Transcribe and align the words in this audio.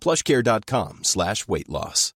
plushcare.com 0.00 0.98
slash 1.02 1.48
weight 1.48 1.68
loss. 1.68 2.14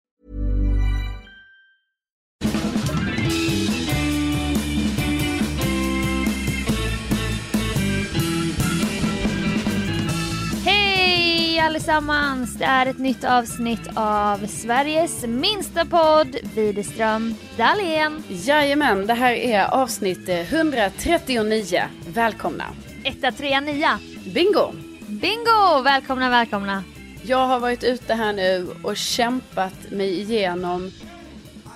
Hej 10.64 11.58
allesammans! 11.60 12.54
Det 12.58 12.64
är 12.64 12.86
ett 12.86 12.98
nytt 12.98 13.24
avsnitt 13.24 13.88
av 13.94 14.46
Sveriges 14.46 15.26
minsta 15.26 15.84
podd, 15.84 16.36
Widerström 16.54 17.34
Dahlén. 17.56 18.22
Jajamän, 18.28 19.06
det 19.06 19.14
här 19.14 19.32
är 19.32 19.74
avsnitt 19.74 20.28
139. 20.28 21.82
Välkomna! 22.06 22.64
Etta, 23.04 23.32
trea, 23.32 23.60
nia. 23.60 23.98
Bingo! 24.34 24.72
Bingo! 25.08 25.82
Välkomna, 25.84 26.30
välkomna. 26.30 26.84
Jag 27.22 27.46
har 27.46 27.60
varit 27.60 27.84
ute 27.84 28.14
här 28.14 28.32
nu 28.32 28.68
och 28.82 28.96
kämpat 28.96 29.90
mig 29.90 30.20
igenom 30.20 30.90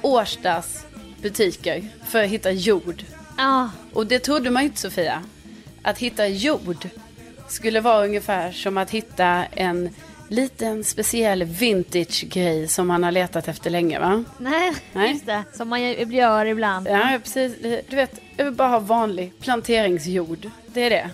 Årstas 0.02 0.86
butiker 1.22 1.88
för 2.06 2.22
att 2.24 2.30
hitta 2.30 2.50
jord. 2.50 3.04
Ja, 3.38 3.70
Och 3.92 4.06
det 4.06 4.18
trodde 4.18 4.50
man 4.50 4.62
inte 4.62 4.80
Sofia. 4.80 5.22
Att 5.82 5.98
hitta 5.98 6.26
jord 6.28 6.88
skulle 7.48 7.80
vara 7.80 8.04
ungefär 8.04 8.52
som 8.52 8.78
att 8.78 8.90
hitta 8.90 9.44
en 9.44 9.90
liten 10.28 10.84
speciell 10.84 11.44
vintage-grej 11.44 12.68
som 12.68 12.86
man 12.86 13.04
har 13.04 13.12
letat 13.12 13.48
efter 13.48 13.70
länge 13.70 13.98
va? 13.98 14.24
nej, 14.38 14.72
Nej. 14.92 15.10
just 15.12 15.26
det. 15.26 15.42
Som 15.52 15.68
man 15.68 15.82
gör 16.10 16.46
ibland. 16.46 16.88
Ja, 16.90 17.18
precis. 17.24 17.52
Du 17.88 17.96
vet, 17.96 18.20
jag 18.36 18.44
vill 18.44 18.54
bara 18.54 18.68
ha 18.68 18.78
vanlig 18.78 19.32
planteringsjord. 19.40 20.50
Det 20.66 20.80
är 20.80 20.90
det. 20.90 21.10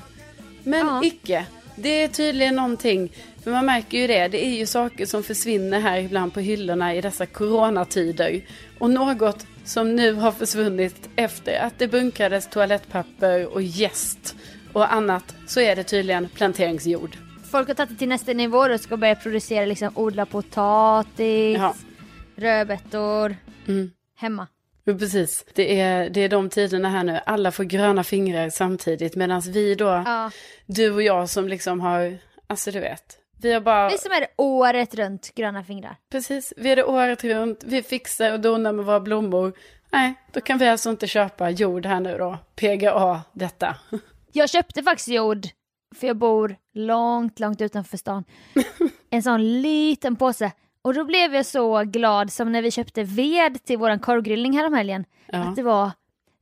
Men 0.63 0.87
Ja. 0.87 1.01
icke. 1.05 1.47
Det 1.77 1.89
är 1.89 2.09
tydligen 2.09 2.55
någonting. 2.57 3.13
För 3.45 3.51
man 3.51 3.67
märker 3.67 3.99
ju 3.99 4.07
det. 4.07 4.29
Det 4.29 4.45
är 4.47 4.51
ju 4.59 4.67
saker 4.67 5.07
som 5.07 5.23
försvinner 5.23 5.81
här 5.81 5.99
ibland 6.01 6.35
på 6.35 6.41
hyllorna 6.41 6.95
i 6.95 7.01
dessa 7.01 7.27
coronatider. 7.27 8.41
Och 8.79 8.91
något 8.91 9.47
som 9.65 9.97
nu 9.97 10.13
har 10.13 10.33
försvunnit 10.33 11.09
efter 11.17 11.61
att 11.61 11.79
det 11.79 11.89
bunkrades 11.89 12.49
toalettpapper 12.51 13.47
och 13.55 13.63
jäst 13.63 14.37
och 14.73 14.93
annat. 14.93 15.35
Så 15.47 15.61
är 15.61 15.77
det 15.77 15.85
tydligen 15.85 16.29
planteringsjord. 16.29 17.17
Folk 17.51 17.69
har 17.69 17.75
tagit 17.75 17.91
det 17.91 17.97
till 17.97 18.09
nästa 18.09 18.33
nivå 18.33 18.59
och 18.59 18.81
ska 18.81 18.97
börja 18.97 19.15
producera, 19.15 19.65
liksom 19.67 19.91
odla 19.95 20.27
potatis, 20.27 21.57
Ja. 21.59 21.75
rödbetor, 22.37 23.37
Mm. 23.69 23.91
hemma. 24.17 24.47
Precis. 24.85 25.45
Det 25.55 25.81
är, 25.81 26.11
det 26.11 26.21
är 26.21 26.29
de 26.29 26.49
tiderna 26.51 26.89
här 26.91 27.05
nu. 27.05 27.21
Alla 27.27 27.53
får 27.53 27.65
gröna 27.65 28.05
fingrar 28.05 28.51
samtidigt. 28.51 29.17
Medan 29.17 29.41
vi 29.41 29.75
då, 29.75 29.85
Ja. 29.85 30.31
du 30.67 30.91
och 30.93 31.03
jag 31.03 31.31
som 31.31 31.49
liksom 31.49 31.81
har, 31.81 32.19
alltså 32.47 32.71
du 32.71 32.81
vet. 32.81 33.19
Vi 33.43 33.53
har 33.53 33.61
bara, 33.61 33.91
är 33.91 33.97
som 33.97 34.13
är 34.13 34.27
året 34.37 34.95
runt 34.95 35.35
gröna 35.35 35.65
fingrar. 35.65 35.97
precis, 36.11 36.53
vi 36.57 36.73
är 36.73 36.77
det 36.77 36.85
året 36.85 37.25
runt. 37.25 37.65
Vi 37.65 37.83
fixar 37.83 38.33
och 38.33 38.41
donar 38.41 38.73
med 38.73 38.85
våra 38.85 39.01
blommor. 39.01 39.53
Nej, 39.91 40.15
då 40.33 40.41
kan 40.41 40.59
vi 40.59 40.69
alltså 40.69 40.91
inte 40.91 41.07
köpa 41.07 41.51
jord 41.51 41.87
här 41.87 42.01
nu 42.01 42.19
då. 42.19 42.39
PGA 42.57 43.21
detta. 43.33 43.77
Jag 44.33 44.51
köpte 44.51 44.83
faktiskt 44.83 45.09
jord, 45.09 45.47
för 45.95 46.07
jag 46.07 46.17
bor 46.17 46.57
långt, 46.75 47.41
långt 47.41 47.61
utanför 47.61 47.97
stan. 47.97 48.25
En 49.11 49.23
sån 49.23 49.63
liten 49.63 50.17
påse. 50.17 50.53
Och 50.83 50.95
då 50.95 51.05
blev 51.05 51.35
jag 51.35 51.47
så 51.47 51.83
glad 51.83 52.33
som 52.33 52.53
när 52.53 52.63
vi 52.63 52.71
köpte 52.71 53.03
ved 53.03 53.65
till 53.65 53.79
våran 53.79 53.99
korvgrillning 53.99 54.53
häromhelgen. 54.57 55.05
Ja. 55.27 55.39
Att 55.39 55.57
det 55.57 55.63
var, 55.63 55.91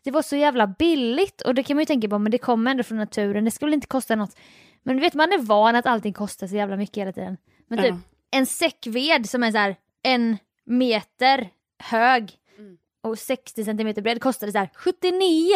det 0.05 0.11
var 0.11 0.23
så 0.23 0.37
jävla 0.37 0.67
billigt. 0.67 1.43
Och 1.43 1.55
det 1.55 1.63
kan 1.63 1.77
man 1.77 1.83
ju 1.83 1.87
tänka 1.87 2.09
på, 2.09 2.19
men 2.19 2.33
det 2.33 2.39
kommer 2.39 2.71
ändå 2.71 2.83
från 2.83 2.99
naturen. 2.99 3.45
Det 3.45 3.51
skulle 3.51 3.75
inte 3.75 3.87
kosta 3.87 4.17
något. 4.17 4.37
Men 4.83 4.97
du 4.97 5.03
vet, 5.03 5.15
man 5.15 5.33
är 5.33 5.39
van 5.39 5.77
att 5.77 5.87
allting 5.87 6.13
kostar 6.13 6.47
så 6.47 6.55
jävla 6.57 6.77
mycket 6.77 6.97
hela 6.97 7.13
tiden. 7.13 7.37
Men 7.69 7.79
typ 7.79 7.89
Ja. 7.91 7.99
en 8.39 8.47
säck 8.47 8.87
ved 8.87 9.29
som 9.31 9.43
är 9.43 9.51
så 9.51 9.59
här 9.59 9.77
en 10.03 10.37
meter 10.65 11.49
hög 11.83 12.37
Mm. 12.59 12.79
och 13.03 13.19
60 13.19 13.65
centimeter 13.65 14.03
bred 14.03 14.23
kostade 14.23 14.53
så 14.53 14.59
här 14.59 14.71
79. 14.75 15.53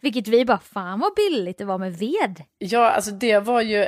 Vilket 0.00 0.28
vi 0.28 0.44
bara, 0.44 0.58
fan 0.58 1.00
vad 1.00 1.14
billigt 1.14 1.58
det 1.58 1.64
var 1.64 1.78
med 1.78 1.92
ved. 1.98 2.42
Ja, 2.58 2.90
alltså 2.90 3.10
det 3.10 3.38
var 3.38 3.60
ju, 3.60 3.86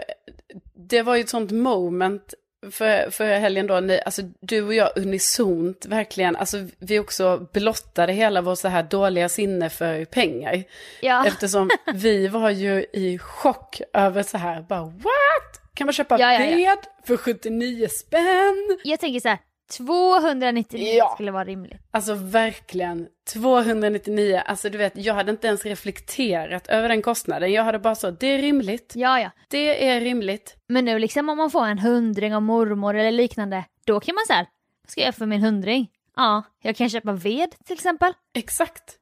det 0.88 1.02
var 1.02 1.14
ju 1.16 1.20
ett 1.20 1.28
sånt 1.28 1.50
moment 1.50 2.34
för, 2.70 3.10
för 3.10 3.24
helgen 3.24 3.66
då, 3.66 3.80
när, 3.80 3.98
alltså 3.98 4.22
du 4.40 4.62
och 4.62 4.74
jag 4.74 4.90
unisont 4.96 5.86
verkligen, 5.86 6.36
alltså 6.36 6.56
vi 6.78 6.98
också 6.98 7.46
blottade 7.52 8.12
hela 8.12 8.40
vår 8.42 8.54
så 8.54 8.68
här 8.68 8.82
dåliga 8.82 9.28
sinne 9.28 9.70
för 9.70 10.04
pengar. 10.04 10.64
Ja. 11.00 11.24
Eftersom 11.26 11.70
vi 11.94 12.28
var 12.28 12.50
ju 12.50 12.86
i 12.92 13.18
chock 13.18 13.80
över 13.92 14.22
så 14.22 14.38
här, 14.38 14.62
bara 14.62 14.84
what? 14.84 15.74
Kan 15.74 15.86
man 15.86 15.92
köpa 15.92 16.18
ja, 16.18 16.32
ja. 16.32 16.38
ved 16.38 16.78
för 17.06 17.16
79 17.16 17.88
spänn? 17.88 18.78
Jag 18.84 19.00
tänker 19.00 19.20
så 19.20 19.28
här, 19.28 19.38
299 19.76 20.94
Ja. 20.98 21.10
skulle 21.14 21.30
vara 21.30 21.44
rimligt. 21.44 21.80
Alltså 21.90 22.14
verkligen, 22.14 23.08
299, 23.32 24.42
alltså 24.46 24.70
du 24.70 24.78
vet, 24.78 24.92
jag 24.96 25.14
hade 25.14 25.30
inte 25.30 25.46
ens 25.46 25.64
reflekterat 25.66 26.66
över 26.68 26.88
den 26.88 27.02
kostnaden. 27.02 27.52
Jag 27.52 27.64
hade 27.64 27.78
bara 27.78 27.94
så, 27.94 28.10
det 28.10 28.26
är 28.26 28.38
rimligt, 28.38 28.92
Ja, 28.96 29.20
ja. 29.20 29.30
det 29.48 29.88
är 29.88 30.00
rimligt. 30.00 30.56
Men 30.68 30.84
nu 30.84 30.98
liksom 30.98 31.28
om 31.28 31.36
man 31.38 31.50
får 31.50 31.66
en 31.66 31.78
hundring 31.78 32.34
av 32.34 32.42
mormor 32.42 32.94
eller 32.96 33.10
liknande, 33.12 33.64
då 33.86 34.00
kan 34.00 34.14
man 34.14 34.24
så 34.26 34.32
här, 34.32 34.46
vad 34.82 34.90
ska 34.90 35.00
jag 35.00 35.06
göra 35.06 35.12
för 35.12 35.26
min 35.26 35.42
hundring? 35.42 35.88
Ja, 36.16 36.42
jag 36.62 36.76
kan 36.76 36.90
köpa 36.90 37.12
ved 37.12 37.50
till 37.64 37.74
exempel. 37.74 38.12
Exakt. 38.34 38.94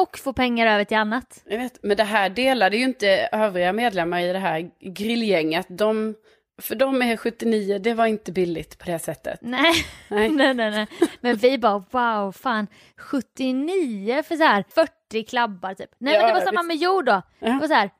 Och 0.00 0.18
få 0.18 0.32
pengar 0.32 0.66
över 0.66 0.84
till 0.84 0.96
annat. 0.96 1.42
Jag 1.46 1.58
vet, 1.58 1.78
men 1.82 1.96
det 1.96 2.04
här 2.04 2.28
delade 2.28 2.76
ju 2.76 2.84
inte 2.84 3.08
övriga 3.32 3.72
medlemmar 3.72 4.20
i 4.20 4.32
det 4.32 4.38
här 4.38 4.70
grillgänget. 4.80 5.66
De, 5.68 6.14
för 6.62 6.74
de 6.74 7.02
är 7.02 7.16
79, 7.16 7.78
det 7.78 7.94
var 7.94 8.06
inte 8.06 8.32
billigt 8.32 8.78
på 8.78 8.84
det 8.90 8.98
sättet. 8.98 9.38
Nej. 9.42 9.72
Nej. 10.08 10.28
nej, 10.32 10.54
nej, 10.54 10.70
nej. 10.70 10.86
Men 11.20 11.36
vi 11.36 11.58
bara 11.58 11.78
wow, 11.90 12.32
fan 12.32 12.66
79 12.96 14.22
för 14.22 14.36
så 14.36 14.44
här 14.44 14.64
40 14.74 15.24
klabbar 15.24 15.74
typ. 15.74 15.90
Nej 15.98 16.14
Ja, 16.14 16.20
men 16.20 16.28
det 16.28 16.34
var 16.34 16.40
samma 16.40 16.62
visst. 16.62 16.68
med 16.68 16.76
jord 16.76 17.04
då. 17.04 17.22
Ja. 17.38 17.48
Det 17.52 17.58
var 17.60 17.68
så 17.68 17.74
här 17.74 17.90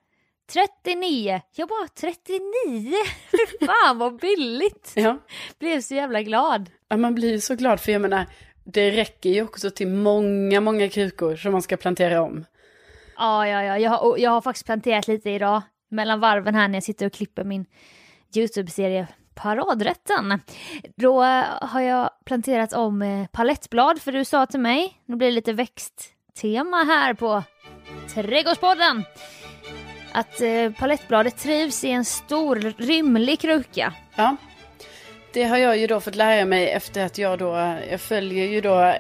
39. 0.53 1.41
Jag 1.55 1.69
bara 1.69 1.89
39? 2.01 2.95
Fy 3.31 3.67
fan 3.67 3.99
vad 3.99 4.17
billigt. 4.21 4.93
Ja. 4.97 5.19
Blev 5.59 5.81
så 5.81 5.95
jävla 5.95 6.23
glad. 6.23 6.71
ja, 6.89 6.97
man 6.97 7.15
blir 7.15 7.31
ju 7.33 7.41
så 7.41 7.55
glad 7.55 7.81
för 7.81 7.93
jag 7.93 8.01
menar, 8.01 8.27
det 8.65 8.91
räcker 8.91 9.31
ju 9.31 9.43
också 9.43 9.71
till 9.71 9.89
många, 9.89 10.61
många 10.61 10.89
krukor 10.89 11.37
som 11.37 11.53
man 11.53 11.63
ska 11.63 11.77
plantera 11.77 12.23
om. 12.23 12.45
Ja, 13.17 13.49
ja, 13.49 13.63
ja. 13.63 13.79
Jag 13.79 13.91
har, 13.91 14.19
jag 14.19 14.31
har 14.31 14.41
faktiskt 14.41 14.67
planterat 14.67 15.09
lite 15.09 15.31
idag 15.31 15.63
mellan 15.91 16.21
varven 16.21 16.55
här 16.55 16.69
när 16.69 16.77
jag 16.77 16.83
sitter 16.85 17.07
och 17.07 17.13
klipper 17.13 17.45
min 17.45 17.67
YouTube-serie 18.37 19.07
paradrätten. 19.35 20.41
Då 20.97 21.23
har 21.61 21.81
jag 21.81 22.11
planterat 22.25 22.73
om 22.73 23.03
eh, 23.03 23.27
palettblad 23.27 24.03
för 24.03 24.13
du 24.13 24.25
sa 24.25 24.47
till 24.47 24.61
mig, 24.61 24.93
nu 25.07 25.17
blir 25.17 25.29
det 25.29 25.35
lite 25.35 25.53
växttema 25.53 26.77
här 26.77 27.15
på 27.15 27.43
Trädgårdspodden. 28.15 29.05
Att 30.13 30.41
eh, 30.41 30.73
palettbladet 30.79 31.37
trivs 31.37 31.85
i 31.85 31.91
en 31.91 32.05
stor 32.05 32.57
rymlig 32.79 33.41
kruka. 33.41 33.95
Ja. 34.17 34.37
Det 35.33 35.45
har 35.45 35.57
jag 35.57 35.79
ju 35.79 35.87
då 35.87 36.01
fått 36.01 36.15
lära 36.15 36.45
mig 36.45 36.71
efter 36.71 37.05
att 37.05 37.19
jag 37.19 37.39
då, 37.39 37.77
jag 37.91 38.01
följer 38.01 38.47
ju 38.47 38.61
då 38.61 38.95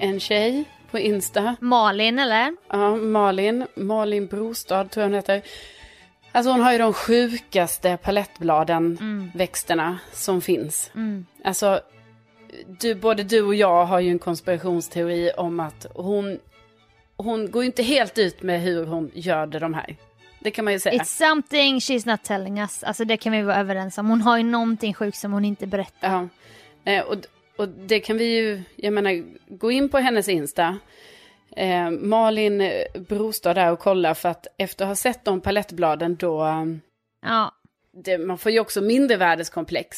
en 0.00 0.20
tjej 0.20 0.64
på 0.90 0.98
Insta. 0.98 1.56
Malin 1.60 2.18
eller? 2.18 2.56
Ja, 2.68 2.96
Malin, 2.96 3.66
Malin 3.74 4.26
Brostad 4.26 4.90
tror 4.90 5.02
jag 5.02 5.08
hon 5.08 5.14
heter. 5.14 5.42
Alltså 6.32 6.50
hon 6.52 6.60
har 6.60 6.72
ju 6.72 6.78
de 6.78 6.92
sjukaste 6.92 7.96
palettbladen, 8.02 8.96
Mm. 9.00 9.30
växterna 9.34 9.98
som 10.12 10.40
finns. 10.40 10.90
Alltså, 11.44 11.80
du, 12.80 12.94
både 12.94 13.22
du 13.22 13.42
och 13.42 13.54
jag 13.54 13.84
har 13.86 14.00
ju 14.00 14.10
en 14.10 14.18
konspirationsteori 14.18 15.30
om 15.36 15.60
att 15.60 15.86
hon, 15.94 16.38
hon 17.16 17.50
går 17.50 17.62
ju 17.62 17.66
inte 17.66 17.82
helt 17.82 18.18
ut 18.18 18.42
med 18.42 18.60
hur 18.62 18.86
hon 18.86 19.10
gör 19.14 19.46
det 19.46 19.58
de 19.58 19.74
här. 19.74 19.96
Det 20.40 20.50
kan 20.50 20.64
man 20.64 20.72
ju 20.74 20.80
säga. 20.80 21.02
It's 21.02 21.28
something 21.28 21.78
she's 21.78 22.10
not 22.10 22.22
telling 22.22 22.58
us. 22.58 22.82
Alltså 22.82 23.04
det 23.04 23.16
kan 23.16 23.32
vi 23.32 23.42
vara 23.42 23.56
överens 23.56 23.98
om. 23.98 24.10
Hon 24.10 24.22
har 24.22 24.36
ju 24.38 24.44
någonting 24.44 24.94
sjukt 24.94 25.18
som 25.18 25.32
hon 25.32 25.44
inte 25.44 25.66
berättar. 25.66 26.28
Ja, 26.84 26.92
eh, 26.92 27.04
och, 27.04 27.16
och 27.56 27.68
det 27.68 28.00
kan 28.00 28.18
vi 28.18 28.24
ju, 28.24 28.62
jag 28.76 28.92
menar, 28.92 29.24
gå 29.58 29.70
in 29.70 29.88
på 29.88 29.98
hennes 29.98 30.28
Insta. 30.28 30.78
Eh, 31.58 31.90
Malin 31.90 32.60
eh, 32.60 33.00
Brostad 33.08 33.54
där 33.54 33.72
och 33.72 33.78
kolla 33.78 34.14
för 34.14 34.28
att 34.28 34.46
efter 34.58 34.84
att 34.84 34.88
ha 34.88 34.96
sett 34.96 35.24
de 35.24 35.40
palettbladen 35.40 36.16
då, 36.16 36.44
eh, 36.44 36.64
Ja, 37.22 37.52
det, 38.04 38.18
man 38.18 38.38
får 38.38 38.52
ju 38.52 38.60
också 38.60 38.80
mindervärdeskomplex. 38.80 39.96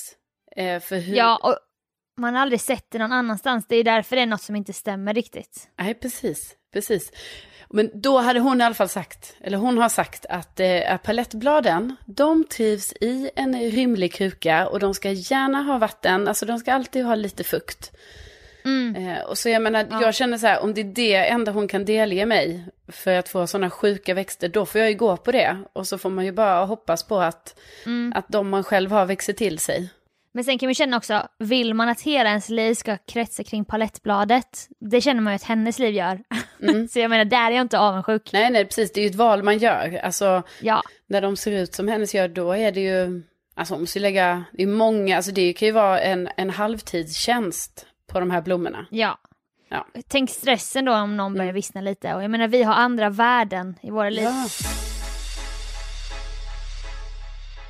Eh, 0.57 0.81
för 0.81 0.97
hur, 0.97 1.17
ja 1.17 1.41
och 1.43 1.57
man 2.21 2.35
har 2.35 2.43
aldrig 2.43 2.61
sett 2.61 2.91
det 2.91 2.99
någon 2.99 3.13
annanstans. 3.13 3.67
Det 3.69 3.77
är 3.77 3.85
därför 3.85 4.17
det 4.17 4.23
är 4.23 4.27
något 4.27 4.43
som 4.43 4.57
inte 4.57 4.73
stämmer 4.73 5.15
riktigt. 5.15 5.69
Nej, 5.79 5.95
precis, 5.95 6.55
precis. 6.73 7.13
Men 7.71 7.91
då 7.95 8.19
hade 8.19 8.41
hon 8.41 8.61
i 8.61 8.65
alla 8.65 8.75
fall 8.75 8.89
sagt, 8.89 9.37
eller 9.41 9.59
hon 9.59 9.79
har 9.79 9.89
sagt 9.89 10.27
att 10.27 10.61
eh, 10.61 10.97
palettbladen, 10.97 11.97
de 12.07 12.45
trivs 12.45 12.93
i 12.93 13.31
en 13.37 13.61
rymlig 13.71 14.13
kruka 14.13 14.69
och 14.69 14.81
de 14.81 14.95
ska 14.95 15.11
gärna 15.11 15.63
ha 15.63 15.79
vatten, 15.79 16.29
alltså 16.29 16.47
de 16.47 16.59
ska 16.59 16.73
alltid 16.73 17.05
ha 17.05 17.15
lite 17.15 17.45
fukt. 17.45 17.93
Eh, 18.97 19.25
och 19.25 19.39
så 19.39 19.49
jag 19.49 19.63
menar, 19.63 19.87
jag 19.91 20.15
känner 20.15 20.39
så 20.39 20.47
här, 20.47 20.63
om 20.63 20.75
det 20.75 20.81
är 20.81 20.85
det 20.85 21.15
enda 21.15 21.53
hon 21.53 21.69
kan 21.69 21.85
delge 21.85 22.27
mig 22.27 22.65
för 22.89 23.15
att 23.15 23.29
få 23.29 23.47
sådana 23.47 23.71
sjuka 23.71 24.15
växter, 24.15 24.49
då 24.49 24.67
får 24.67 24.81
jag 24.81 24.91
ju 24.91 24.97
gå 24.97 25.17
på 25.17 25.33
det. 25.33 25.57
Och 25.73 25.87
så 25.87 25.99
får 25.99 26.11
man 26.11 26.25
ju 26.25 26.33
bara 26.33 26.65
hoppas 26.65 27.05
på 27.05 27.21
att, 27.21 27.59
att 28.15 28.29
de 28.29 28.49
man 28.49 28.65
själv 28.65 28.91
har 28.91 29.07
växer 29.07 29.33
till 29.33 29.59
sig. 29.59 29.91
Men 30.33 30.45
sen 30.45 30.59
kan 30.59 30.69
vi 30.69 30.75
känna 30.75 30.97
också, 30.97 31.29
vill 31.39 31.75
man 31.75 31.89
att 31.89 32.01
hela 32.01 32.29
ens 32.29 32.49
liv 32.49 32.75
ska 32.75 32.97
kretsa 32.97 33.45
kring 33.45 33.65
palettbladet, 33.65 34.69
det 34.81 35.01
känner 35.01 35.21
man 35.21 35.33
ju 35.33 35.35
att 35.35 35.43
hennes 35.43 35.79
liv 35.79 35.95
gör. 35.95 36.21
så 36.91 36.99
jag 36.99 37.11
menar, 37.11 37.25
där 37.25 37.51
är 37.51 37.51
jag 37.51 37.61
inte 37.61 37.79
avundsjuk. 37.79 38.33
Nej, 38.33 38.51
nej, 38.51 38.65
precis, 38.65 38.93
det 38.93 39.01
är 39.01 39.03
ju 39.03 39.11
ett 39.11 39.15
val 39.15 39.43
man 39.43 39.59
gör. 39.59 40.01
Alltså, 40.03 40.43
Ja, 40.61 40.83
när 41.07 41.21
de 41.21 41.37
ser 41.37 41.53
ut 41.53 41.75
som 41.75 41.89
hennes 41.89 42.15
gör, 42.15 42.29
då 42.29 42.53
är 42.53 42.73
det 42.73 42.81
ju, 42.81 43.23
alltså 43.55 43.75
hon 43.75 43.81
måste 43.81 43.99
ju 43.99 44.03
lägga, 44.03 44.45
det 44.53 44.63
är 44.63 44.67
många, 44.67 45.17
alltså 45.17 45.33
det 45.33 45.53
kan 45.53 45.67
ju 45.67 45.73
vara 45.73 46.01
en, 46.01 46.29
en 46.37 46.51
halvtidstjänst 46.51 47.87
på 48.13 48.21
de 48.21 48.31
här 48.31 48.41
blommorna. 48.41 48.87
ja. 48.91 49.19
Ja. 49.73 49.87
Tänk 50.09 50.31
stressen 50.31 50.85
då 50.85 50.95
om 50.95 51.17
någon 51.17 51.35
börjar 51.35 51.53
vissna 51.53 51.81
lite. 51.81 52.15
Och 52.15 52.23
jag 52.23 52.31
menar, 52.31 52.49
vi 52.49 52.63
har 52.63 52.75
andra 52.75 53.11
värden 53.11 53.77
i 53.83 53.91
våra 53.91 54.11
liv. 54.11 54.25
Ja. 54.25 54.49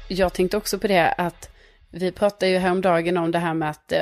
Jag 0.09 0.33
tänkte 0.33 0.57
också 0.57 0.79
på 0.79 0.87
det 0.87 1.13
att 1.13 1.51
vi 1.91 2.13
pratade 2.13 2.53
ju 2.53 2.59
häromdagen 2.59 3.17
om 3.17 3.31
det 3.31 3.39
här 3.39 3.55
med 3.55 3.71
att 3.71 3.93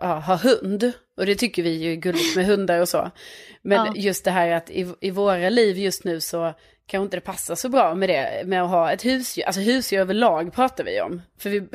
ja, 0.00 0.18
ha 0.18 0.36
hund. 0.36 0.92
Och 1.16 1.26
det 1.26 1.34
tycker 1.34 1.62
vi 1.62 1.70
ju 1.70 1.92
är 1.92 1.96
gulligt 1.96 2.36
med 2.36 2.46
hundar 2.46 2.80
och 2.80 2.88
så. 2.88 3.10
Men 3.62 3.86
Ja. 3.86 3.92
just 3.96 4.24
det 4.24 4.30
här 4.30 4.50
att 4.50 4.70
i, 4.70 4.92
i 5.00 5.10
våra 5.10 5.48
liv 5.48 5.78
just 5.78 6.04
nu 6.04 6.20
så 6.20 6.54
kanske 6.86 7.04
inte 7.04 7.16
det 7.16 7.20
passar 7.20 7.54
så 7.54 7.68
bra 7.68 7.94
med 7.94 8.08
det, 8.08 8.42
med 8.46 8.62
att 8.62 8.70
ha 8.70 8.92
ett 8.92 9.04
husdjur. 9.04 9.44
Alltså 9.46 9.60
husdjur 9.60 10.00
överlag 10.00 10.52
pratar 10.52 10.84
vi 10.84 11.00
om. 11.00 11.22
För 11.38 11.50
vi, 11.50 11.60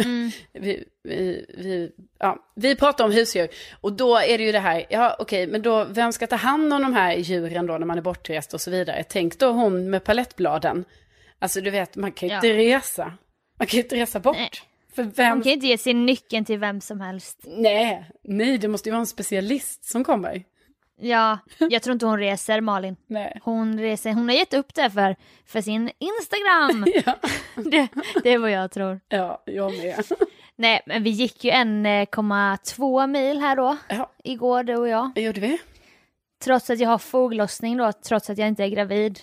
vi, 0.54 0.84
vi, 1.04 1.46
vi, 1.58 1.92
ja, 2.20 2.38
vi 2.56 2.76
pratar 2.76 3.06
om 3.06 3.12
husdjur. 3.12 3.48
Och 3.82 3.94
då 3.94 4.18
är 4.18 4.38
det 4.38 4.44
ju 4.44 4.52
det 4.52 4.60
här, 4.60 4.86
ja 4.90 5.16
okej, 5.20 5.48
men 5.48 5.62
då 5.62 5.84
vem 5.86 6.14
ska 6.14 6.28
ta 6.28 6.36
hand 6.36 6.74
om 6.74 6.82
de 6.82 6.94
här 6.94 7.16
djuren 7.16 7.68
då 7.68 7.78
när 7.78 7.86
man 7.86 7.98
är 7.98 8.02
bortrest 8.02 8.54
och 8.54 8.62
så 8.62 8.72
vidare. 8.72 9.04
Tänk 9.10 9.40
då 9.40 9.52
hon 9.52 9.90
med 9.90 10.04
palettbladen. 10.04 10.86
Alltså 11.40 11.62
du 11.62 11.70
vet, 11.70 11.96
man 11.96 12.12
kan 12.12 12.30
ju 12.30 12.34
Ja. 12.36 12.38
inte 12.38 12.54
resa. 12.54 13.14
Man 13.60 13.68
kan 13.68 13.78
ju 13.78 13.84
inte 13.84 13.96
resa 13.96 14.20
bort. 14.20 14.36
Nej. 14.38 14.50
För 14.96 15.04
vem? 15.04 15.30
Man 15.30 15.42
kan 15.42 15.50
ju 15.50 15.54
inte 15.56 15.68
ge 15.68 15.78
sin 15.78 16.06
nyckeln 16.06 16.46
till 16.46 16.60
vem 16.60 16.82
som 16.82 17.02
helst. 17.02 17.40
Nej, 17.44 18.10
nej, 18.24 18.58
det 18.58 18.68
måste 18.68 18.90
ju 18.90 18.92
vara 18.92 19.00
en 19.00 19.08
specialist 19.08 19.86
som 19.86 20.04
kommer. 20.04 20.44
Ja, 21.02 21.40
jag 21.58 21.82
tror 21.84 21.94
inte 21.94 22.06
hon 22.06 22.20
reser 22.20 22.62
Malin. 22.62 22.96
Nej. 23.08 23.40
Hon 23.44 23.80
reser, 23.80 24.14
hon 24.14 24.30
har 24.30 24.36
gett 24.36 24.54
upp 24.54 24.74
det 24.74 24.90
för, 24.90 25.16
för 25.46 25.62
sin 25.62 25.92
Instagram. 26.00 26.86
Ja, 27.06 27.16
det, 27.72 27.88
det 28.24 28.30
är 28.30 28.38
vad 28.38 28.52
jag 28.52 28.72
tror. 28.72 29.00
ja 29.10 29.44
jag 29.46 29.72
med. 29.78 30.04
Nej, 30.56 30.82
men 30.86 31.04
vi 31.04 31.10
gick 31.10 31.44
ju 31.44 31.52
1,2 31.52 33.08
mil 33.08 33.40
här 33.40 33.56
då, 33.56 33.78
Ja, 33.90 34.12
igår 34.24 34.64
du 34.64 34.76
och 34.76 34.88
jag. 34.88 35.12
det 35.16 35.22
gjorde 35.22 35.40
vi. 35.40 35.58
Trots 36.44 36.70
att 36.70 36.80
jag 36.80 36.90
har 36.90 36.98
foglossning 36.98 37.78
då, 37.78 37.92
trots 37.92 38.30
att 38.30 38.38
jag 38.38 38.48
inte 38.48 38.64
är 38.64 38.68
gravid. 38.68 39.20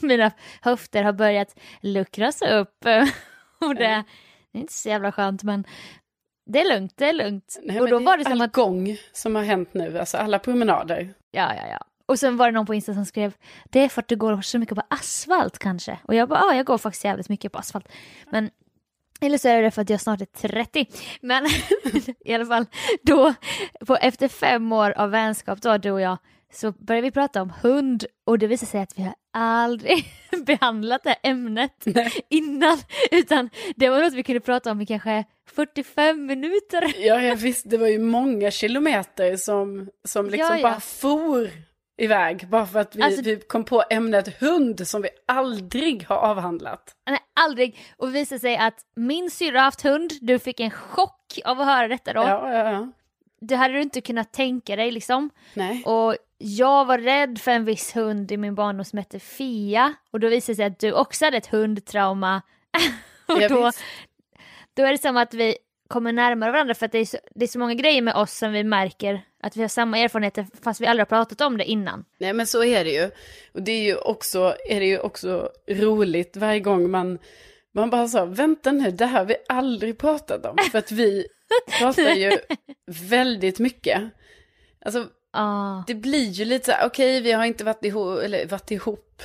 Mina 0.00 0.30
höfter 0.62 1.02
har 1.02 1.12
börjat 1.12 1.58
luckras 1.80 2.42
upp. 2.42 2.84
och 3.60 3.74
det, 3.74 4.04
det 4.52 4.58
är 4.58 4.60
inte 4.60 4.72
så 4.72 4.88
jävla 4.88 5.12
skönt 5.12 5.42
men 5.42 5.64
det 6.46 6.60
är 6.60 6.74
lugnt, 6.74 6.92
det 6.96 7.08
är 7.08 7.12
lugnt. 7.12 7.58
Nej, 7.62 7.80
och 7.80 7.88
då 7.88 7.98
det 7.98 8.04
var 8.04 8.16
det 8.16 8.24
som 8.24 8.32
all 8.32 8.42
att, 8.42 8.52
gång 8.52 8.96
som 9.12 9.34
har 9.34 9.42
hänt 9.42 9.74
nu, 9.74 9.98
alltså 9.98 10.16
alla 10.16 10.38
promenader. 10.38 11.14
ja 11.30 11.54
ja 11.54 11.66
ja. 11.70 11.84
Och 12.06 12.18
sen 12.18 12.36
var 12.36 12.46
det 12.46 12.52
någon 12.52 12.66
på 12.66 12.74
Insta 12.74 12.94
som 12.94 13.06
skrev, 13.06 13.32
det 13.64 13.80
är 13.80 13.88
för 13.88 14.02
att 14.02 14.08
du 14.08 14.16
går 14.16 14.40
så 14.40 14.58
mycket 14.58 14.74
på 14.74 14.82
asfalt 14.90 15.58
kanske. 15.58 15.98
Och 16.02 16.14
jag 16.14 16.28
bara, 16.28 16.38
ja 16.38 16.54
jag 16.54 16.66
går 16.66 16.78
faktiskt 16.78 17.04
jävligt 17.04 17.28
mycket 17.28 17.52
på 17.52 17.58
asfalt. 17.58 17.88
Men 18.30 18.50
eller 19.20 19.38
så 19.38 19.48
är 19.48 19.62
det 19.62 19.70
för 19.70 19.82
att 19.82 19.90
jag 19.90 20.00
snart 20.00 20.20
är 20.20 20.48
30. 20.48 20.86
Men 21.20 21.46
i 22.24 22.34
alla 22.34 22.46
fall, 22.46 22.66
då, 23.02 23.34
på, 23.86 23.96
efter 23.96 24.28
fem 24.28 24.72
år 24.72 24.90
av 24.90 25.10
vänskap 25.10 25.62
då, 25.62 25.78
du 25.78 25.90
och 25.90 26.00
jag, 26.00 26.18
så 26.52 26.72
började 26.72 27.06
vi 27.06 27.10
prata 27.10 27.42
om 27.42 27.52
hund 27.62 28.04
och 28.26 28.38
det 28.38 28.46
visade 28.46 28.70
sig 28.70 28.80
att 28.80 28.98
vi 28.98 29.02
har 29.02 29.14
aldrig 29.32 30.04
behandlat 30.46 31.02
det 31.04 31.08
här 31.10 31.18
ämnet 31.30 31.84
innan. 32.30 32.78
Utan 33.10 33.50
det 33.76 33.88
var 33.88 34.00
något 34.00 34.14
vi 34.14 34.22
kunde 34.22 34.40
prata 34.40 34.70
om 34.70 34.80
i 34.80 34.86
kanske 34.86 35.24
45 35.50 36.26
minuter. 36.26 36.94
Ja, 37.06 37.20
jag 37.22 37.36
visste, 37.36 37.68
det 37.68 37.78
var 37.78 37.86
ju 37.86 37.98
många 37.98 38.50
kilometer 38.50 39.36
som, 39.36 39.88
som 40.08 40.26
liksom 40.30 40.48
Ja, 40.50 40.56
ja. 40.56 40.62
bara 40.70 40.80
for 40.80 41.50
iväg. 42.00 42.48
Bara 42.48 42.66
för 42.66 42.78
att 42.78 42.96
vi, 42.96 43.02
Alltså- 43.02 43.22
vi 43.22 43.36
kom 43.36 43.64
på 43.64 43.84
ämnet 43.90 44.40
hund 44.40 44.88
som 44.88 45.02
vi 45.02 45.08
aldrig 45.26 46.04
har 46.08 46.16
avhandlat. 46.16 46.92
Nej, 47.10 47.18
aldrig. 47.40 47.78
Och 47.96 48.06
det 48.06 48.12
visade 48.12 48.38
sig 48.38 48.56
att 48.56 48.74
min 48.96 49.30
syrra 49.30 49.58
har 49.58 49.64
haft 49.64 49.82
hund, 49.82 50.12
du 50.20 50.38
fick 50.38 50.60
en 50.60 50.70
chock 50.70 51.38
av 51.44 51.60
att 51.60 51.66
höra 51.66 51.88
detta 51.88 52.12
då. 52.12 52.20
Ja, 52.20 52.52
ja, 52.52 52.70
ja. 52.72 52.92
Det 53.40 53.56
hade 53.56 53.74
du 53.74 53.82
inte 53.82 54.00
kunnat 54.00 54.32
tänka 54.32 54.76
dig 54.76 54.90
liksom. 54.90 55.30
Nej. 55.54 55.82
Och 55.84 56.16
jag 56.38 56.84
var 56.84 56.98
rädd 56.98 57.38
för 57.38 57.50
en 57.50 57.64
viss 57.64 57.96
hund 57.96 58.32
i 58.32 58.36
min 58.36 58.54
barndom 58.54 58.84
som 58.84 58.98
hette 58.98 59.20
Fia. 59.20 59.94
Och 60.10 60.20
då 60.20 60.28
visade 60.28 60.52
det 60.52 60.56
sig 60.56 60.64
att 60.64 60.78
du 60.78 60.92
också 60.92 61.24
hade 61.24 61.36
ett 61.36 61.46
hundtrauma. 61.46 62.42
och 63.26 63.42
Ja, 63.42 63.48
då, 63.48 63.70
då 64.74 64.82
är 64.82 64.92
det 64.92 64.98
som 64.98 65.16
att 65.16 65.34
vi 65.34 65.56
kommer 65.88 66.12
närmare 66.12 66.52
varandra 66.52 66.74
för 66.74 66.86
att 66.86 66.92
det 66.92 66.98
är, 66.98 67.04
så, 67.04 67.18
det 67.34 67.44
är 67.44 67.48
så 67.48 67.58
många 67.58 67.74
grejer 67.74 68.02
med 68.02 68.14
oss 68.14 68.38
som 68.38 68.52
vi 68.52 68.64
märker 68.64 69.22
att 69.42 69.56
vi 69.56 69.60
har 69.60 69.68
samma 69.68 69.98
erfarenheter 69.98 70.46
fast 70.62 70.80
vi 70.80 70.86
aldrig 70.86 71.00
har 71.00 71.18
pratat 71.18 71.40
om 71.40 71.56
det 71.58 71.64
innan. 71.64 72.04
Nej 72.18 72.32
men 72.32 72.46
så 72.46 72.64
är 72.64 72.84
det 72.84 72.90
ju. 72.90 73.10
Och 73.52 73.62
det 73.62 73.72
är 73.72 73.82
ju 73.82 73.96
också, 73.96 74.56
är 74.68 74.80
det 74.80 74.86
ju 74.86 74.98
också 74.98 75.50
roligt 75.68 76.36
varje 76.36 76.60
gång 76.60 76.90
man, 76.90 77.18
man 77.74 77.90
bara 77.90 78.08
sa, 78.08 78.24
vänta 78.24 78.72
nu, 78.72 78.90
det 78.90 79.06
här 79.06 79.18
har 79.18 79.24
vi 79.24 79.36
aldrig 79.48 79.98
pratat 79.98 80.46
om. 80.46 80.56
För 80.70 80.78
att 80.78 80.92
vi 80.92 81.26
pratar 81.78 82.14
ju 82.14 82.38
väldigt 82.86 83.58
mycket. 83.58 84.02
Alltså 84.84 85.06
Ah. 85.32 85.82
det 85.86 85.94
blir 85.94 86.30
ju 86.30 86.44
lite 86.44 86.64
så 86.72 86.86
okej 86.86 87.20
vi 87.20 87.32
har 87.32 87.44
inte 87.44 87.64
varit 87.64 87.84
ihop, 87.84 88.18
eller 88.22 88.46
varit 88.46 88.70
ihop. 88.70 89.22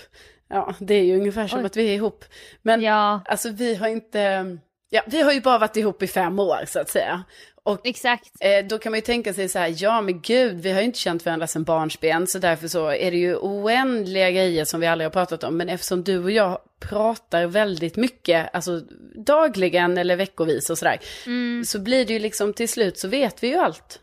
Ja, 0.50 0.74
det 0.80 0.94
är 0.96 1.04
ju 1.04 1.18
ungefär 1.18 1.48
som 1.48 1.60
Oj. 1.60 1.66
att 1.66 1.78
vi 1.78 1.90
är 1.90 1.94
ihop. 1.96 2.26
Men 2.62 2.82
Ja, 2.82 3.22
alltså 3.26 3.50
vi 3.50 3.76
har 3.76 3.88
inte, 3.88 4.58
ja 4.90 5.02
vi 5.08 5.22
har 5.22 5.32
ju 5.34 5.42
bara 5.42 5.58
varit 5.58 5.78
ihop 5.78 6.04
i 6.04 6.08
fem 6.08 6.40
år 6.40 6.60
så 6.68 6.80
att 6.80 6.90
säga. 6.90 7.24
Och 7.66 7.82
exakt. 7.84 8.30
Eh, 8.40 8.66
då 8.66 8.78
kan 8.80 8.92
man 8.92 8.98
ju 8.98 9.02
tänka 9.02 9.34
sig 9.34 9.50
så 9.50 9.60
här, 9.60 9.74
ja 9.78 10.02
men 10.02 10.22
gud, 10.22 10.60
vi 10.62 10.72
har 10.72 10.80
ju 10.80 10.86
inte 10.86 11.00
känt 11.00 11.26
varandra 11.26 11.48
sedan 11.48 11.64
barnsben, 11.64 12.28
så 12.28 12.40
därför 12.40 12.68
så 12.68 12.88
är 12.92 13.12
det 13.12 13.18
ju 13.18 13.36
oändliga 13.36 14.32
grejer 14.32 14.66
som 14.66 14.80
vi 14.80 14.88
aldrig 14.88 15.06
har 15.06 15.12
pratat 15.12 15.44
om. 15.44 15.58
Men 15.58 15.70
eftersom 15.70 16.04
du 16.04 16.24
och 16.24 16.32
jag 16.32 16.60
pratar 16.80 17.46
väldigt 17.46 17.96
mycket, 17.96 18.56
alltså 18.56 18.80
dagligen 19.26 19.98
eller 19.98 20.16
veckovis 20.16 20.70
och 20.70 20.78
sådär, 20.78 21.00
Mm. 21.26 21.66
så 21.66 21.80
blir 21.80 22.06
det 22.06 22.14
ju 22.14 22.20
liksom 22.20 22.54
till 22.54 22.70
slut 22.70 22.98
så 22.98 23.08
vet 23.08 23.44
vi 23.44 23.48
ju 23.48 23.56
allt. 23.56 24.00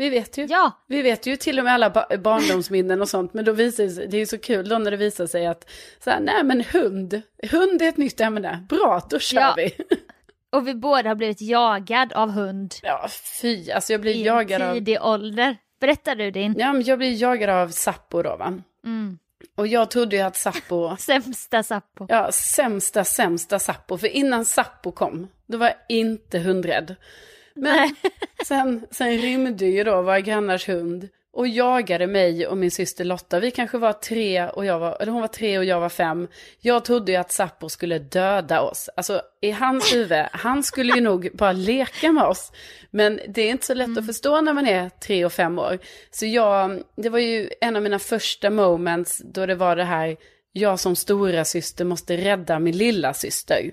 Vi 0.00 0.08
vet 0.10 0.38
ju. 0.38 0.46
Ja, 0.46 0.72
Vi 0.86 1.02
vet 1.02 1.26
ju 1.26 1.36
till 1.36 1.58
och 1.58 1.64
med 1.64 1.74
alla 1.74 1.90
ba- 1.90 2.16
barndomsminnen 2.18 3.00
och 3.00 3.08
sånt, 3.08 3.34
men 3.34 3.44
då 3.44 3.52
visar 3.52 3.84
det 3.84 3.90
sig, 3.90 4.06
det 4.08 4.16
är 4.16 4.18
ju 4.18 4.26
så 4.26 4.38
kul 4.38 4.68
då 4.68 4.78
när 4.78 4.90
det 4.90 4.96
visar 4.96 5.26
sig 5.26 5.46
att, 5.46 5.70
så 6.04 6.10
här, 6.10 6.20
nej 6.20 6.44
men 6.44 6.60
hund, 6.72 7.22
hund 7.50 7.82
är 7.82 7.88
ett 7.88 7.96
nytt 7.96 8.20
ämne, 8.20 8.66
bra, 8.68 9.06
då 9.10 9.18
kör 9.18 9.40
Ja. 9.40 9.54
vi. 9.56 9.74
Och 10.52 10.68
vi 10.68 10.74
båda 10.74 11.08
har 11.10 11.14
blivit 11.14 11.40
jagad 11.40 12.12
av 12.12 12.30
hund 12.30 12.74
Ja, 12.82 13.08
fy. 13.40 13.70
Alltså 13.70 13.92
jag 13.92 14.00
blir 14.00 14.12
i 14.14 14.24
jagad 14.24 14.62
av... 14.62 14.74
tidig 14.74 15.02
ålder. 15.02 15.56
Berättar 15.80 16.14
du 16.16 16.30
din? 16.30 16.54
Ja, 16.58 16.72
men 16.72 16.82
jag 16.82 16.98
blir 16.98 17.22
jagad 17.22 17.50
av 17.50 17.68
Sappo 17.68 18.22
då 18.22 18.36
va. 18.36 18.52
Mm. 18.84 19.18
Och 19.56 19.66
jag 19.66 19.90
trodde 19.90 20.16
ju 20.16 20.22
att 20.22 20.36
Sappo... 20.36 20.96
Sämsta 20.98 21.62
Sappo. 21.62 22.06
Ja, 22.08 22.32
sämsta, 22.32 23.04
sämsta 23.04 23.58
Sappo. 23.58 23.98
För 23.98 24.06
innan 24.08 24.44
Sappo 24.44 24.92
kom, 24.92 25.28
då 25.46 25.58
var 25.58 25.66
jag 25.66 25.76
inte 25.88 26.38
hundrädd. 26.38 26.96
Men 27.60 27.94
sen, 28.46 28.86
sen 28.90 29.18
rymde 29.18 29.66
ju 29.66 29.84
då 29.84 30.02
våra 30.02 30.20
grannars 30.20 30.68
hund 30.68 31.08
och 31.32 31.48
jagade 31.48 32.06
mig 32.06 32.46
och 32.46 32.56
min 32.56 32.70
syster 32.70 33.04
Lotta. 33.04 33.40
Vi 33.40 33.50
kanske 33.50 33.78
var 33.78 33.92
tre 33.92 34.48
och 34.48 34.64
jag 34.64 34.78
var, 34.78 34.96
eller 35.00 35.12
hon 35.12 35.20
var 35.20 35.28
tre 35.28 35.58
och 35.58 35.64
jag 35.64 35.80
var 35.80 35.88
fem. 35.88 36.28
Jag 36.60 36.84
trodde 36.84 37.12
ju 37.12 37.18
att 37.18 37.32
Sappo 37.32 37.68
skulle 37.68 37.98
döda 37.98 38.60
oss. 38.60 38.90
Alltså 38.96 39.22
i 39.40 39.50
hans 39.50 39.94
huvud, 39.94 40.26
han 40.32 40.62
skulle 40.62 40.94
ju 40.94 41.00
nog 41.00 41.30
bara 41.34 41.52
leka 41.52 42.12
med 42.12 42.24
oss. 42.24 42.52
Men 42.90 43.20
det 43.28 43.42
är 43.42 43.50
inte 43.50 43.66
så 43.66 43.74
lätt 43.74 43.98
att 43.98 44.06
förstå 44.06 44.40
när 44.40 44.52
man 44.52 44.66
är 44.66 44.88
tre 44.88 45.24
och 45.24 45.32
fem 45.32 45.58
år. 45.58 45.78
Så 46.10 46.26
jag, 46.26 46.82
det 46.96 47.08
var 47.08 47.18
ju 47.18 47.50
en 47.60 47.76
av 47.76 47.82
mina 47.82 47.98
första 47.98 48.50
moments 48.50 49.22
då 49.24 49.46
det 49.46 49.54
var 49.54 49.76
det 49.76 49.84
här, 49.84 50.16
jag 50.52 50.80
som 50.80 50.96
stora 50.96 51.44
syster 51.44 51.84
måste 51.84 52.16
rädda 52.16 52.58
min 52.58 52.76
lilla 52.76 53.14
syster. 53.14 53.70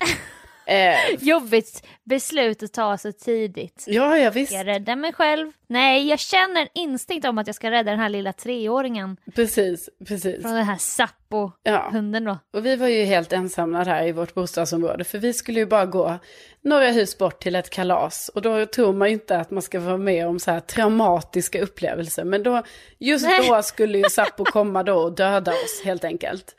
Eh, 0.70 1.14
Jobbigt 1.20 1.86
beslut 2.04 2.62
att 2.62 2.72
ta 2.72 2.98
så 2.98 3.12
tidigt. 3.12 3.84
ja, 3.86 4.18
ja 4.18 4.30
visst. 4.30 4.52
Jag 4.52 4.66
rädda 4.66 4.96
mig 4.96 5.12
själv? 5.12 5.52
Nej, 5.66 6.08
jag 6.08 6.18
känner 6.18 6.60
en 6.60 6.68
instinkt 6.74 7.26
om 7.26 7.38
att 7.38 7.46
jag 7.46 7.56
ska 7.56 7.70
rädda 7.70 7.90
den 7.90 8.00
här 8.00 8.08
lilla 8.08 8.32
treåringen 8.32 9.16
Precis, 9.34 9.88
precis. 10.08 10.42
från 10.42 10.54
den 10.54 10.64
här 10.64 10.76
Sappo-hunden 10.76 12.24
då. 12.24 12.38
Och 12.52 12.66
vi 12.66 12.76
var 12.76 12.88
ju 12.88 13.04
helt 13.04 13.32
ensamma 13.32 13.84
där 13.84 14.06
i 14.06 14.12
vårt 14.12 14.34
bostadsområde. 14.34 15.04
För 15.04 15.18
vi 15.18 15.32
skulle 15.32 15.60
ju 15.60 15.66
bara 15.66 15.86
gå 15.86 16.18
några 16.62 16.90
hus 16.90 17.18
bort 17.18 17.42
till 17.42 17.56
ett 17.56 17.70
kalas. 17.70 18.30
Och 18.34 18.42
då 18.42 18.66
tror 18.66 18.92
man 18.92 19.08
ju 19.08 19.14
inte 19.14 19.38
att 19.38 19.50
man 19.50 19.62
ska 19.62 19.80
vara 19.80 19.96
med 19.96 20.26
om 20.26 20.38
så 20.38 20.50
här 20.50 20.60
traumatiska 20.60 21.62
upplevelser. 21.62 22.24
Men 22.24 22.42
då, 22.42 22.62
just 22.98 23.24
Nej. 23.26 23.48
då 23.48 23.62
skulle 23.62 23.98
ju 23.98 24.04
Sappo 24.10 24.44
komma 24.44 24.82
då 24.82 24.94
och 24.94 25.12
döda 25.12 25.52
oss 25.52 25.82
helt 25.84 26.04
enkelt. 26.04 26.54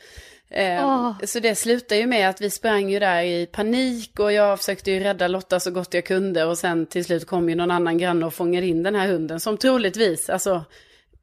Åh. 0.56 1.16
Så 1.24 1.40
det 1.40 1.56
slutade 1.56 2.02
ju 2.02 2.08
med 2.08 2.30
att 2.30 2.42
vi 2.42 2.50
sprang 2.50 2.90
ju 2.90 3.00
där 3.00 3.24
i 3.24 3.46
panik 3.46 4.20
och 4.20 4.34
jag 4.34 4.60
försökte 4.60 4.92
ju 4.92 5.00
rädda 5.00 5.28
Lotta 5.28 5.60
så 5.60 5.72
gott 5.72 5.94
jag 5.94 6.06
kunde. 6.06 6.46
Och 6.46 6.58
sen 6.58 6.86
till 6.86 7.06
slut 7.06 7.28
kom 7.28 7.50
ju 7.50 7.56
någon 7.56 7.72
annan 7.72 7.98
granne 7.98 8.26
och 8.26 8.34
fångade 8.34 8.68
in 8.68 8.84
den 8.84 8.96
här 8.96 9.08
hunden 9.08 9.40
som 9.40 9.58
troligtvis, 9.58 10.30
alltså 10.30 10.64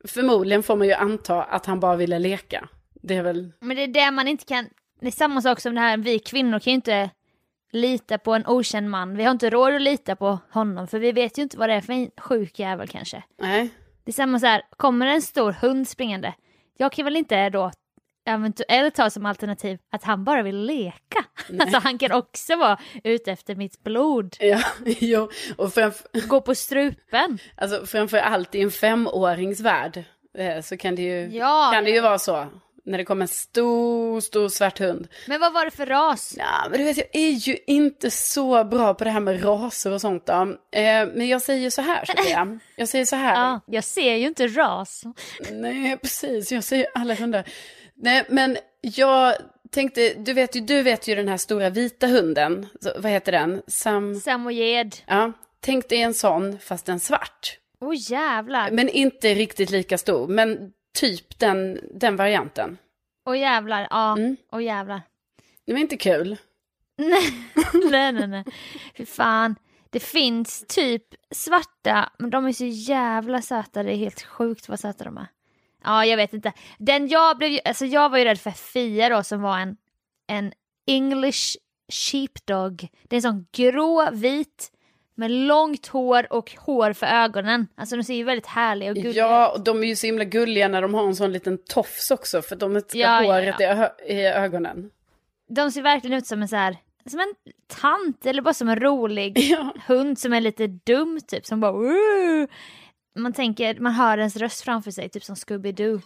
förmodligen 0.05 0.63
får 0.63 0.77
man 0.77 0.87
ju 0.87 0.93
anta 0.93 1.43
att 1.43 1.67
han 1.67 1.81
bara 1.81 1.97
ville 1.97 2.19
leka. 2.19 2.69
Det 3.03 3.15
är 3.15 3.23
väl 3.23 3.53
Men 3.61 3.77
det 3.77 3.83
är 3.83 3.89
det 3.89 4.11
man 4.11 4.29
inte 4.29 4.45
kan, 4.45 4.67
det 5.01 5.07
är 5.07 5.11
samma 5.11 5.43
sak 5.43 5.61
som 5.61 5.75
det 5.75 5.81
här, 5.81 5.97
vi 5.97 6.19
kvinnor 6.19 6.59
kan 6.59 6.71
ju 6.71 6.75
inte 6.75 7.11
lita 7.73 8.19
på 8.19 8.35
en 8.35 8.47
okänd 8.47 8.91
man. 8.91 9.17
Vi 9.17 9.25
har 9.25 9.31
inte 9.31 9.51
råd 9.51 9.75
att 9.75 9.83
lita 9.83 10.17
på 10.17 10.39
honom 10.51 10.89
för 10.89 10.99
vi 10.99 11.13
vet 11.13 11.39
ju 11.39 11.43
inte 11.43 11.59
vad 11.59 11.69
det 11.69 11.75
är 11.75 11.81
för 11.81 11.93
en 11.93 12.11
sjuk 12.17 12.59
jävel 12.59 12.89
kanske. 12.89 13.23
Nej, 13.39 13.71
Det 14.05 14.11
är 14.11 14.15
samma 14.15 14.41
så 14.41 14.47
här, 14.47 14.63
kommer 14.77 15.07
en 15.07 15.23
stor 15.23 15.53
hund 15.53 15.89
springande, 15.89 16.35
jag 16.77 16.93
kan 16.93 17.05
väl 17.05 17.17
inte 17.17 17.51
då 17.51 17.71
eventuellt 18.29 18.95
ta 18.95 19.11
som 19.11 19.27
alternativ 19.27 19.79
att 19.93 20.05
han 20.05 20.25
bara 20.25 20.43
vill 20.43 20.65
leka. 20.65 21.25
Alltså 21.61 21.79
han 21.83 21.99
kan 21.99 22.13
också 22.13 22.57
vara 22.57 22.79
ute 23.05 23.33
efter 23.33 23.55
mitt 23.55 23.85
blod, 23.85 24.37
ja, 24.41 24.63
jo, 24.85 25.31
och 25.57 25.75
framför, 25.75 26.29
gå 26.29 26.41
på 26.41 26.55
strupen. 26.55 27.39
alltså 27.57 27.87
framför 27.87 28.19
allt 28.19 28.55
i 28.55 28.61
en 28.61 28.71
femårings 28.71 29.61
värld 29.61 30.05
eh, 30.39 30.63
så 30.63 30.77
kan 30.77 30.95
det 30.95 31.03
ju, 31.03 31.37
Ja, 31.37 31.71
kan 31.73 31.85
det 31.85 31.91
ju 31.91 32.01
vara 32.01 32.19
så. 32.19 32.47
När 32.85 32.99
det 32.99 33.05
kommer 33.05 33.23
en 33.23 33.29
stor, 33.29 34.21
stor 34.21 34.49
svart 34.49 34.79
hund. 34.79 35.09
Men 35.27 35.41
vad 35.41 35.53
var 35.53 35.65
det 35.65 35.71
för 35.71 35.87
ras? 35.87 36.35
Ja, 36.39 36.67
men 36.71 36.79
du 36.79 36.85
vet, 36.85 36.97
jag 36.97 37.09
är 37.13 37.31
ju 37.31 37.57
inte 37.67 38.11
så 38.11 38.65
bra 38.65 38.95
på 38.95 39.05
det 39.05 39.11
här 39.11 39.21
med 39.21 39.45
raser 39.45 39.93
och 39.93 40.01
sånt. 40.01 40.27
Då. 40.27 40.33
Eh, 40.73 41.07
men 41.15 41.29
jag 41.29 41.43
säger 41.43 41.71
så 41.71 41.83
här, 41.83 42.05
Sofia. 42.05 42.59
Jag 42.77 42.89
säger 42.89 43.05
så 43.05 43.17
här. 43.17 43.35
Ja, 43.35 43.61
jag 43.67 43.85
ser 43.85 44.15
ju 44.15 44.27
inte 44.27 44.47
ras. 44.47 45.03
Nej, 45.51 45.97
precis. 45.97 46.53
Jag 46.53 46.65
säger 46.65 46.87
alla 46.95 47.15
hundar. 47.15 47.45
Nej, 47.99 48.25
men 48.29 48.57
jag 48.81 49.35
tänkte, 49.71 50.15
du 50.15 50.33
vet 50.33 50.57
ju, 50.57 50.61
du 50.61 50.83
vet 50.83 51.09
ju 51.09 51.15
den 51.15 51.29
här 51.29 51.37
stora 51.37 51.71
vita 51.71 52.07
hunden. 52.07 52.67
Så, 52.81 52.93
vad 52.99 53.13
heter 53.13 53.33
den? 53.33 53.63
Sam... 53.67 54.15
Samojed. 54.15 54.97
Ja, 55.07 55.33
tänk 55.61 55.89
dig 55.89 56.03
en 56.03 56.15
sån, 56.15 56.59
fast 56.59 56.89
en 56.89 57.01
svart. 57.01 57.59
Åh 57.81 57.91
oh, 57.91 57.95
jävlar. 57.97 58.71
Men 58.71 58.89
inte 58.89 59.35
riktigt 59.35 59.71
lika 59.71 59.99
stor, 59.99 60.29
men 60.29 60.73
typ 60.99 61.39
den, 61.39 61.81
den 61.95 62.17
varianten. 62.17 62.79
Åh 63.27 63.39
jävlar, 63.39 63.87
ja. 63.91 64.13
Åh 64.13 64.19
Mm. 64.19 64.65
jävlar. 64.65 65.03
Det 65.67 65.73
var 65.73 65.81
inte 65.81 65.97
kul. 65.97 66.37
Nej, 66.99 67.23
nej, 67.91 68.13
nej, 68.13 68.27
nej. 68.27 68.45
Fy 68.97 69.07
fan. 69.07 69.55
Det 69.91 70.01
finns 70.01 70.65
typ 70.69 71.05
svarta, 71.31 72.13
men 72.19 72.31
de 72.31 72.47
är 72.47 72.53
så 72.53 72.65
jävla 72.65 73.43
söta. 73.43 73.83
Det 73.83 73.93
är 73.93 73.97
helt 73.97 74.23
sjukt 74.23 74.69
vad 74.69 74.81
söta 74.81 75.05
de 75.05 75.19
är. 75.19 75.27
Ja, 75.85 76.05
jag 76.05 76.17
vet 76.17 76.33
inte. 76.33 76.53
Den 76.79 77.09
jag 77.09 77.39
blev 77.39 77.61
alltså 77.65 77.87
jag 77.87 78.09
var 78.11 78.19
ju 78.19 78.25
rädd 78.25 78.41
för 78.41 78.51
Fia 78.51 79.09
då 79.09 79.23
som 79.23 79.43
var 79.43 79.59
en, 79.59 79.77
en 80.27 80.53
English 80.87 81.57
sheepdog. 81.93 82.89
Det 83.03 83.17
är 83.17 83.19
en 83.19 83.23
sån 83.23 83.47
grå, 83.53 84.09
vit 84.13 84.73
med 85.15 85.31
långt 85.31 85.87
hår 85.87 86.33
och 86.33 86.53
hår 86.59 86.93
för 86.93 87.07
ögonen. 87.07 87.67
Alltså 87.77 87.97
de 87.97 88.03
ser 88.05 88.15
ju 88.15 88.25
väldigt 88.25 88.47
härliga 88.47 88.91
och 88.91 88.97
gulliga 88.97 89.13
Ja, 89.27 89.49
och 89.53 89.61
de 89.61 89.83
är 89.83 89.87
ju 89.87 89.97
så 89.97 90.07
himla 90.07 90.25
gulliga 90.25 90.69
när 90.69 90.83
de 90.83 90.95
har 90.95 91.07
en 91.07 91.17
sån 91.17 91.33
liten 91.33 91.59
tofs 91.65 92.11
också, 92.11 92.43
för 92.43 92.57
de 92.57 92.81
ska 92.81 92.99
Ja, 92.99 93.23
ja, 93.25 93.33
håret 93.35 93.55
ja. 93.59 93.75
I, 93.75 93.79
ö- 93.81 93.91
i 94.07 94.27
ögonen. 94.27 94.91
De 95.49 95.71
ser 95.73 95.83
verkligen 95.83 96.19
ut 96.19 96.27
som 96.27 96.43
en 96.43 96.49
så 96.49 96.57
här, 96.57 96.77
som 97.07 97.21
en 97.21 97.35
tant 97.83 98.27
eller 98.27 98.43
bara 98.43 98.55
som 98.55 98.69
en 98.69 98.81
rolig 98.81 99.39
Ja. 99.51 99.73
hund 99.87 100.19
som 100.19 100.33
är 100.33 100.41
lite 100.41 100.67
dum 100.67 101.21
typ 101.29 101.47
som 101.47 101.61
bara 101.61 101.73
Woo! 101.73 102.47
Man 103.19 103.33
tänker, 103.33 103.81
man 103.81 103.93
hör 103.93 104.19
ens 104.19 104.37
röst 104.37 104.61
framför 104.61 104.91
sig 104.91 105.09
typ 105.09 105.25
som 105.25 105.35
Scooby-Doo. 105.35 106.01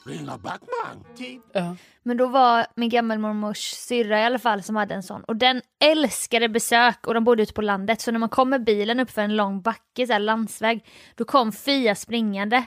Ja. 1.52 1.76
Men 2.02 2.16
då 2.16 2.26
var 2.26 2.66
min 2.76 2.88
gammelmormors 2.88 3.59
syrra 3.71 4.21
i 4.21 4.25
alla 4.25 4.38
fall 4.38 4.62
som 4.62 4.76
hade 4.76 4.95
en 4.95 5.02
sån 5.02 5.25
och 5.25 5.37
den 5.37 5.62
älskade 5.85 6.49
besök 6.49 7.07
och 7.07 7.14
de 7.14 7.25
bodde 7.25 7.42
ute 7.42 7.52
på 7.52 7.62
landet 7.62 8.00
så 8.00 8.11
när 8.11 8.19
man 8.19 8.28
kom 8.28 8.50
med 8.50 8.64
bilen 8.64 9.00
upp 9.00 9.11
för 9.11 9.23
en 9.23 9.37
lång 9.37 9.62
backe, 9.62 10.07
så 10.07 10.12
här 10.12 10.21
landsväg, 10.21 10.85
då 11.14 11.25
kom 11.25 11.52
Fia 11.52 11.95
springande 11.95 12.64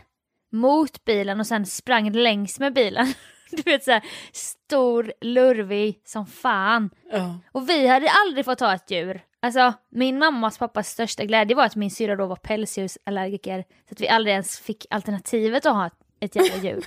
mot 0.51 1.05
bilen 1.05 1.39
och 1.39 1.47
sen 1.47 1.65
sprang 1.65 2.11
längs 2.11 2.59
med 2.59 2.73
bilen. 2.73 3.07
Du 3.51 3.61
vet 3.71 3.83
såhär 3.83 4.03
stor, 4.33 5.13
lurvig 5.21 6.01
som 6.05 6.25
fan. 6.25 6.89
Ja. 7.11 7.39
Och 7.51 7.69
vi 7.69 7.87
hade 7.87 8.09
aldrig 8.25 8.45
fått 8.45 8.59
ha 8.59 8.73
ett 8.75 8.91
djur. 8.91 9.21
Alltså 9.45 9.73
min 9.89 10.19
mammas 10.19 10.57
pappas 10.57 10.89
största 10.89 11.25
glädje 11.25 11.55
var 11.55 11.65
att 11.65 11.75
min 11.75 11.91
syrra 11.91 12.15
då 12.15 12.25
var 12.25 12.35
pälsdjursallergiker. 12.35 13.63
Så 13.89 13.93
att 13.93 14.01
vi 14.01 14.07
aldrig 14.07 14.33
ens 14.33 14.59
fick 14.59 14.85
alternativet 14.89 15.65
att 15.65 15.73
ha 15.73 15.89
ett, 16.19 16.35
jävla 16.35 16.63
djur. 16.69 16.85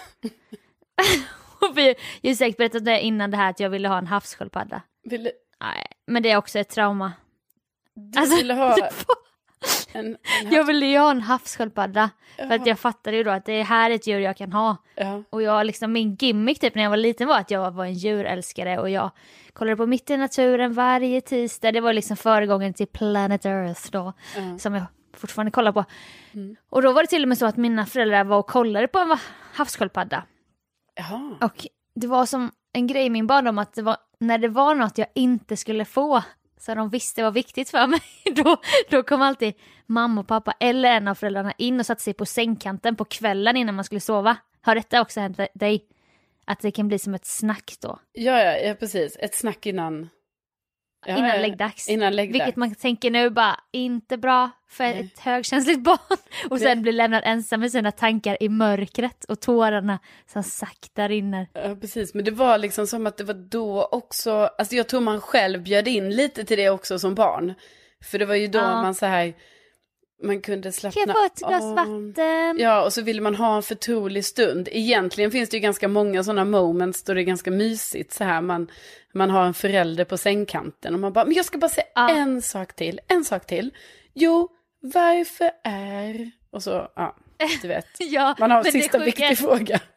och 1.61 1.79
vi, 1.79 1.95
jag 2.21 2.31
har 2.31 2.35
säkert 2.35 2.57
berättat 2.57 2.85
det 2.85 3.01
innan 3.01 3.31
det 3.31 3.37
här 3.37 3.51
att 3.51 3.61
jag 3.61 3.71
ville 3.71 3.89
ha 3.89 3.99
en 3.99 4.07
havssköldpadda. 4.07 4.83
Vill, 5.05 5.31
Nej, 5.61 5.87
men 6.07 6.23
det 6.23 6.31
är 6.31 6.37
också 6.37 6.59
ett 6.59 6.69
trauma. 6.69 7.13
du 7.95 8.19
Alltså, 8.21 8.37
ville 8.37 8.55
ha 8.55 8.69
var- 8.81 8.91
en... 9.93 10.07
en 10.07 10.53
Jag 10.53 10.65
ville 10.65 10.87
ju 10.87 10.99
ha 10.99 11.11
en 11.11 11.21
havssköldpadda. 11.21 12.11
För 12.37 12.53
att 12.53 12.67
jag 12.67 12.79
fattade 12.79 13.17
ju 13.17 13.25
då 13.25 13.31
att 13.31 13.45
det 13.45 13.63
här 13.63 13.91
är 13.91 13.95
ett 13.95 14.07
djur 14.07 14.19
jag 14.19 14.37
kan 14.37 14.53
ha. 14.53 14.77
ja. 14.95 15.23
Och 15.31 15.43
jag 15.43 15.67
liksom, 15.67 15.93
min 15.93 16.15
gimmick 16.15 16.61
typ 16.61 16.75
när 16.75 16.83
jag 16.83 16.91
var 16.91 16.97
liten 16.97 17.29
var 17.29 17.39
att 17.39 17.51
jag 17.51 17.71
var 17.71 17.85
en 17.85 17.95
djurälskare 17.95 18.79
och 18.79 18.91
jag 18.91 19.11
kollade 19.53 19.77
på 19.77 19.87
Mitt 19.87 20.11
i 20.11 20.17
naturen 20.17 20.75
varje 20.75 21.21
tisdag. 21.21 21.73
Det 21.73 21.81
var 21.81 21.93
liksom 21.93 22.17
föregången 22.17 22.75
till 22.75 22.87
Planet 22.87 23.45
Earth 23.47 23.91
då, 23.91 24.13
som 24.59 24.75
jag 24.75 24.85
fortfarande 25.17 25.51
kollar 25.51 25.73
på. 25.73 25.85
Och 26.71 26.83
då 26.83 26.93
var 26.93 27.03
det 27.03 27.07
till 27.07 27.23
och 27.23 27.29
med 27.29 27.39
så 27.39 27.47
att 27.47 27.57
mina 27.57 27.87
föräldrar 27.87 28.25
var 28.25 28.39
och 28.39 28.47
kollade 28.47 28.89
på 28.89 28.99
en 28.99 29.17
havssköldpadda. 29.55 30.25
Och 31.41 31.67
det 31.95 32.07
var 32.07 32.27
som 32.27 32.51
en 32.73 32.87
grej 32.87 33.07
i 33.07 33.11
min 33.11 33.27
barndom 33.27 33.59
att 33.59 33.75
det 33.75 33.83
var, 33.83 33.97
när 34.21 34.39
det 34.39 34.49
var 34.49 34.75
något 34.75 34.99
jag 34.99 35.09
inte 35.15 35.57
skulle 35.57 35.85
få, 35.85 36.23
så 36.59 36.75
de 36.75 36.89
visste 36.89 37.23
var 37.23 37.31
viktigt 37.31 37.71
för 37.71 37.87
mig, 37.87 38.01
då, 38.35 38.57
då 38.91 39.03
kom 39.03 39.23
alltid 39.23 39.55
mamma 39.87 40.21
och 40.21 40.27
pappa 40.27 40.55
eller 40.61 40.91
en 40.91 41.09
av 41.09 41.15
föräldrarna 41.15 41.53
in 41.59 41.81
och 41.81 41.87
satte 41.87 42.03
sig 42.03 42.15
på 42.15 42.27
sängkanten 42.27 42.97
på 42.97 43.05
kvällen 43.05 43.57
innan 43.57 43.75
man 43.75 43.85
skulle 43.85 44.01
sova. 44.01 44.37
Har 44.61 44.75
detta 44.75 45.01
också 45.01 45.21
hänt 45.21 45.41
dig? 45.55 45.85
Att 46.45 46.61
det 46.61 46.71
kan 46.71 46.89
bli 46.89 46.99
som 46.99 47.15
ett 47.15 47.27
snack 47.27 47.75
då, 47.81 47.99
Ja, 48.13 48.43
ja, 48.43 48.57
ja, 48.57 48.75
precis. 48.75 49.17
Ett 49.21 49.35
snack 49.35 49.67
innan... 49.67 50.09
Ja, 51.07 51.17
innan 51.17 51.29
ja, 51.31 51.41
läggdags. 51.41 51.89
Innan 51.89 52.17
läggdags. 52.17 52.35
Vilket 52.41 52.57
man 52.57 52.75
tänker 52.75 53.11
nu 53.11 53.31
bara, 53.31 53.61
inte 53.73 54.17
bra 54.17 54.51
för 54.71 54.85
ett 54.85 55.19
högkänsligt 55.19 55.81
barn. 55.85 56.17
Och 56.51 56.59
sen 56.59 56.67
Nej. 56.67 56.77
blir 56.77 56.93
lämnad 56.93 57.23
ensam 57.27 57.61
med 57.61 57.73
sina 57.73 57.93
tankar 57.93 58.37
i 58.43 58.49
mörkret 58.49 59.25
och 59.25 59.41
tårarna 59.41 59.99
som 60.33 60.43
sakta 60.43 61.09
rinner. 61.09 61.47
Ja, 61.53 61.77
precis. 61.81 62.15
Men 62.15 62.25
det 62.25 62.31
var 62.31 62.59
liksom 62.59 62.87
som 62.87 63.07
att 63.07 63.17
det 63.17 63.25
var 63.25 63.35
då 63.35 63.85
också, 63.85 64.31
alltså 64.59 64.75
jag 64.75 64.89
tror 64.89 65.01
man 65.01 65.21
själv 65.21 65.63
bjöd 65.63 65.89
in 65.89 66.11
lite 66.11 66.45
till 66.45 66.57
det 66.59 66.71
också 66.71 66.99
som 66.99 67.15
barn. 67.15 67.55
För 68.05 68.19
det 68.19 68.27
var 68.27 68.35
ju 68.35 68.47
då 68.47 68.59
Ja. 68.59 68.83
man 68.83 68.95
så 68.95 69.07
här, 69.07 69.35
man 70.23 70.41
kunde 70.41 70.73
slappna 70.73 71.05
Kan 71.05 71.09
jag 71.09 71.17
få 71.17 71.25
ett 71.27 71.39
glas 71.49 71.63
av. 71.63 71.75
vatten? 71.75 72.57
Ja, 72.59 72.85
och 72.85 72.93
så 72.93 73.03
ville 73.03 73.21
man 73.21 73.35
ha 73.35 73.57
en 73.57 73.63
förtrolig 73.63 74.25
stund. 74.25 74.69
Egentligen 74.73 75.31
finns 75.31 75.51
det 75.51 75.57
ju 75.57 75.61
ganska 75.61 75.89
många 75.89 76.25
sådana 76.25 76.45
moments 76.45 77.03
då 77.03 77.15
det 77.15 77.21
är 77.21 77.25
ganska 77.25 77.51
mysigt 77.51 78.13
så 78.13 78.25
här. 78.25 78.41
Man, 78.41 78.71
man 79.15 79.31
har 79.31 79.45
en 79.47 79.55
förälder 79.55 80.05
på 80.05 80.19
sängkanten 80.19 80.95
och 80.95 81.01
man 81.01 81.13
bara, 81.13 81.25
men 81.25 81.35
jag 81.35 81.45
ska 81.45 81.59
bara 81.59 81.69
säga 81.69 81.87
Ja. 81.95 82.11
en 82.11 82.43
sak 82.43 82.77
till, 82.77 83.01
en 83.09 83.25
sak 83.25 83.47
till. 83.47 83.71
Jo, 84.15 84.49
varför 84.81 85.51
är... 85.65 86.31
Och 86.51 86.63
så, 86.63 86.89
ja, 86.97 87.17
du 87.63 87.69
vet. 87.69 87.87
Ja, 87.99 88.35
Man 88.39 88.51
har 88.51 88.65
det 88.65 88.73
sista 88.73 88.99
viktig 88.99 89.39
fråga. 89.39 89.81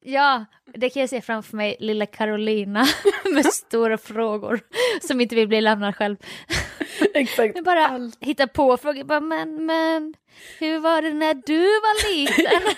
Ja, 0.00 0.44
det 0.74 0.90
kan 0.90 1.00
jag 1.00 1.10
se 1.10 1.20
framför 1.20 1.56
mig, 1.56 1.76
lilla 1.80 2.06
Carolina 2.06 2.86
med 3.34 3.46
stora 3.46 3.98
frågor 3.98 4.60
som 5.06 5.20
inte 5.20 5.34
vill 5.34 5.48
bli 5.48 5.60
lämnad 5.60 5.96
själv. 5.96 6.16
Exakt. 7.14 7.56
Jag 7.56 7.64
bara 7.64 7.86
Allt. 7.88 8.16
hittar 8.20 8.46
på 8.46 8.76
frågor, 8.76 9.04
bara, 9.04 9.20
men, 9.20 9.66
men, 9.66 10.14
hur 10.58 10.78
var 10.78 11.02
det 11.02 11.12
när 11.12 11.34
du 11.34 11.62
var 11.62 12.10
liten? 12.12 12.74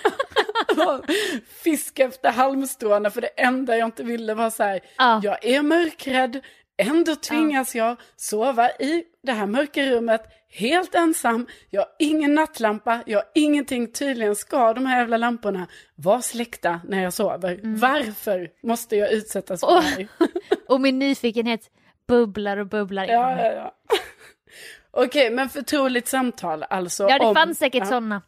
Fiska 1.63 2.03
efter 2.05 2.31
halmstråna 2.31 3.09
för 3.09 3.21
det 3.21 3.27
enda 3.27 3.77
jag 3.77 3.87
inte 3.87 4.03
ville 4.03 4.33
var 4.33 4.49
så 4.49 4.63
här, 4.63 4.79
Ja. 4.97 5.21
jag 5.23 5.45
är 5.45 5.61
mörkrädd, 5.61 6.41
ändå 6.77 7.15
tvingas 7.15 7.75
jag 7.75 7.95
sova 8.15 8.69
i 8.69 9.03
det 9.23 9.31
här 9.31 9.45
mörka 9.45 9.85
rummet 9.85 10.21
helt 10.53 10.95
ensam, 10.95 11.47
jag 11.69 11.81
har 11.81 11.89
ingen 11.99 12.35
nattlampa, 12.35 13.03
jag 13.05 13.17
har 13.19 13.25
ingenting, 13.35 13.91
tydligen 13.91 14.35
ska 14.35 14.73
de 14.73 14.85
här 14.85 14.99
jävla 14.99 15.17
lamporna 15.17 15.67
vara 15.95 16.21
släckta 16.21 16.81
när 16.87 17.03
jag 17.03 17.13
sover. 17.13 17.59
Varför 17.63 18.49
måste 18.63 18.95
jag 18.95 19.11
utsättas 19.11 19.61
för 19.61 19.75
det 19.75 19.81
här? 19.81 20.07
Och 20.67 20.81
min 20.81 20.99
nyfikenhet 20.99 21.69
bubblar 22.07 22.57
och 22.57 22.67
bubblar 22.67 23.05
Ja, 23.05 23.31
ja, 23.41 23.51
ja. 23.53 23.73
Okej, 24.91 25.29
men 25.31 25.49
förtroligt 25.49 26.07
samtal 26.07 26.63
alltså. 26.63 27.03
Ja, 27.09 27.19
det 27.19 27.25
om- 27.25 27.35
fanns 27.35 27.57
säkert 27.57 27.79
ja. 27.79 27.85
sådana 27.85 28.21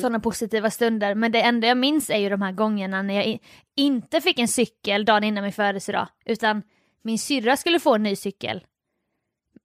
såna 0.00 0.20
positiva 0.20 0.70
stunder. 0.70 1.14
Men 1.14 1.32
det 1.32 1.40
enda 1.40 1.66
jag 1.68 1.76
minns 1.76 2.10
är 2.10 2.16
ju 2.18 2.28
de 2.28 2.42
här 2.42 2.52
gångerna 2.52 3.02
när 3.02 3.14
jag 3.14 3.26
i- 3.26 3.40
inte 3.76 4.20
fick 4.20 4.38
en 4.38 4.48
cykel 4.48 5.04
dagen 5.04 5.24
innan 5.24 5.42
min 5.44 5.52
födelsedag. 5.52 6.08
Utan 6.24 6.62
min 7.04 7.18
syrra 7.18 7.56
skulle 7.56 7.80
få 7.80 7.94
en 7.94 8.02
ny 8.02 8.16
cykel. 8.16 8.64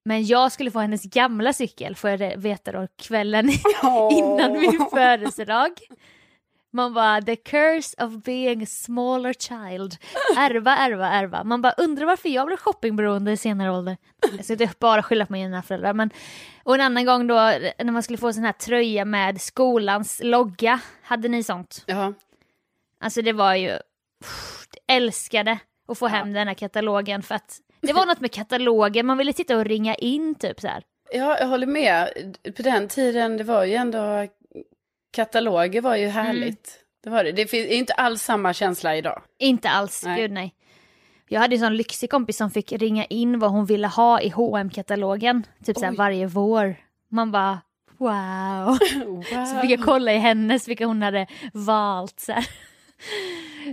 Men 0.06 0.26
jag 0.26 0.52
skulle 0.52 0.72
få 0.72 0.80
hennes 0.80 1.04
gamla 1.04 1.54
cykel, 1.54 1.96
får 1.96 2.10
jag 2.10 2.38
veta 2.38 2.72
då, 2.72 2.88
kvällen 3.02 3.50
Åh. 3.84 4.14
innan 4.18 4.52
min 4.52 4.86
födelsedag. 4.92 5.72
Man 6.74 6.94
bara, 6.94 7.22
the 7.22 7.36
curse 7.36 8.06
of 8.06 8.24
being 8.24 8.64
a 8.64 8.66
smaller 8.66 9.34
child. 9.34 9.98
Ärva, 10.38 10.78
ärva, 10.78 11.08
ärva. 11.08 11.44
Man 11.44 11.62
bara 11.62 11.74
undrar 11.78 12.06
varför 12.06 12.30
jag 12.30 12.48
blev 12.48 12.58
shoppingberoende 12.58 13.32
i 13.32 13.38
senare 13.38 13.72
ålder. 13.72 13.98
Jag 14.36 14.46
ska 14.46 14.54
inte 14.54 14.70
bara 14.80 15.04
skylla 15.04 15.26
på 15.26 15.34
mina 15.34 15.62
föräldrar. 15.62 15.94
Men... 15.94 16.10
Och 16.64 16.76
en 16.76 16.82
annan 16.82 17.06
gång 17.06 17.28
då 17.28 17.36
när 17.36 17.92
man 17.92 18.04
skulle 18.04 18.18
få 18.18 18.28
en 18.28 18.34
sån 18.34 18.44
här 18.44 18.52
tröja 18.52 19.06
med 19.06 19.42
skolans 19.42 20.22
logga. 20.24 20.80
Hade 21.02 21.28
ni 21.28 21.44
sånt? 21.44 21.84
Ja. 21.86 22.14
Alltså 23.00 23.22
det 23.22 23.34
var 23.34 23.56
ju, 23.56 23.78
pff, 24.24 24.68
älskade 24.88 25.60
att 25.88 25.98
få 25.98 26.08
hem 26.08 26.34
den 26.34 26.48
här 26.48 26.56
katalogen 26.56 27.24
för 27.24 27.36
att 27.36 27.58
det 27.82 27.94
var 27.94 28.06
något 28.06 28.20
med 28.20 28.32
katalogen, 28.32 29.06
man 29.06 29.18
ville 29.18 29.34
sitta 29.34 29.58
och 29.58 29.66
ringa 29.66 29.96
in 29.96 30.36
typ 30.36 30.62
så 30.62 30.68
här. 30.68 30.84
Ja, 31.12 31.40
jag 31.40 31.48
håller 31.48 31.68
med. 31.68 32.10
På 32.58 32.62
den 32.62 32.88
tiden, 32.88 33.38
det 33.38 33.44
var 33.44 33.64
ju 33.64 33.76
ändå... 33.76 34.28
Kataloger 35.18 35.82
var 35.82 35.96
ju 35.96 36.08
härligt. 36.08 36.80
Det 37.04 37.10
var 37.10 37.24
det. 37.24 37.32
Det 37.32 37.54
är 37.54 37.68
inte 37.68 37.94
alls 37.94 38.22
samma 38.24 38.54
känsla 38.54 38.98
idag. 38.98 39.22
Inte 39.40 39.70
alls, 39.70 40.04
Nej. 40.06 40.22
gud 40.22 40.32
nej. 40.32 40.54
Jag 41.30 41.40
hade 41.40 41.56
en 41.56 41.60
sån 41.60 41.78
lyxig 41.78 42.10
kompis 42.10 42.38
som 42.38 42.52
fick 42.52 42.72
ringa 42.72 43.06
in 43.06 43.40
vad 43.40 43.52
hon 43.52 43.66
ville 43.66 43.88
ha 43.88 44.22
i 44.22 44.30
hm 44.30 44.70
katalogen 44.70 45.44
typ 45.66 45.78
så 45.78 45.86
här 45.86 45.92
Oj. 45.92 45.98
varje 45.98 46.28
vår. 46.28 46.76
Man 47.12 47.32
bara 47.32 47.62
wow. 47.98 48.78
Wow. 49.06 49.24
Så 49.48 49.62
fick 49.62 49.72
jag 49.72 49.86
kolla 49.86 50.14
i 50.14 50.18
hennes 50.18 50.68
vilka 50.68 50.86
hon 50.86 51.02
hade 51.02 51.28
valt. 51.54 52.20
Så 52.20 52.32
här. 52.32 52.48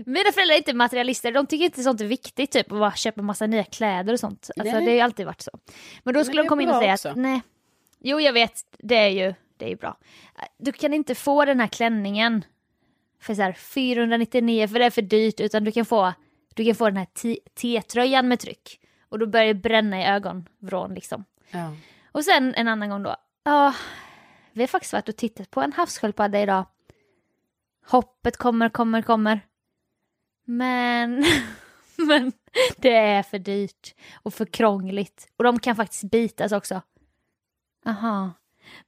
Mina 0.07 0.33
föräldrar 0.33 0.55
är 0.55 0.59
inte 0.59 0.75
materialister, 0.75 1.33
de 1.33 1.47
tycker 1.47 1.65
inte 1.65 1.83
sånt 1.83 2.01
är 2.01 2.05
viktigt, 2.05 2.51
typ 2.51 2.73
att 2.73 2.79
bara 2.79 2.93
köpa 2.95 3.23
massa 3.23 3.47
nya 3.47 3.65
kläder 3.65 4.13
och 4.13 4.21
sånt. 4.21 4.51
Alltså, 4.57 4.75
Nej. 4.75 4.85
det 4.85 4.91
har 4.91 4.97
ju 4.97 5.01
alltid 5.01 5.27
varit 5.27 5.41
så. 5.43 5.51
Men 6.03 6.15
då 6.15 6.19
Men 6.19 6.25
skulle 6.25 6.43
det 6.43 6.45
de 6.45 6.49
komma 6.49 6.63
in 6.63 6.69
och 6.69 6.77
säga 6.81 6.95
också. 6.95 7.09
att 7.09 7.17
nej, 7.17 7.43
jo 8.01 8.21
jag 8.21 8.33
vet, 8.33 8.53
det 8.79 8.97
är 8.97 9.09
ju, 9.09 9.35
det 9.64 9.73
är 9.73 9.76
bra. 9.76 9.99
Du 10.59 10.73
kan 10.73 10.94
inte 10.94 11.14
få 11.14 11.44
den 11.44 11.61
här 11.61 11.66
klänningen 11.66 12.44
för 13.21 13.35
så 13.35 13.42
här 13.42 13.52
499 13.52 14.68
för 14.68 14.78
det 14.78 14.85
är 14.85 14.90
för 14.90 15.02
dyrt, 15.02 15.40
utan 15.40 15.64
du 15.64 15.73
kan 15.73 15.84
få, 15.84 16.12
du 16.54 16.65
kan 16.65 16.75
få 16.75 16.84
den 16.84 16.97
här 16.97 17.08
T-tröjan 17.54 18.28
med 18.28 18.41
tryck. 18.41 18.80
Och 19.08 19.19
då 19.19 19.26
börjar 19.26 19.47
det 19.47 19.54
bränna 19.54 20.00
i 20.00 20.06
ögonvrån 20.06 20.95
liksom. 20.95 21.25
Ja. 21.50 21.76
Och 22.12 22.25
sen 22.25 22.54
en 22.54 22.69
annan 22.69 22.91
gång 22.91 23.02
då. 23.02 23.17
Ja, 23.43 23.75
vi 24.52 24.62
har 24.62 24.67
faktiskt 24.67 24.93
varit 24.93 25.08
och 25.08 25.17
tittat 25.17 25.50
på 25.50 25.60
en 25.60 25.73
havssköldpadda 25.73 26.43
idag. 26.43 26.67
Hoppet 27.86 28.36
kommer, 28.36 28.69
kommer, 28.69 29.02
kommer. 29.02 29.41
Men, 30.45 31.25
men 31.97 32.32
det 32.76 32.95
är 32.95 33.23
för 33.23 33.39
dyrt 33.39 33.95
och 34.23 34.34
för 34.34 34.45
krångligt. 34.45 35.28
Och 35.36 35.45
de 35.45 35.58
kan 35.58 35.76
faktiskt 35.76 36.04
bitas 36.04 36.52
också. 36.52 36.82
Aha. 37.86 38.32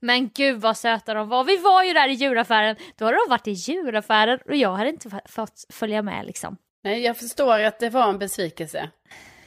Men 0.01 0.31
gud 0.35 0.61
vad 0.61 0.77
söta 0.77 1.15
de 1.15 1.29
var. 1.29 1.45
Vi 1.45 1.57
var 1.57 1.85
ju 1.85 1.93
där 1.93 2.09
i 2.09 2.13
djuraffären. 2.13 2.77
Då 2.97 3.05
hade 3.05 3.17
de 3.17 3.31
varit 3.31 3.49
i 3.49 3.51
djuraffären 3.51 4.39
och 4.47 4.57
jag 4.57 4.73
hade 4.73 4.91
inte 4.91 5.21
fått 5.27 5.67
följa 5.69 6.03
med 6.03 6.27
liksom. 6.27 6.57
Nej, 6.85 7.01
jag 7.01 7.17
förstår 7.17 7.61
att 7.61 7.79
det 7.79 7.91
var 7.91 8.09
en 8.09 8.19
besvikelse. 8.19 8.91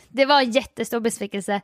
Det 0.08 0.26
var 0.26 0.42
en 0.42 0.52
jättestor 0.52 1.00
besvikelse. 1.00 1.62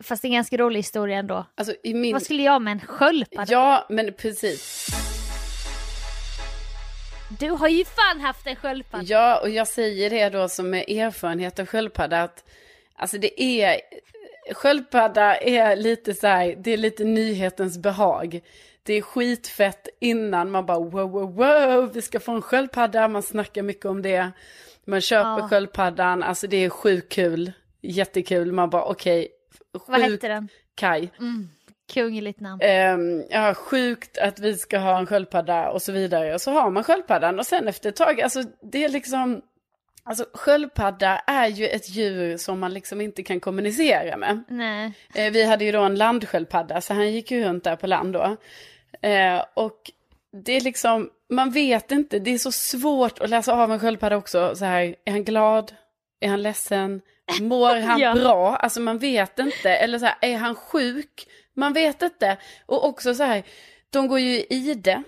Fast 0.00 0.24
en 0.24 0.32
ganska 0.32 0.56
rolig 0.56 0.78
historia 0.78 1.18
ändå. 1.18 1.46
Alltså 1.54 1.74
min... 1.84 2.12
Vad 2.12 2.22
skulle 2.22 2.42
jag 2.42 2.62
med 2.62 2.72
en 2.72 2.80
sköldpadda? 2.80 3.52
Ja, 3.52 3.86
men 3.88 4.12
precis. 4.12 4.86
Du 7.38 7.50
har 7.50 7.68
ju 7.68 7.84
fan 7.84 8.20
haft 8.20 8.46
en 8.46 8.56
sköldpadda. 8.56 9.04
Ja, 9.04 9.40
och 9.40 9.50
jag 9.50 9.68
säger 9.68 10.10
det 10.10 10.28
då 10.28 10.48
som 10.48 10.70
med 10.70 10.84
erfarenhet 10.88 11.58
av 11.58 11.66
sköldpadda 11.66 12.22
att 12.22 12.44
alltså 12.94 13.18
det 13.18 13.42
är 13.42 13.80
sköldpadda 14.54 15.36
är 15.36 15.76
lite 15.76 16.14
så 16.14 16.26
här, 16.26 16.56
det 16.58 16.70
är 16.72 16.76
lite 16.76 17.04
nyhetens 17.04 17.78
behag. 17.78 18.40
Det 18.82 18.94
är 18.94 19.02
skitfett 19.02 19.88
innan 20.00 20.50
man 20.50 20.66
bara 20.66 20.78
wow, 20.78 21.10
wow, 21.10 21.34
wow, 21.34 21.92
vi 21.92 22.02
ska 22.02 22.20
få 22.20 22.32
en 22.32 22.42
sköldpadda, 22.42 23.08
man 23.08 23.22
snackar 23.22 23.62
mycket 23.62 23.84
om 23.84 24.02
det. 24.02 24.30
Man 24.84 25.00
köper 25.00 25.38
Ja. 25.38 25.48
sköldpaddan, 25.48 26.22
alltså 26.22 26.46
det 26.46 26.56
är 26.56 26.70
sjukt 26.70 27.12
kul, 27.12 27.52
jättekul, 27.82 28.52
man 28.52 28.70
bara 28.70 28.84
okej, 28.84 29.28
Vad 29.86 30.00
sjuk 30.00 30.10
hette 30.10 30.28
den? 30.28 30.48
Kaj. 30.74 31.10
Kungligt 31.92 32.40
namn. 32.40 32.60
Ehm, 32.62 33.24
ja, 33.30 33.54
sjukt 33.54 34.18
att 34.18 34.38
vi 34.40 34.54
ska 34.54 34.78
ha 34.78 34.98
en 34.98 35.06
sköldpadda 35.06 35.70
och 35.70 35.82
så 35.82 35.92
vidare. 35.92 36.34
Och 36.34 36.40
så 36.40 36.50
har 36.50 36.70
man 36.70 36.84
sköldpaddan 36.84 37.38
och 37.38 37.46
sen 37.46 37.68
efter 37.68 37.88
ett 37.88 37.96
tag, 37.96 38.20
alltså 38.20 38.42
det 38.72 38.84
är 38.84 38.88
liksom, 38.88 39.42
alltså 40.08 40.26
sköldpadda 40.34 41.18
är 41.26 41.46
ju 41.48 41.66
ett 41.68 41.88
djur 41.90 42.36
som 42.36 42.60
man 42.60 42.74
liksom 42.74 43.00
inte 43.00 43.22
kan 43.22 43.40
kommunicera 43.40 44.16
med. 44.16 44.42
Nej. 44.48 44.92
Eh, 45.14 45.32
vi 45.32 45.44
hade 45.44 45.64
ju 45.64 45.72
då 45.72 45.80
en 45.82 45.94
landsköldpadda, 45.94 46.80
så 46.80 46.94
han 46.94 47.12
gick 47.12 47.30
ju 47.30 47.44
runt 47.44 47.64
där 47.64 47.76
på 47.76 47.86
land 47.86 48.12
då. 48.12 48.36
Eh, 49.08 49.44
och 49.54 49.90
det 50.44 50.52
är 50.52 50.60
liksom, 50.60 51.10
man 51.30 51.50
vet 51.50 51.92
inte, 51.92 52.18
det 52.18 52.30
är 52.30 52.38
så 52.38 52.52
svårt 52.52 53.18
att 53.18 53.30
läsa 53.30 53.52
av 53.52 53.72
en 53.72 53.80
sköldpadda 53.80 54.16
också. 54.16 54.56
Så 54.56 54.64
här, 54.64 54.94
är 55.04 55.12
han 55.12 55.24
glad? 55.24 55.72
Är 56.20 56.28
han 56.28 56.42
ledsen? 56.42 57.00
Mår 57.40 57.74
han 57.80 58.00
Ja. 58.00 58.14
bra? 58.14 58.56
Alltså 58.56 58.80
man 58.80 58.98
vet 58.98 59.38
inte. 59.38 59.70
Eller 59.70 59.98
så 59.98 60.04
här, 60.06 60.14
är 60.20 60.36
han 60.36 60.54
sjuk? 60.54 61.26
Man 61.54 61.72
vet 61.72 62.02
inte. 62.02 62.36
Och 62.66 62.88
också 62.88 63.14
så 63.14 63.22
här, 63.22 63.42
de 63.90 64.08
går 64.08 64.20
ju 64.20 64.30
i 64.50 64.74
eh, 64.86 65.00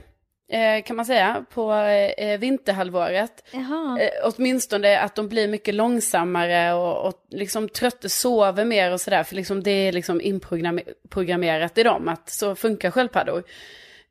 kan 0.84 0.96
man 0.96 1.06
säga, 1.06 1.44
på 1.54 1.72
eh, 2.18 2.38
vinterhalvåret. 2.38 3.44
Jaha. 3.50 3.98
Eh, 4.00 4.10
åtminstone 4.24 4.98
att 5.00 5.14
de 5.14 5.28
blir 5.28 5.48
mycket 5.48 5.74
långsammare 5.74 6.72
och, 6.72 7.06
och 7.06 7.14
liksom 7.30 7.68
trötta, 7.68 8.08
sover 8.08 8.64
mer 8.64 8.92
och 8.92 9.00
sådär. 9.00 9.22
För 9.22 9.34
liksom 9.36 9.62
det 9.62 9.70
är 9.70 9.92
liksom 9.92 10.20
inprogrammerat 10.20 11.78
i 11.78 11.82
dem 11.82 12.08
att 12.08 12.30
så 12.30 12.54
funkar 12.54 12.90
sköldpaddor. 12.90 13.42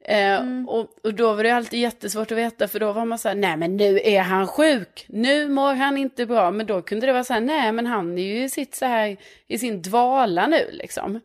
Eh, 0.06 0.40
och, 0.68 0.88
och 1.04 1.14
då 1.14 1.34
var 1.34 1.44
det 1.44 1.52
alltid 1.52 1.80
jättesvårt 1.80 2.32
att 2.32 2.38
veta 2.38 2.68
för 2.68 2.80
då 2.80 2.92
var 2.92 3.06
man 3.06 3.20
så 3.20 3.28
här, 3.28 3.36
nej 3.36 3.58
men 3.58 3.78
nu 3.78 4.00
är 4.04 4.22
han 4.22 4.48
sjuk, 4.48 5.06
nu 5.10 5.50
mår 5.50 5.74
han 5.74 5.98
inte 5.98 6.26
bra. 6.26 6.52
Men 6.52 6.66
då 6.66 6.82
kunde 6.82 7.06
det 7.06 7.14
vara 7.14 7.24
så 7.24 7.34
här, 7.34 7.42
nej 7.42 7.72
men 7.72 7.86
han 7.88 8.18
är 8.18 8.24
ju 8.24 8.44
i 8.44 8.50
sitt 8.50 8.76
så 8.76 8.86
här, 8.86 9.18
i 9.48 9.58
sin 9.58 9.82
dvala 9.82 10.48
nu 10.48 10.70
liksom. 10.72 11.20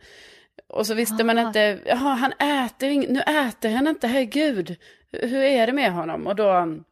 Och 0.68 0.86
så 0.86 0.94
visste 0.94 1.24
man 1.24 1.38
Ah. 1.38 1.46
inte, 1.46 1.78
jaha 1.86 2.14
han 2.14 2.32
äter 2.32 3.08
nu 3.12 3.20
äter 3.20 3.70
han 3.70 3.86
inte, 3.86 4.06
herregud. 4.06 4.76
Hur 5.22 5.42
är 5.42 5.66
det 5.66 5.72
med 5.72 5.92
honom? 5.92 6.26
Och 6.26 6.36
då, 6.36 6.52
Men 6.64 6.84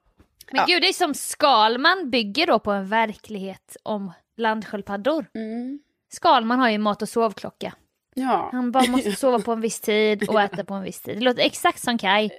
ja. 0.53 0.65
gud, 0.67 0.83
det 0.83 0.89
är 0.89 0.93
som 0.93 1.15
Skalman 1.15 2.11
bygger 2.11 2.47
då 2.47 2.59
på 2.59 2.71
en 2.71 2.89
verklighet 2.89 3.77
om 3.83 4.13
landsköldpaddor. 4.37 5.27
mm, 5.35 5.79
Skalman 6.13 6.59
har 6.59 6.71
ju 6.71 6.79
mat 6.79 7.03
och 7.03 7.09
sovklocka. 7.09 7.73
ja. 8.15 8.49
Han 8.53 8.73
bara 8.73 8.87
måste 8.91 9.13
sova 9.17 9.39
på 9.39 9.53
en 9.53 9.61
viss 9.61 9.81
tid 9.81 10.29
och 10.29 10.41
äta 10.41 10.65
på 10.65 10.75
en 10.75 10.83
viss 10.83 11.01
tid. 11.01 11.17
Det 11.19 11.25
låter 11.25 11.43
exakt 11.43 11.79
som 11.81 11.99
Kai. 11.99 12.31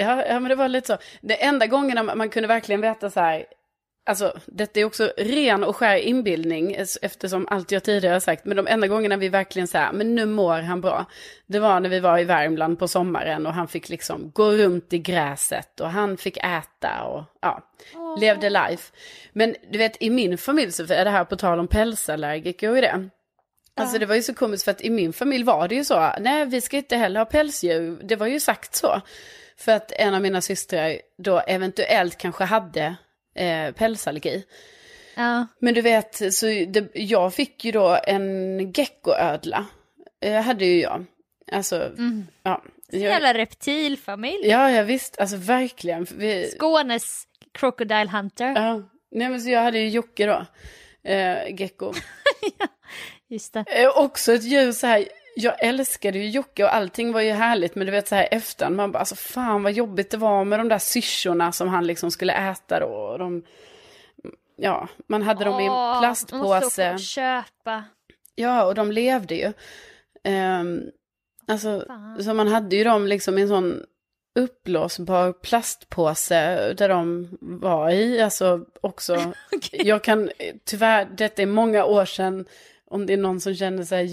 Ja, 0.00 0.24
ja, 0.26 0.40
men 0.40 0.48
det 0.48 0.54
var 0.54 0.68
lite 0.68 0.86
så. 0.86 0.98
Det 1.20 1.44
enda 1.44 1.66
gången 1.66 2.06
man, 2.06 2.18
man 2.18 2.28
kunde 2.28 2.46
verkligen 2.48 2.80
veta 2.80 3.10
så 3.10 3.20
här, 3.20 3.46
alltså 4.06 4.38
detta 4.46 4.80
är 4.80 4.84
också 4.84 5.12
ren 5.16 5.64
och 5.64 5.76
skär 5.76 5.96
inbildning 5.96 6.76
eftersom 7.02 7.46
allt 7.50 7.72
jag 7.72 7.84
tidigare 7.84 8.12
har 8.12 8.20
sagt. 8.20 8.44
Men 8.44 8.56
de 8.56 8.66
enda 8.66 8.86
gångerna 8.86 9.16
vi 9.16 9.28
verkligen 9.28 9.68
säger, 9.68 9.92
men 9.92 10.14
nu 10.14 10.26
mår 10.26 10.60
han 10.60 10.80
bra. 10.80 11.04
Det 11.46 11.58
var 11.58 11.80
när 11.80 11.88
vi 11.88 12.00
var 12.00 12.18
i 12.18 12.24
Värmland 12.24 12.78
på 12.78 12.88
sommaren 12.88 13.46
och 13.46 13.52
han 13.52 13.68
fick 13.68 13.88
liksom 13.88 14.30
gå 14.30 14.50
runt 14.50 14.92
i 14.92 14.98
gräset 14.98 15.80
och 15.80 15.90
han 15.90 16.16
fick 16.16 16.36
äta 16.36 17.02
och 17.04 17.24
ja, 17.40 17.62
levde 18.20 18.50
life. 18.50 18.92
Men 19.32 19.54
du 19.70 19.78
vet 19.78 20.02
i 20.02 20.10
min 20.10 20.38
familj 20.38 20.72
så 20.72 20.82
är 20.82 21.04
det 21.04 21.10
här 21.10 21.24
på 21.24 21.36
tal 21.36 21.58
om 21.58 21.68
pälsallergiker 21.68 22.70
och 22.70 22.76
det. 22.76 23.08
Alltså 23.80 23.98
det 23.98 24.06
var 24.06 24.14
ju 24.14 24.22
så 24.22 24.34
komiskt 24.34 24.64
för 24.64 24.70
att 24.70 24.80
i 24.80 24.90
min 24.90 25.12
familj 25.12 25.44
var 25.44 25.68
det 25.68 25.74
ju 25.74 25.84
så, 25.84 26.12
nej 26.20 26.46
vi 26.46 26.60
ska 26.60 26.76
inte 26.76 26.96
heller 26.96 27.20
ha 27.20 27.24
pälsdjur, 27.24 28.00
det 28.02 28.16
var 28.16 28.26
ju 28.26 28.40
sagt 28.40 28.74
så. 28.74 29.00
För 29.58 29.72
att 29.72 29.92
en 29.92 30.14
av 30.14 30.22
mina 30.22 30.40
systrar 30.40 30.98
då 31.18 31.38
eventuellt 31.38 32.18
kanske 32.18 32.44
hade 32.44 32.96
eh, 33.36 33.72
pälsallergi. 33.72 34.44
Ja. 35.16 35.46
Men 35.58 35.74
du 35.74 35.80
vet, 35.82 36.34
så 36.34 36.46
det, 36.46 36.88
jag 36.94 37.34
fick 37.34 37.64
ju 37.64 37.72
då 37.72 37.98
en 38.06 38.58
geckoödla. 38.72 39.66
Eh, 40.20 40.42
hade 40.42 40.64
ju 40.64 40.80
jag. 40.80 41.04
Alltså, 41.52 41.92
ja. 42.42 42.62
Jag, 42.90 43.00
Jävla 43.00 43.34
reptilfamilj. 43.34 44.46
ja, 44.48 44.70
ja 44.70 44.82
visst, 44.82 45.20
alltså 45.20 45.36
verkligen. 45.36 46.06
Vi, 46.16 46.50
Skånes 46.58 47.24
Crocodile 47.54 48.10
Hunter. 48.10 48.52
ja. 48.56 48.82
Nej 49.10 49.28
men 49.28 49.40
så 49.40 49.50
jag 49.50 49.62
hade 49.62 49.78
ju 49.78 49.88
Jocke 49.88 50.26
då, 50.26 50.46
eh, 51.10 51.60
gecko. 51.60 51.92
Just 53.28 53.52
det. 53.52 53.64
Eh, 53.68 53.98
också 53.98 54.32
ett 54.32 54.44
djur 54.44 54.72
så 54.72 54.86
här, 54.86 55.04
jag 55.38 55.64
älskade 55.64 56.18
ju 56.18 56.28
Jocke 56.30 56.64
och 56.64 56.74
allting 56.74 57.12
var 57.12 57.20
ju 57.20 57.32
härligt. 57.32 57.74
Men 57.74 57.86
du 57.86 57.92
vet 57.92 58.08
så 58.08 58.14
här 58.14 58.28
efter 58.30 58.70
man 58.70 58.92
bara, 58.92 58.98
alltså 58.98 59.14
fan 59.14 59.62
vad 59.62 59.72
jobbigt 59.72 60.10
det 60.10 60.16
var 60.16 60.44
med 60.44 60.60
de 60.60 60.68
där 60.68 60.78
syrsorna 60.78 61.52
som 61.52 61.68
han 61.68 61.86
liksom 61.86 62.10
skulle 62.10 62.32
äta 62.32 62.80
då. 62.80 62.86
Och 62.86 63.18
de, 63.18 63.42
ja, 64.56 64.88
man 65.06 65.22
hade 65.22 65.44
dem 65.44 65.60
i 65.60 65.68
Åh, 65.68 66.02
en 66.02 66.08
måste 66.08 66.26
plastpåse. 66.26 66.92
och 66.92 67.00
köpa. 67.00 67.84
Ja, 68.34 68.64
och 68.64 68.74
de 68.74 68.92
levde 68.92 69.34
ju. 69.34 69.52
Ehm, 70.24 70.82
alltså, 71.46 71.84
Fan. 71.86 72.24
så 72.24 72.34
man 72.34 72.48
hade 72.48 72.76
ju 72.76 72.84
dem 72.84 73.06
liksom 73.06 73.38
i 73.38 73.42
en 73.42 73.48
sån 73.48 73.82
uppblåsbar 74.34 75.32
plastpåse 75.32 76.72
där 76.72 76.88
de 76.88 77.28
var 77.40 77.90
i. 77.90 78.20
Alltså 78.20 78.64
också, 78.80 79.32
jag 79.72 80.04
kan 80.04 80.30
tyvärr, 80.64 81.04
detta 81.16 81.42
är 81.42 81.46
många 81.46 81.84
år 81.84 82.04
sedan, 82.04 82.46
om 82.84 83.06
det 83.06 83.12
är 83.12 83.16
någon 83.16 83.40
som 83.40 83.54
känner 83.54 83.84
sig 83.84 84.06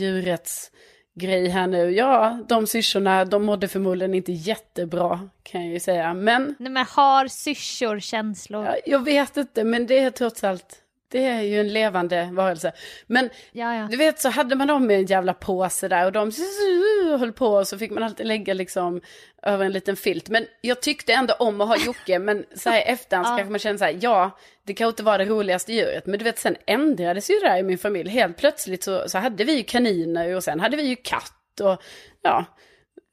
djurrättsgrej 1.15 1.47
här 1.47 1.67
nu. 1.67 1.91
Ja, 1.91 2.39
de 2.47 2.67
syrsorna, 2.67 3.25
de 3.25 3.43
mådde 3.45 3.67
förmodligen 3.67 4.13
inte 4.13 4.31
jättebra 4.31 5.29
kan 5.43 5.61
jag 5.63 5.73
ju 5.73 5.79
säga. 5.79 6.13
Men 6.13 6.55
Nej 6.59 6.71
men 6.71 6.85
har 6.85 7.27
syrsor 7.27 7.99
känslor? 7.99 8.65
ja, 8.65 8.75
jag 8.85 9.03
vet 9.03 9.37
inte, 9.37 9.63
men 9.63 9.87
det 9.87 9.99
är 9.99 10.11
trots 10.11 10.43
allt, 10.43 10.75
det 11.13 11.25
är 11.25 11.41
ju 11.41 11.59
en 11.59 11.73
levande 11.73 12.29
varelse. 12.33 12.71
Men 13.07 13.29
Ja, 13.51 13.75
ja. 13.75 13.87
du 13.91 13.97
vet 13.97 14.19
så 14.19 14.29
hade 14.29 14.55
man 14.55 14.67
dem 14.67 14.91
i 14.91 14.93
en 14.93 15.05
jävla 15.05 15.33
påse 15.33 15.87
där 15.87 16.05
och 16.05 16.11
de 16.11 16.31
höll 17.19 17.33
på 17.33 17.47
och 17.47 17.67
så 17.67 17.77
fick 17.77 17.91
man 17.91 18.03
alltid 18.03 18.25
lägga 18.25 18.53
liksom 18.53 19.01
över 19.43 19.65
en 19.65 19.71
liten 19.71 19.95
filt. 19.95 20.29
Men 20.29 20.45
jag 20.61 20.81
tyckte 20.81 21.13
ändå 21.13 21.33
om 21.33 21.61
att 21.61 21.67
ha 21.67 21.77
Jocke 21.77 22.19
men 22.19 22.45
så 22.55 22.69
här 22.69 22.81
efterhand 22.85 23.27
Ja. 23.27 23.37
kanske 23.37 23.51
man 23.51 23.59
känner 23.59 23.77
så 23.77 23.85
här, 23.85 23.97
ja 24.01 24.37
det 24.63 24.73
kan 24.73 24.87
inte 24.87 25.03
vara 25.03 25.17
det 25.17 25.25
roligaste 25.25 25.73
djuret. 25.73 26.05
Men 26.05 26.19
du 26.19 26.23
vet 26.25 26.39
sen 26.39 26.55
ändrades 26.65 27.29
ju 27.29 27.33
det 27.39 27.47
där 27.47 27.57
i 27.57 27.63
min 27.63 27.77
familj. 27.77 28.09
Helt 28.09 28.37
plötsligt 28.37 28.83
så, 28.83 29.09
så 29.09 29.17
hade 29.17 29.43
vi 29.43 29.57
ju 29.57 29.63
kaniner 29.63 30.35
och 30.35 30.43
sen 30.43 30.59
hade 30.59 30.77
vi 30.77 30.83
ju 30.83 30.95
katt 30.95 31.59
och 31.61 31.81
ja. 32.21 32.45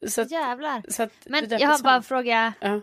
Så 0.08 0.20
att, 0.20 0.30
Jävlar. 0.30 0.82
så 0.88 1.02
att 1.02 1.12
Men 1.24 1.48
jag 1.50 1.68
har 1.68 1.82
bara 1.82 1.94
en 1.94 2.02
fråga. 2.02 2.52
Ja. 2.60 2.80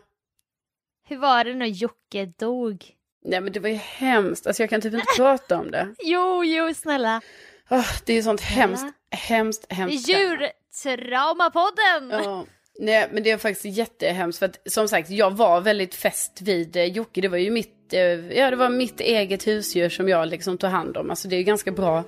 Hur 1.10 1.18
var 1.18 1.44
det 1.44 1.54
när 1.54 1.66
Jocke 1.66 2.26
dog? 2.40 2.86
Nej 3.28 3.42
men 3.42 3.54
det 3.54 3.60
var 3.60 3.70
ju 3.70 3.76
hemskt, 3.76 4.48
alltså 4.48 4.64
jag 4.64 4.70
kan 4.70 4.82
typ 4.82 4.94
inte 4.94 5.06
prata 5.18 5.58
om 5.58 5.72
det. 5.72 5.88
Jo, 6.00 6.44
jo, 6.44 6.74
snälla. 6.74 7.22
Åh, 7.70 7.88
det 8.06 8.14
är 8.14 8.18
ju 8.18 8.24
sånt 8.24 8.42
hemskt, 8.42 8.86
hemskt, 9.12 9.66
hemskt. 9.70 10.10
Djurtraumapodden! 10.10 12.10
Ja, 12.12 12.46
nej 12.80 13.10
men 13.12 13.24
det 13.24 13.32
är 13.32 13.38
faktiskt 13.38 13.78
jättehemskt 13.78 14.40
för 14.40 14.46
att 14.46 14.60
som 14.66 14.88
sagt 14.88 15.10
jag 15.10 15.32
var 15.32 15.62
väldigt 15.62 15.96
fäst 15.96 16.42
vid 16.42 16.76
eh, 16.76 16.84
Jocke. 16.84 17.22
Det 17.22 17.28
var 17.28 17.38
ju 17.38 17.52
mitt, 17.52 17.94
eh, 17.94 18.38
ja 18.38 18.50
det 18.50 18.56
var 18.56 18.70
mitt 18.70 19.00
eget 19.00 19.48
husdjur 19.48 19.90
som 19.90 20.10
jag 20.10 20.28
liksom 20.28 20.58
tog 20.58 20.70
hand 20.70 20.98
om. 20.98 21.10
Alltså 21.10 21.28
det 21.28 21.36
är 21.36 21.38
ju 21.38 21.44
ganska 21.44 21.72
bra 21.72 22.04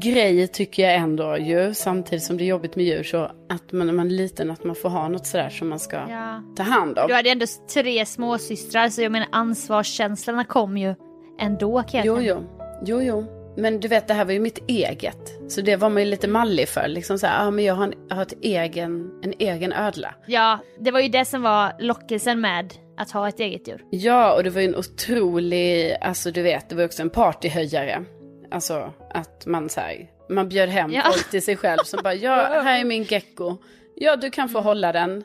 grej 0.00 0.48
tycker 0.48 0.82
jag 0.82 0.94
ändå 0.94 1.36
ju. 1.38 1.74
Samtidigt 1.74 2.24
som 2.24 2.36
det 2.36 2.44
är 2.44 2.46
jobbigt 2.46 2.76
med 2.76 2.84
djur 2.84 3.02
så 3.02 3.18
att 3.48 3.72
man 3.72 3.86
när 3.86 3.94
man 3.94 4.06
är 4.06 4.10
liten 4.10 4.50
att 4.50 4.64
man 4.64 4.74
får 4.76 4.88
ha 4.88 5.08
något 5.08 5.26
sådär 5.26 5.48
som 5.50 5.68
man 5.68 5.78
ska 5.78 5.96
Ja. 5.96 6.42
ta 6.56 6.62
hand 6.62 6.98
om. 6.98 7.08
Du 7.08 7.14
hade 7.14 7.30
ändå 7.30 7.46
tre 7.74 8.06
småsystrar 8.06 8.88
så 8.88 9.02
jag 9.02 9.12
menar 9.12 9.28
ansvarskänslorna 9.32 10.44
kom 10.44 10.76
ju 10.78 10.94
ändå 11.40 11.82
kan 11.82 12.04
jag 12.04 12.06
Jo, 12.06 12.20
jo. 12.22 12.44
Jo, 12.86 13.02
jo. 13.02 13.26
Men 13.56 13.80
du 13.80 13.88
vet, 13.88 14.08
det 14.08 14.14
här 14.14 14.24
var 14.24 14.32
ju 14.32 14.40
mitt 14.40 14.58
eget. 14.70 15.50
Så 15.52 15.60
det 15.60 15.76
var 15.76 15.90
man 15.90 16.02
ju 16.02 16.08
lite 16.08 16.28
mallig 16.28 16.68
för. 16.68 16.88
Liksom 16.88 17.18
så 17.18 17.26
här, 17.26 17.46
ah, 17.46 17.50
men 17.50 17.64
jag 17.64 17.74
har, 17.74 17.84
en, 17.84 17.94
jag 18.08 18.16
har 18.16 18.22
ett 18.22 18.38
egen, 18.42 19.10
en 19.22 19.32
egen 19.38 19.72
ödla. 19.72 20.14
Ja, 20.26 20.58
det 20.80 20.90
var 20.90 21.00
ju 21.00 21.08
det 21.08 21.24
som 21.24 21.42
var 21.42 21.72
lockelsen 21.78 22.40
med 22.40 22.74
att 22.96 23.10
ha 23.10 23.28
ett 23.28 23.40
eget 23.40 23.68
djur. 23.68 23.84
Ja, 23.90 24.34
och 24.36 24.44
det 24.44 24.50
var 24.50 24.60
ju 24.60 24.66
en 24.68 24.76
otrolig, 24.76 25.96
alltså 26.00 26.30
du 26.30 26.42
vet, 26.42 26.68
det 26.68 26.74
var 26.76 26.84
också 26.84 27.02
en 27.02 27.10
partyhöjare. 27.10 28.04
Alltså 28.50 28.92
att 29.10 29.46
man 29.46 29.68
så 29.68 29.80
här, 29.80 30.10
man 30.28 30.48
bjöd 30.48 30.68
hem 30.68 30.92
Ja. 30.92 31.02
folk 31.12 31.30
till 31.30 31.42
sig 31.42 31.56
själv 31.56 31.78
som 31.84 32.00
bara, 32.02 32.14
ja, 32.14 32.36
här 32.62 32.80
är 32.80 32.84
min 32.84 33.02
gecko. 33.04 33.56
Ja, 33.94 34.16
du 34.16 34.30
kan 34.30 34.48
få 34.48 34.60
hålla 34.60 34.92
den. 34.92 35.24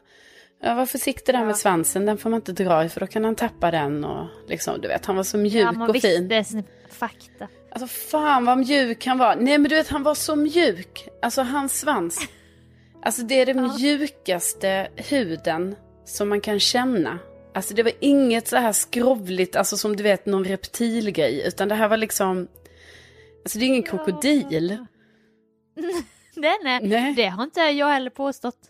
Ja, 0.63 0.73
var 0.73 0.85
försiktig 0.85 1.35
där 1.35 1.45
med 1.45 1.57
svansen, 1.57 2.05
den 2.05 2.17
får 2.17 2.29
man 2.29 2.37
inte 2.37 2.51
dra 2.51 2.83
i 2.85 2.89
för 2.89 2.99
då 2.99 3.07
kan 3.07 3.25
han 3.25 3.35
tappa 3.35 3.71
den 3.71 4.03
och 4.05 4.27
liksom, 4.47 4.81
du 4.81 4.87
vet, 4.87 5.05
han 5.05 5.15
var 5.15 5.23
så 5.23 5.37
mjuk 5.37 5.55
ja, 5.55 5.71
man 5.71 5.89
och 5.89 5.95
fin. 6.01 6.27
visste 6.29 6.43
sin 6.51 6.63
fakta. 6.91 7.47
Alltså 7.71 7.87
fan 7.87 8.45
vad 8.45 8.57
mjuk 8.57 9.05
han 9.05 9.17
var. 9.17 9.35
Nej 9.35 9.57
men 9.57 9.69
du 9.69 9.75
vet 9.75 9.87
han 9.89 10.03
var 10.03 10.15
så 10.15 10.35
mjuk. 10.35 11.07
Alltså 11.21 11.41
hans 11.41 11.79
svans. 11.79 12.27
Alltså 13.03 13.21
det 13.21 13.41
är 13.41 13.45
den 13.45 13.71
mjukaste 13.77 14.87
huden 14.95 15.75
som 16.05 16.29
man 16.29 16.41
kan 16.41 16.59
känna. 16.59 17.19
Alltså 17.53 17.73
det 17.73 17.83
var 17.83 17.91
inget 17.99 18.47
så 18.47 18.55
här 18.57 18.71
skrovligt, 18.73 19.55
alltså 19.55 19.77
som 19.77 19.95
du 19.95 20.03
vet 20.03 20.25
någon 20.25 20.43
reptilgrej. 20.45 21.43
Utan 21.47 21.67
det 21.69 21.75
här 21.75 21.87
var 21.87 21.97
liksom, 21.97 22.47
alltså 23.45 23.59
det 23.59 23.65
är 23.65 23.67
ingen 23.67 23.83
krokodil. 23.83 24.77
Nej, 26.35 26.57
nej, 26.63 26.79
Nej. 26.83 27.13
det 27.13 27.25
har 27.27 27.43
inte 27.43 27.59
jag 27.59 27.87
heller 27.89 28.09
påstått. 28.09 28.57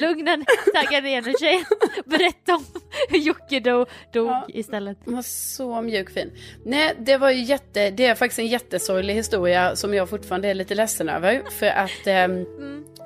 Lugna 0.00 0.36
ner, 0.36 0.72
tagga 0.84 1.00
ner 1.00 1.22
nu 1.22 1.32
tjejen. 1.40 1.64
Berätta 2.04 2.54
om 2.54 2.64
hur 3.08 3.18
Jocke 3.18 3.60
dog, 3.60 3.88
dog 4.12 4.26
Ja. 4.28 4.46
istället. 4.48 4.98
Han 5.04 5.14
var 5.14 5.22
så 5.22 5.82
mjuk 5.82 6.10
fin. 6.10 6.32
Nej, 6.64 6.94
det 6.98 7.16
var 7.16 7.30
ju 7.30 7.42
jätte, 7.42 7.90
det 7.90 8.06
är 8.06 8.14
faktiskt 8.14 8.38
en 8.38 8.46
jättesorglig 8.46 9.14
historia 9.14 9.76
som 9.76 9.94
jag 9.94 10.08
fortfarande 10.10 10.48
är 10.48 10.54
lite 10.54 10.74
ledsen 10.74 11.08
över. 11.08 11.42
För 11.50 11.66
att 11.66 12.06
ehm, 12.06 12.46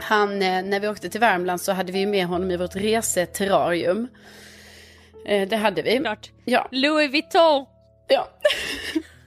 han, 0.00 0.42
eh, 0.42 0.62
när 0.62 0.80
vi 0.80 0.88
åkte 0.88 1.08
till 1.08 1.20
Värmland 1.20 1.61
så 1.61 1.72
hade 1.72 1.92
vi 1.92 2.06
med 2.06 2.26
honom 2.26 2.50
i 2.50 2.56
vårt 2.56 2.76
reseterrarium. 2.76 4.08
Eh, 5.26 5.48
det 5.48 5.56
hade 5.56 5.82
vi. 5.82 5.98
Klart. 5.98 6.30
Ja. 6.44 6.68
Louis 6.70 7.11
Vuitton. 7.12 7.66
ja. 8.08 8.28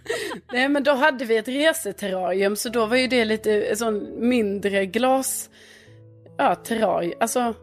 Nej 0.51 0.69
men 0.69 0.83
då 0.83 0.91
hade 0.91 1.25
vi 1.25 1.37
ett 1.37 1.47
reseterrarium 1.47 2.55
så 2.55 2.69
då 2.69 2.85
var 2.85 2.97
ju 2.97 3.07
det 3.07 3.25
lite 3.25 3.75
sån 3.75 4.27
mindre 4.29 4.85
glas, 4.85 5.49
ja 6.37 6.55
terrarium, 6.55 7.13
alltså 7.19 7.53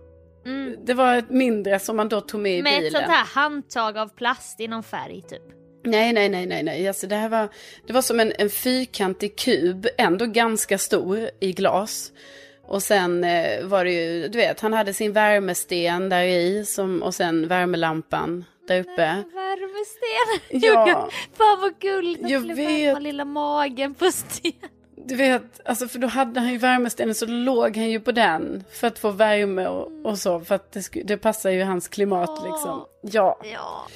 det 0.87 0.95
var 0.95 1.17
ett 1.17 1.31
mindre 1.31 1.79
som 1.79 1.97
man 1.97 2.09
då 2.09 2.21
tog 2.21 2.41
med 2.41 2.53
i 2.53 2.59
Mm. 2.59 2.73
Med 2.73 2.83
bilen. 2.83 2.87
ett 2.87 2.93
sånt 2.93 3.17
här 3.17 3.41
handtag 3.41 3.99
av 3.99 4.09
plast 4.09 4.61
i 4.61 4.69
någon 4.69 4.83
färg 4.83 5.23
typ. 5.29 5.43
Nej, 5.85 6.13
nej, 6.13 6.29
nej, 6.29 6.47
nej, 6.47 6.63
nej. 6.63 6.89
Alltså 6.89 7.07
det 7.07 7.17
här 7.17 7.29
var, 7.29 7.49
det 7.87 7.93
var 7.93 8.03
som 8.03 8.21
en, 8.21 8.33
en 8.39 8.51
fyrkantig 8.51 9.39
kub, 9.39 9.87
ändå 9.99 10.27
ganska 10.27 10.79
stor 10.79 11.31
i 11.41 11.53
glas. 11.53 12.13
Och 12.63 12.83
sen 12.83 13.25
eh, 13.25 13.65
var 13.65 13.85
det 13.85 13.93
ju, 13.93 14.29
du 14.29 14.39
vet, 14.39 14.61
han 14.61 14.73
hade 14.73 14.95
sin 14.95 15.13
värmesten 15.13 16.09
där 16.09 16.23
i 16.23 16.65
som, 16.65 17.03
och 17.03 17.15
sen 17.15 17.49
värmelampan 17.49 18.45
där 18.67 18.81
uppe. 18.81 19.23
Värmesten. 19.35 20.41
Ja. 20.63 21.09
Fan 21.39 21.61
vad 21.61 21.79
gulligt. 21.79 22.31
Jag 22.31 22.33
att 22.37 22.43
skulle 22.43 22.55
vet. 22.55 22.89
värma 22.89 22.99
lilla 22.99 23.25
magen 23.25 23.95
på 23.95 24.11
sten. 24.13 24.53
Du 25.07 25.17
vet, 25.17 25.61
alltså 25.69 25.89
för 25.89 25.99
då 25.99 26.07
hade 26.07 26.41
han 26.41 26.49
ju 26.53 26.59
värmestenen 26.59 27.15
så 27.15 27.27
låg 27.27 27.77
han 27.77 27.91
ju 27.91 28.01
på 28.01 28.13
den 28.13 28.65
för 28.73 28.87
att 28.87 28.99
få 28.99 29.11
värme 29.11 29.67
och, 29.67 30.07
och 30.07 30.19
så. 30.19 30.41
För 30.41 30.55
att 30.55 30.73
det, 30.73 31.03
det 31.05 31.17
passar 31.17 31.51
ju 31.51 31.63
hans 31.63 31.89
klimat 31.89 32.31
liksom. 32.45 32.85
Ja, 33.03 33.39
Ja. 33.53 33.87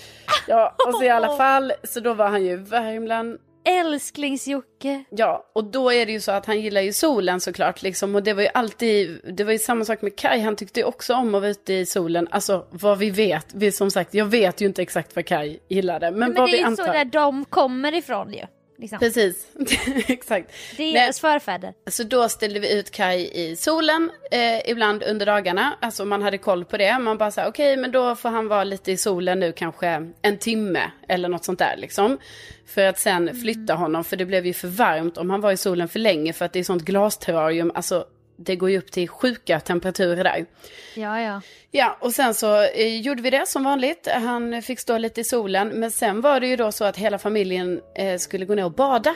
ja, 0.49 0.75
och 0.89 0.95
så 0.95 1.03
i 1.03 1.09
alla 1.09 1.37
fall, 1.39 1.73
så 1.85 2.01
då 2.01 2.15
var 2.15 2.29
han 2.29 2.45
ju 2.45 2.53
i 2.53 2.57
Värmland. 2.57 3.39
Älsklings-Jocke. 3.67 5.05
Ja, 5.11 5.51
och 5.53 5.65
då 5.65 5.93
är 5.93 6.07
det 6.07 6.13
ju 6.13 6.21
så 6.21 6.33
att 6.33 6.47
han 6.47 6.61
gillar 6.61 6.81
ju 6.81 6.93
solen 6.93 7.41
såklart 7.41 7.83
liksom. 7.83 8.15
Och 8.15 8.23
det 8.23 8.33
var 8.33 8.43
ju 8.43 8.49
alltid, 8.55 9.21
det 9.37 9.45
var 9.45 9.53
ju 9.53 9.59
samma 9.59 9.85
sak 9.85 10.03
med 10.03 10.17
Kai. 10.17 10.41
Han 10.41 10.57
tyckte 10.57 10.81
ju 10.81 10.87
också 10.87 11.15
om 11.15 11.35
att 11.35 11.41
vara 11.41 11.51
ute 11.51 11.73
i 11.73 11.87
solen. 11.87 12.29
Alltså 12.31 12.67
vad 12.71 12.99
vi 12.99 13.11
vet, 13.11 13.47
vi 13.55 13.73
som 13.73 13.91
sagt, 13.91 14.15
jag 14.15 14.25
vet 14.25 14.61
ju 14.61 14.67
inte 14.67 14.83
exakt 14.83 15.17
vad 15.17 15.25
Kai 15.27 15.59
gillade. 15.69 16.11
Men, 16.11 16.19
Men 16.19 16.35
vad 16.35 16.49
det 16.49 16.53
vi 16.53 16.63
är 16.63 16.71
ju 16.71 16.77
så 16.77 16.83
där 16.83 17.05
de 17.05 17.45
kommer 17.45 17.95
ifrån 17.95 18.33
ju. 18.33 18.43
Liksom. 18.79 18.99
Precis, 18.99 19.47
exakt. 20.07 20.53
Deras 20.77 21.21
förfäder. 21.21 21.75
Så 21.91 22.03
då 22.03 22.29
ställde 22.29 22.61
vi 22.61 22.79
ut 22.79 22.91
Kai 22.91 23.31
i 23.33 23.57
solen, 23.57 24.11
eh, 24.31 24.71
ibland 24.71 25.03
under 25.03 25.27
dagarna. 25.27 25.77
Alltså 25.81 26.05
man 26.05 26.23
hade 26.23 26.39
koll 26.39 26.65
på 26.65 26.77
det. 26.77 26.99
Man 26.99 27.19
bara 27.19 27.31
sa 27.31 27.49
okej, 27.49 27.73
okay, 27.73 27.83
men 27.83 27.93
då 27.93 28.17
får 28.17 28.29
han 28.29 28.49
vara 28.49 28.65
lite 28.65 28.93
i 28.93 28.97
solen 28.97 29.41
nu 29.41 29.53
kanske 29.53 30.13
en 30.23 30.39
timme 30.39 30.91
eller 31.09 31.29
något 31.29 31.45
sånt 31.45 31.59
där 31.59 31.77
liksom. 31.77 32.19
För 32.67 32.87
att 32.87 32.99
sen 32.99 33.41
flytta 33.41 33.75
honom, 33.75 34.05
för 34.05 34.17
det 34.17 34.27
blev 34.27 34.47
ju 34.47 34.53
för 34.53 34.69
varmt 34.69 35.19
om 35.19 35.31
han 35.31 35.41
var 35.41 35.53
i 35.53 35.57
solen 35.57 35.89
för 35.89 35.99
länge. 35.99 36.33
För 36.33 36.45
att 36.45 36.53
det 36.53 36.59
är 36.59 36.65
sånt 36.65 36.83
glasterrarium, 36.83 37.73
alltså 37.75 38.07
det 38.37 38.57
går 38.57 38.71
ju 38.71 38.79
upp 38.79 38.91
till 38.91 39.09
sjuka 39.09 39.61
temperaturer 39.61 40.25
där. 40.25 40.47
Ja, 40.95 41.21
ja. 41.21 41.41
Ja, 41.71 41.97
och 42.01 42.13
sen 42.13 42.35
så 42.35 42.63
eh, 42.63 43.01
gjorde 43.01 43.23
vi 43.23 43.31
det 43.31 43.49
som 43.49 43.65
vanligt. 43.65 44.09
Han 44.13 44.63
fick 44.63 44.81
stå 44.81 44.99
lite 44.99 45.21
i 45.21 45.25
solen. 45.25 45.69
Men 45.69 45.91
sen 45.91 46.21
var 46.21 46.41
det 46.41 46.47
ju 46.47 46.57
då 46.57 46.73
så 46.73 46.85
att 46.85 46.97
hela 46.97 47.19
familjen 47.19 47.81
eh, 47.95 48.19
skulle 48.19 48.45
gå 48.45 48.55
ner 48.55 48.65
och 48.65 48.73
bada. 48.73 49.15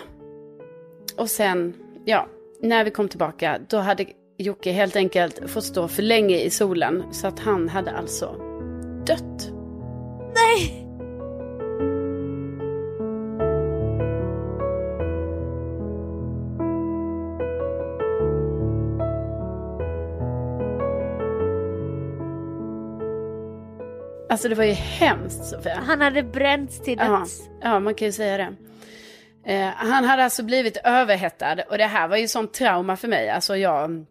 Och 1.16 1.30
sen, 1.30 1.74
ja, 2.04 2.28
när 2.62 2.84
vi 2.84 2.90
kom 2.90 3.08
tillbaka, 3.08 3.58
då 3.68 3.78
hade 3.78 4.06
Jocke 4.38 4.72
helt 4.72 4.96
enkelt 4.96 5.50
fått 5.50 5.64
stå 5.64 5.88
för 5.88 6.02
länge 6.02 6.36
i 6.36 6.50
solen. 6.50 7.04
Så 7.12 7.26
att 7.26 7.38
han 7.38 7.68
hade 7.68 7.90
alltså 7.90 8.26
dött. 9.06 9.50
Nej! 10.34 10.89
Alltså 24.30 24.48
det 24.48 24.54
var 24.54 24.64
ju 24.64 24.72
hemskt 24.72 25.44
Sofia. 25.44 25.82
Han 25.86 26.00
hade 26.00 26.22
bränts 26.22 26.80
till 26.80 26.98
döds. 26.98 27.42
Ja, 27.60 27.68
ja, 27.68 27.80
man 27.80 27.94
kan 27.94 28.06
ju 28.06 28.12
säga 28.12 28.36
det. 28.36 28.54
Eh, 29.52 29.68
han 29.76 30.04
hade 30.04 30.24
alltså 30.24 30.42
blivit 30.42 30.76
överhettad 30.84 31.56
och 31.70 31.78
det 31.78 31.84
här 31.84 32.08
var 32.08 32.16
ju 32.16 32.28
sånt 32.28 32.52
trauma 32.52 32.96
för 32.96 33.08
mig. 33.08 33.28
Alltså 33.30 33.56
jag... 33.56 34.06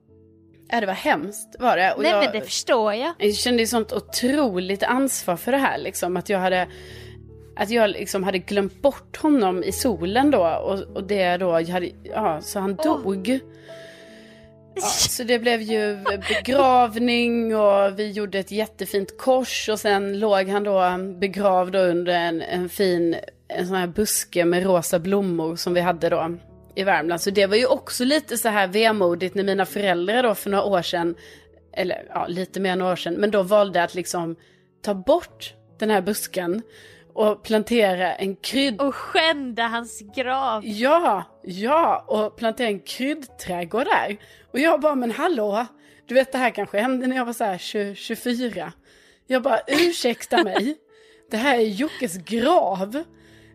Ja, 0.70 0.80
det 0.80 0.86
var 0.86 0.94
hemskt 0.94 1.56
var 1.60 1.78
det. 1.78 1.94
Och 1.94 2.02
Nej 2.02 2.12
jag, 2.12 2.24
men 2.24 2.32
det 2.34 2.42
förstår 2.42 2.94
jag. 2.94 3.14
Jag 3.18 3.36
kände 3.36 3.62
ju 3.62 3.68
sånt 3.68 3.94
otroligt 3.94 4.84
ansvar 4.84 5.36
för 5.36 5.52
det 5.52 5.58
här 5.58 5.78
liksom. 5.78 6.18
Att 6.18 6.30
jag 6.30 6.40
hade, 6.40 6.68
att 7.56 7.70
jag 7.70 7.90
liksom 7.90 8.24
hade 8.24 8.40
glömt 8.40 8.82
bort 8.82 9.18
honom 9.18 9.64
i 9.64 9.72
solen 9.72 10.32
då. 10.32 10.48
Och, 10.48 10.80
och 10.96 11.04
det 11.04 11.38
då, 11.38 11.46
jag 11.46 11.68
hade, 11.68 11.90
ja, 12.04 12.42
så 12.42 12.60
han 12.60 12.76
dog. 12.76 13.40
Ja, 14.76 14.82
så 15.10 15.24
det 15.24 15.40
blev 15.40 15.62
ju 15.62 15.98
begravning 16.30 17.56
och 17.56 18.00
vi 18.00 18.12
gjorde 18.12 18.40
ett 18.40 18.52
jättefint 18.52 19.18
kors 19.18 19.70
och 19.70 19.80
sen 19.80 20.20
låg 20.20 20.48
han 20.48 20.64
då 20.64 20.98
begravd 21.20 21.76
under 21.76 22.14
en, 22.14 22.42
en 22.42 22.70
fin 22.70 23.16
en 23.50 23.68
sån 23.68 23.76
här 23.76 23.88
buske 23.88 24.46
med 24.46 24.64
rosa 24.64 25.00
blommor 25.00 25.56
som 25.56 25.74
vi 25.74 25.82
hade 25.82 26.10
då 26.10 26.38
i 26.76 26.84
Värmland. 26.84 27.22
Så 27.22 27.30
det 27.30 27.46
var 27.46 27.56
ju 27.56 27.66
också 27.66 28.04
lite 28.04 28.38
så 28.38 28.50
här 28.50 28.68
vemodigt 28.68 29.36
när 29.36 29.44
mina 29.44 29.66
föräldrar 29.66 30.24
då 30.24 30.36
för 30.36 30.50
några 30.50 30.64
år 30.64 30.82
sedan, 30.82 31.16
eller 31.74 32.06
ja, 32.10 32.28
lite 32.28 32.60
mer 32.60 32.72
än 32.72 32.80
några 32.80 32.92
år 32.92 32.96
sedan, 32.96 33.14
men 33.14 33.32
då 33.32 33.44
valde 33.44 33.84
att 33.84 33.96
liksom 33.96 34.36
ta 34.82 34.94
bort 34.94 35.54
den 35.80 35.90
här 35.90 36.02
busken 36.02 36.62
och 37.14 37.44
plantera 37.44 38.16
en 38.16 38.36
krydd... 38.36 38.82
Och 38.82 38.96
skända 38.96 39.64
hans 39.64 40.02
grav. 40.16 40.66
Ja, 40.66 41.24
ja, 41.44 42.06
och 42.08 42.38
plantera 42.38 42.68
en 42.68 42.80
kryddträdgård 42.80 43.86
där. 43.86 44.18
Och 44.52 44.60
jag 44.60 44.82
bara, 44.82 44.96
men 44.96 45.12
hallå, 45.12 45.66
du 46.06 46.16
vet 46.16 46.32
det 46.32 46.38
här 46.38 46.50
kanske 46.50 46.80
hände 46.80 47.08
när 47.08 47.16
jag 47.16 47.26
var 47.26 47.34
så 47.34 47.44
här 47.44 47.58
20, 47.58 47.96
24. 47.96 48.74
Jag 49.28 49.42
bara, 49.42 49.60
ursäkta 49.68 50.44
mig, 50.44 50.78
det 51.32 51.38
här 51.38 51.58
är 51.58 51.64
Jockes 51.64 52.18
grav. 52.18 53.04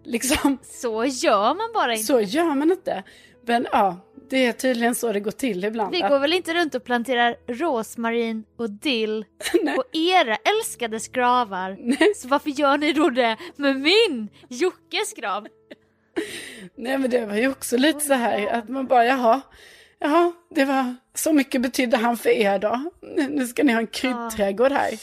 Liksom. 0.05 0.59
Så 0.63 1.05
gör 1.05 1.55
man 1.55 1.71
bara 1.75 1.93
inte. 1.93 2.05
Så 2.05 2.21
gör 2.21 2.55
man 2.55 2.71
inte. 2.71 3.03
Men 3.47 3.67
ja, 3.73 4.04
det 4.31 4.47
är 4.47 4.53
tydligen 4.53 4.95
så 4.95 5.13
det 5.13 5.21
går 5.21 5.31
till 5.31 5.65
ibland. 5.65 5.91
Vi 5.91 6.01
går 6.01 6.19
väl 6.19 6.33
inte 6.33 6.55
runt 6.55 6.75
och 6.75 6.85
planterar 6.85 7.37
rosmarin 7.47 8.45
och 8.59 8.71
dill 8.71 9.25
på 9.77 9.85
era 9.93 10.37
älskades 10.37 11.09
gravar. 11.09 11.77
Nej. 11.81 12.15
Så 12.17 12.29
varför 12.29 12.51
gör 12.51 12.79
ni 12.79 12.93
då 12.93 13.11
det 13.11 13.37
med 13.57 13.77
min, 13.77 14.29
Jockes 14.49 15.15
grav? 15.17 15.47
Nej 16.77 16.99
men 16.99 17.11
det 17.11 17.27
var 17.27 17.35
ju 17.35 17.49
också 17.49 17.77
lite 17.77 18.01
så 18.01 18.15
här 18.15 18.47
att 18.47 18.69
man 18.69 18.87
bara 18.87 19.05
jaha, 19.05 19.41
jaha, 19.99 20.33
det 20.51 20.65
var 20.65 20.97
så 21.15 21.33
mycket 21.33 21.63
betydde 21.63 21.97
han 21.97 22.17
för 22.17 22.31
er 22.31 22.59
då. 22.59 22.91
Nu 23.29 23.47
ska 23.47 23.65
ni 23.65 23.73
ha 23.73 23.81
en 23.81 23.87
kryddträdgård 23.87 24.73
här. 24.73 24.99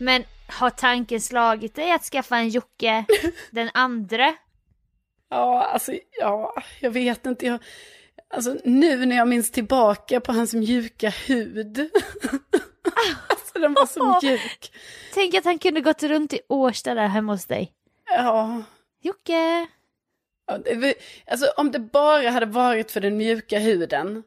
Men 0.00 0.24
har 0.48 0.70
tanken 0.70 1.20
slagit 1.20 1.74
dig 1.74 1.92
att 1.92 2.02
skaffa 2.04 2.36
en 2.36 2.48
Jocke 2.48 3.04
den 3.50 3.70
andra? 3.74 4.34
Ja, 5.34 5.64
alltså, 5.64 5.92
ja, 6.20 6.54
jag 6.80 6.90
vet 6.90 7.26
inte. 7.26 7.46
Jag, 7.46 7.58
alltså, 8.28 8.56
nu 8.64 9.06
när 9.06 9.16
jag 9.16 9.28
minns 9.28 9.50
tillbaka 9.50 10.20
på 10.20 10.32
hans 10.32 10.54
mjuka 10.54 11.10
hud. 11.10 11.78
alltså, 13.28 13.58
den 13.58 13.74
var 13.74 13.86
så 13.86 14.18
mjuk. 14.26 14.72
Tänk 15.14 15.34
att 15.34 15.44
han 15.44 15.58
kunde 15.58 15.80
gått 15.80 16.02
runt 16.02 16.32
i 16.32 16.40
Årsta 16.48 16.94
där 16.94 17.06
hemma 17.06 17.32
hos 17.32 17.46
dig. 17.46 17.72
Ja. 18.10 18.62
Jocke! 19.02 19.66
ja 20.46 20.58
det, 20.58 20.94
alltså, 21.26 21.46
om 21.56 21.70
det 21.70 21.78
bara 21.78 22.30
hade 22.30 22.46
varit 22.46 22.90
för 22.90 23.00
den 23.00 23.16
mjuka 23.16 23.58
huden, 23.58 24.22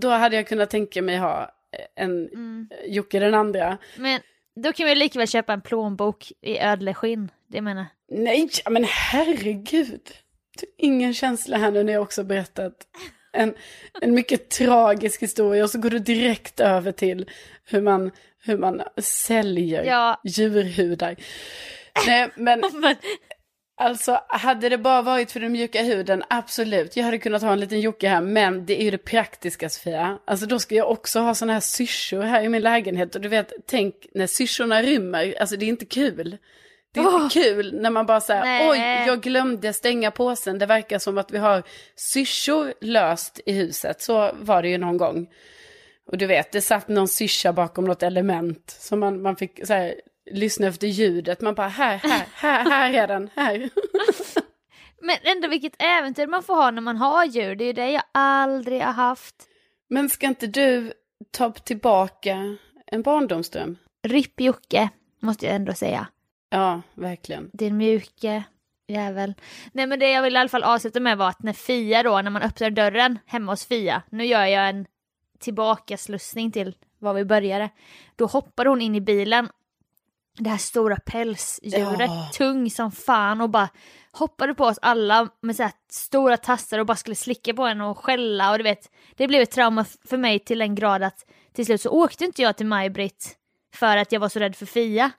då 0.00 0.08
hade 0.08 0.36
jag 0.36 0.46
kunnat 0.46 0.70
tänka 0.70 1.02
mig 1.02 1.16
ha 1.16 1.50
en 1.94 2.28
mm. 2.28 2.68
Jocke 2.86 3.18
den 3.18 3.34
andra. 3.34 3.78
Men 3.96 4.20
då 4.62 4.72
kan 4.72 4.86
vi 4.86 4.94
lika 4.94 5.18
väl 5.18 5.28
köpa 5.28 5.52
en 5.52 5.60
plånbok 5.60 6.32
i 6.40 6.58
ödleskinn, 6.58 7.30
det 7.46 7.60
menar 7.60 7.86
Nej, 8.10 8.50
men 8.70 8.84
herregud. 8.84 10.10
Ingen 10.78 11.14
känsla 11.14 11.56
här 11.56 11.70
nu 11.70 11.82
när 11.82 11.92
jag 11.92 12.02
också 12.02 12.24
berättat 12.24 12.74
en, 13.32 13.54
en 14.00 14.14
mycket 14.14 14.50
tragisk 14.50 15.22
historia 15.22 15.64
och 15.64 15.70
så 15.70 15.78
går 15.78 15.90
du 15.90 15.98
direkt 15.98 16.60
över 16.60 16.92
till 16.92 17.30
hur 17.64 17.82
man, 17.82 18.10
hur 18.44 18.58
man 18.58 18.82
säljer 18.96 19.84
ja. 19.84 20.20
djurhudar. 20.24 21.16
Nej, 22.06 22.28
men 22.36 22.62
alltså 23.76 24.20
hade 24.28 24.68
det 24.68 24.78
bara 24.78 25.02
varit 25.02 25.32
för 25.32 25.40
den 25.40 25.52
mjuka 25.52 25.82
huden, 25.82 26.22
absolut. 26.30 26.96
Jag 26.96 27.04
hade 27.04 27.18
kunnat 27.18 27.42
ha 27.42 27.52
en 27.52 27.60
liten 27.60 27.80
Jocke 27.80 28.08
här, 28.08 28.20
men 28.20 28.66
det 28.66 28.80
är 28.80 28.84
ju 28.84 28.90
det 28.90 28.98
praktiska 28.98 29.68
Sofia. 29.68 30.18
Alltså 30.24 30.46
då 30.46 30.58
ska 30.58 30.74
jag 30.74 30.90
också 30.90 31.20
ha 31.20 31.34
sådana 31.34 31.52
här 31.52 31.60
syrsor 31.60 32.22
här 32.22 32.42
i 32.42 32.48
min 32.48 32.62
lägenhet. 32.62 33.14
Och 33.14 33.20
du 33.20 33.28
vet, 33.28 33.52
tänk 33.66 33.94
när 34.14 34.26
syrsorna 34.26 34.82
rymmer, 34.82 35.34
alltså 35.40 35.56
det 35.56 35.64
är 35.64 35.68
inte 35.68 35.86
kul. 35.86 36.38
Det 36.92 37.00
är 37.00 37.06
oh. 37.06 37.22
inte 37.22 37.34
kul 37.40 37.80
när 37.80 37.90
man 37.90 38.06
bara 38.06 38.20
säger 38.20 38.70
oj, 38.70 38.78
jag 39.06 39.20
glömde 39.20 39.72
stänga 39.72 40.10
påsen. 40.10 40.58
Det 40.58 40.66
verkar 40.66 40.98
som 40.98 41.18
att 41.18 41.30
vi 41.30 41.38
har 41.38 41.62
syrsor 41.96 42.74
löst 42.80 43.40
i 43.46 43.52
huset. 43.52 44.02
Så 44.02 44.30
var 44.40 44.62
det 44.62 44.68
ju 44.68 44.78
någon 44.78 44.96
gång. 44.96 45.28
Och 46.06 46.18
du 46.18 46.26
vet, 46.26 46.52
det 46.52 46.60
satt 46.60 46.88
någon 46.88 47.08
syrsa 47.08 47.52
bakom 47.52 47.84
något 47.84 48.02
element. 48.02 48.76
Så 48.80 48.96
man, 48.96 49.22
man 49.22 49.36
fick 49.36 49.66
så 49.66 49.72
här, 49.72 49.94
lyssna 50.30 50.66
efter 50.66 50.86
ljudet. 50.86 51.40
Man 51.40 51.54
bara, 51.54 51.68
här, 51.68 51.96
här, 51.96 52.26
här, 52.34 52.70
här 52.70 52.94
är 52.94 53.06
den, 53.06 53.30
här. 53.36 53.70
Men 55.00 55.16
ändå 55.22 55.48
vilket 55.48 55.82
äventyr 55.82 56.26
man 56.26 56.42
får 56.42 56.54
ha 56.54 56.70
när 56.70 56.82
man 56.82 56.96
har 56.96 57.24
djur. 57.24 57.54
Det 57.54 57.64
är 57.64 57.66
ju 57.66 57.72
det 57.72 57.90
jag 57.90 58.02
aldrig 58.12 58.82
har 58.82 58.92
haft. 58.92 59.34
Men 59.88 60.08
ska 60.08 60.26
inte 60.26 60.46
du 60.46 60.92
ta 61.30 61.52
tillbaka 61.52 62.56
en 62.86 63.02
barndomsdröm? 63.02 63.76
Ripp 64.02 64.40
Jocke, 64.40 64.88
måste 65.20 65.46
jag 65.46 65.54
ändå 65.54 65.74
säga. 65.74 66.06
Ja, 66.50 66.82
verkligen. 66.94 67.50
Din 67.52 67.76
mjuke 67.76 68.44
jävel. 68.88 69.34
Nej 69.72 69.86
men 69.86 69.98
det 69.98 70.10
jag 70.10 70.22
vill 70.22 70.34
i 70.34 70.38
alla 70.38 70.48
fall 70.48 70.62
avsluta 70.62 71.00
med 71.00 71.18
var 71.18 71.28
att 71.28 71.42
när 71.42 71.52
Fia 71.52 72.02
då, 72.02 72.22
när 72.22 72.30
man 72.30 72.42
öppnar 72.42 72.70
dörren 72.70 73.18
hemma 73.26 73.52
hos 73.52 73.66
Fia, 73.66 74.02
nu 74.10 74.24
gör 74.24 74.44
jag 74.44 74.68
en 74.68 74.86
tillbakaslussning 75.38 76.52
till 76.52 76.74
var 76.98 77.14
vi 77.14 77.24
började. 77.24 77.70
Då 78.16 78.26
hoppade 78.26 78.70
hon 78.70 78.80
in 78.80 78.94
i 78.94 79.00
bilen, 79.00 79.48
det 80.38 80.50
här 80.50 80.58
stora 80.58 80.96
pälsdjuret, 80.96 82.10
ja. 82.10 82.30
tung 82.34 82.70
som 82.70 82.92
fan 82.92 83.40
och 83.40 83.50
bara 83.50 83.68
hoppade 84.12 84.54
på 84.54 84.64
oss 84.64 84.78
alla 84.82 85.28
med 85.40 85.56
så 85.56 85.70
stora 85.90 86.36
tassar 86.36 86.78
och 86.78 86.86
bara 86.86 86.96
skulle 86.96 87.16
slicka 87.16 87.54
på 87.54 87.62
en 87.62 87.80
och 87.80 87.98
skälla 87.98 88.50
och 88.50 88.58
du 88.58 88.64
vet, 88.64 88.90
det 89.16 89.28
blev 89.28 89.42
ett 89.42 89.50
trauma 89.50 89.84
för 90.04 90.16
mig 90.16 90.38
till 90.38 90.60
en 90.60 90.74
grad 90.74 91.02
att 91.02 91.26
till 91.52 91.66
slut 91.66 91.80
så 91.80 91.90
åkte 91.90 92.24
inte 92.24 92.42
jag 92.42 92.56
till 92.56 92.66
Maj-Britt 92.66 93.36
för 93.74 93.96
att 93.96 94.12
jag 94.12 94.20
var 94.20 94.28
så 94.28 94.38
rädd 94.38 94.56
för 94.56 94.66
Fia. 94.66 95.10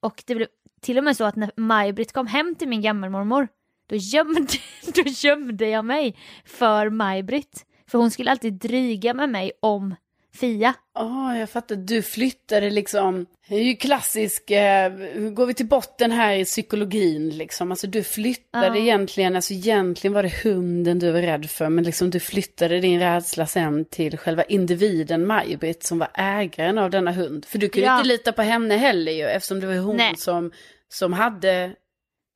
Och 0.00 0.22
det 0.26 0.34
blev 0.34 0.48
till 0.80 0.98
och 0.98 1.04
med 1.04 1.16
så 1.16 1.24
att 1.24 1.36
när 1.36 1.50
Maj-Britt 1.56 2.12
kom 2.12 2.26
hem 2.26 2.54
till 2.54 2.68
min 2.68 2.82
gammelmormor 2.82 3.48
då 3.86 3.96
gömde, 3.96 4.46
då 4.94 5.02
gömde 5.06 5.68
jag 5.68 5.84
mig 5.84 6.16
för 6.44 6.90
Maj-Britt. 6.90 7.66
För 7.86 7.98
hon 7.98 8.10
skulle 8.10 8.30
alltid 8.30 8.52
dryga 8.52 9.14
med 9.14 9.30
mig 9.30 9.52
om 9.62 9.94
Fia. 10.40 10.74
Ja, 10.94 11.04
oh, 11.04 11.38
jag 11.38 11.50
fattar. 11.50 11.76
Du 11.76 12.02
flyttade 12.02 12.70
liksom. 12.70 13.26
Det 13.48 13.54
är 13.54 13.62
ju 13.62 13.76
klassisk, 13.76 14.50
eh, 14.50 14.92
går 15.30 15.46
vi 15.46 15.54
till 15.54 15.66
botten 15.66 16.10
här 16.10 16.34
i 16.34 16.44
psykologin 16.44 17.30
liksom. 17.30 17.70
Alltså 17.70 17.86
du 17.86 18.02
flyttade 18.02 18.66
ja. 18.66 18.76
egentligen, 18.76 19.36
alltså 19.36 19.52
egentligen 19.54 20.14
var 20.14 20.22
det 20.22 20.42
hunden 20.44 20.98
du 20.98 21.10
var 21.10 21.22
rädd 21.22 21.50
för. 21.50 21.68
Men 21.68 21.84
liksom 21.84 22.10
du 22.10 22.20
flyttade 22.20 22.80
din 22.80 23.00
rädsla 23.00 23.46
sen 23.46 23.84
till 23.84 24.18
själva 24.18 24.42
individen 24.42 25.26
Maj-Britt 25.26 25.82
som 25.82 25.98
var 25.98 26.08
ägaren 26.14 26.78
av 26.78 26.90
denna 26.90 27.12
hund. 27.12 27.44
För 27.44 27.58
du 27.58 27.68
kunde 27.68 27.86
ja. 27.86 27.96
inte 27.96 28.08
lita 28.08 28.32
på 28.32 28.42
henne 28.42 28.76
heller 28.76 29.12
ju, 29.12 29.24
eftersom 29.24 29.60
det 29.60 29.66
var 29.66 29.76
hon 29.76 30.00
som, 30.16 30.52
som 30.88 31.12
hade 31.12 31.72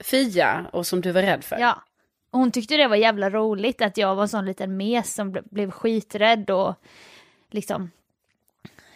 Fia 0.05 0.67
och 0.73 0.87
som 0.87 1.01
du 1.01 1.13
var 1.13 1.23
rädd 1.23 1.45
för. 1.45 1.59
Ja. 1.59 1.83
Hon 2.33 2.51
tyckte 2.51 2.77
det 2.77 2.89
var 2.89 2.97
jävla 2.97 3.31
roligt 3.31 3.83
att 3.83 3.97
jag 3.97 4.15
var 4.15 4.23
en 4.23 4.29
sån 4.29 4.47
liten 4.47 4.77
mes 4.77 5.15
som 5.15 5.37
ble- 5.37 5.49
blev 5.51 5.71
skiträdd 5.71 6.51
och 6.51 6.75
liksom. 7.55 7.91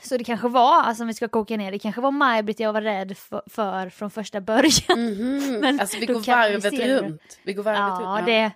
Så 0.03 0.17
det 0.17 0.25
kanske 0.25 0.49
var, 0.49 0.83
alltså 0.83 1.03
om 1.03 1.07
vi 1.09 1.15
ska 1.15 1.29
koka 1.29 1.57
ner 1.57 1.73
det, 1.73 1.79
kanske 1.79 2.01
var 2.01 2.11
Maj-Britt 2.11 2.61
jag 2.61 2.73
var 2.73 2.83
rädd 2.83 3.17
för, 3.17 3.43
för 3.47 3.89
från 3.91 4.11
första 4.11 4.41
början. 4.41 5.01
Mhm. 5.13 5.61
Men 5.61 5.81
alltså 5.81 5.99
vi 5.99 6.07
går 6.07 6.21
vi 6.21 6.31
varvet 6.31 6.63
det. 6.77 6.99
runt. 7.01 7.39
Vi 7.43 7.53
går 7.53 7.63
varvet 7.63 7.81
Ja, 7.81 8.17
runt. 8.19 8.27
det, 8.27 8.53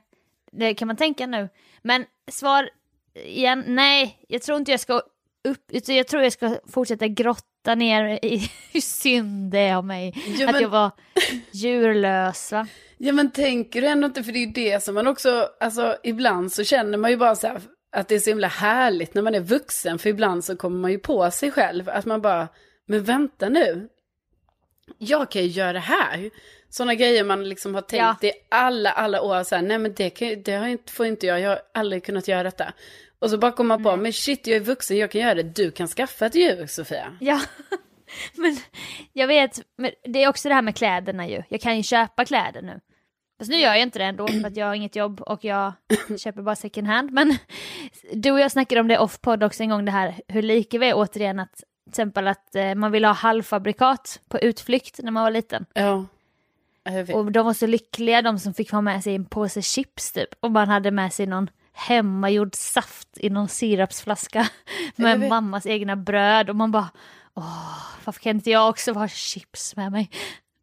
det 0.53 0.75
kan 0.75 0.87
man 0.89 0.97
tänka 0.97 1.27
nu. 1.27 1.49
Men 1.83 2.05
svar 2.31 2.71
igen, 3.15 3.65
nej, 3.67 4.19
jag 4.29 4.43
tror 4.43 4.59
inte 4.59 4.71
jag 4.71 4.81
ska 4.81 5.03
upp, 5.49 5.71
utan 5.73 5.95
jag 5.97 6.09
tror 6.09 6.23
jag 6.23 6.33
ska 6.33 6.57
fortsätta 6.69 7.09
grotta 7.09 7.75
ner 7.75 8.19
i 8.25 8.51
hur 8.73 8.81
synd 8.81 9.53
det 9.53 9.59
är 9.59 9.77
av 9.77 9.85
mig. 9.85 10.15
Ja, 10.39 10.47
att 10.47 10.53
men- 10.53 10.63
jag 10.63 10.69
var 10.69 10.91
djurlös 11.53 12.53
va? 12.53 12.67
Ja 12.99 13.13
men 13.13 13.31
tänker 13.31 13.81
du 13.83 13.87
ändå 13.89 14.07
inte, 14.07 14.23
för 14.25 14.33
det 14.33 14.39
är 14.39 14.47
ju 14.47 14.53
det 14.53 14.83
som 14.85 14.95
man 14.95 15.07
också, 15.07 15.49
alltså 15.61 15.97
ibland 16.03 16.53
så 16.53 16.65
känner 16.65 16.99
man 16.99 17.11
ju 17.11 17.17
bara 17.17 17.35
så 17.37 17.47
här 17.47 17.61
att 17.93 18.09
det 18.09 18.15
är 18.15 18.19
så 18.19 18.31
himla 18.31 18.49
härligt 18.49 19.15
när 19.15 19.23
man 19.23 19.35
är 19.35 19.41
vuxen, 19.41 19.99
för 19.99 20.11
ibland 20.11 20.45
så 20.45 20.57
kommer 20.57 20.79
man 20.79 20.91
ju 20.91 20.99
på 20.99 21.31
sig 21.31 21.51
själv 21.51 21.89
att 21.89 22.05
man 22.05 22.23
bara, 22.23 22.49
men 22.87 23.05
vänta 23.05 23.49
nu, 23.49 23.89
jag 24.99 25.31
kan 25.31 25.43
ju 25.43 25.49
göra 25.49 25.73
det 25.73 25.79
här. 25.79 26.31
Sådana 26.69 26.95
grejer 26.95 27.25
man 27.25 27.49
liksom 27.49 27.75
har 27.75 27.83
tänkt 27.83 28.23
Ja. 28.23 28.29
i 28.29 28.33
alla, 28.49 28.91
alla 28.91 29.23
år, 29.23 29.45
så 29.45 29.55
här, 29.55 29.63
nej 29.63 29.79
men 29.79 29.95
det, 29.95 30.11
kan, 30.11 30.43
det 30.43 30.53
har 30.53 30.67
inte, 30.67 30.93
får 30.93 31.07
inte 31.07 31.27
jag, 31.27 31.41
jag 31.41 31.49
har 31.49 31.61
aldrig 31.75 32.05
kunnat 32.05 32.29
göra 32.29 32.43
detta. 32.43 32.73
Och 33.19 33.31
så 33.31 33.39
bara 33.39 33.53
kommer 33.53 33.69
man 33.69 33.83
på, 33.85 33.97
men 33.97 34.13
shit 34.13 34.47
jag 34.47 34.57
är 34.57 34.61
vuxen, 34.61 34.97
jag 34.97 35.11
kan 35.11 35.21
göra 35.21 35.35
det, 35.35 35.43
du 35.43 35.71
kan 35.71 35.89
skaffa 35.89 36.27
ett 36.27 36.35
djur 36.35 36.67
Sofia. 36.67 37.17
Ja, 37.21 37.41
men 38.35 38.57
jag 39.13 39.27
vet, 39.27 39.61
men 39.77 39.91
det 40.05 40.23
är 40.25 40.29
också 40.29 40.49
det 40.49 40.55
här 40.55 40.63
med 40.63 40.77
kläderna 40.77 41.29
ju. 41.29 41.43
Jag 41.49 41.61
kan 41.61 41.77
ju 41.77 41.83
köpa 41.83 42.25
kläder 42.25 42.63
nu. 42.63 42.81
Fast 43.43 43.51
nu 43.51 43.57
gör 43.57 43.69
jag 43.69 43.83
inte 43.83 43.99
det 43.99 44.05
ändå 44.05 44.29
för 44.29 44.47
att 44.47 44.57
jag 44.57 44.67
har 44.67 44.75
inget 44.75 44.97
jobb 44.97 45.21
och 45.21 45.45
jag 45.45 45.73
köper 46.19 46.43
bara 46.43 46.57
second 46.57 46.87
hand. 46.87 47.13
Men 47.13 47.37
du 48.13 48.31
och 48.31 48.41
jag 48.41 48.53
snackade 48.53 48.81
om 48.81 48.89
det 48.89 48.99
off-podd 48.99 49.43
också 49.43 49.63
en 49.63 49.69
gång 49.69 49.85
det 49.85 49.91
här 49.91 50.21
hur 50.29 50.43
lika 50.43 50.79
vi 50.79 50.89
är 50.89 50.95
återigen 50.97 51.39
att 51.39 51.55
till 51.55 51.89
exempel 51.89 52.29
att 52.29 52.55
eh, 52.55 52.75
man 52.75 52.93
vill 52.93 53.05
ha 53.05 53.13
halvfabrikat 53.13 54.21
på 54.29 54.39
utflykt 54.39 55.01
när 55.03 55.11
man 55.11 55.23
var 55.23 55.31
liten. 55.31 55.67
Ja. 55.75 56.07
Och 57.15 57.33
de 57.33 57.47
var 57.47 57.53
så 57.53 57.67
lyckliga 57.67 58.23
de 58.23 58.39
som 58.39 58.55
fick 58.55 58.73
ha 58.73 58.81
med 58.81 59.03
sig 59.03 59.15
en 59.15 59.25
påse 59.25 59.63
chips 59.63 60.13
typ. 60.13 60.29
Och 60.41 60.51
man 60.51 60.69
hade 60.69 60.91
med 60.91 61.13
sig 61.13 61.27
någon 61.27 61.51
hemmagjord 61.73 62.55
saft 62.55 63.09
i 63.17 63.31
någon 63.31 63.49
sirapsflaska 63.49 64.49
med 64.97 65.29
mammas 65.29 65.67
egna 65.67 65.97
bröd. 65.97 66.51
Och 66.51 66.57
man 66.57 66.71
bara, 66.71 66.91
åh, 67.35 67.87
varför 68.05 68.21
kan 68.21 68.37
inte 68.37 68.51
jag 68.51 68.69
också 68.69 68.93
ha 68.93 69.09
chips 69.09 69.77
med 69.77 69.93
mig? 69.93 70.11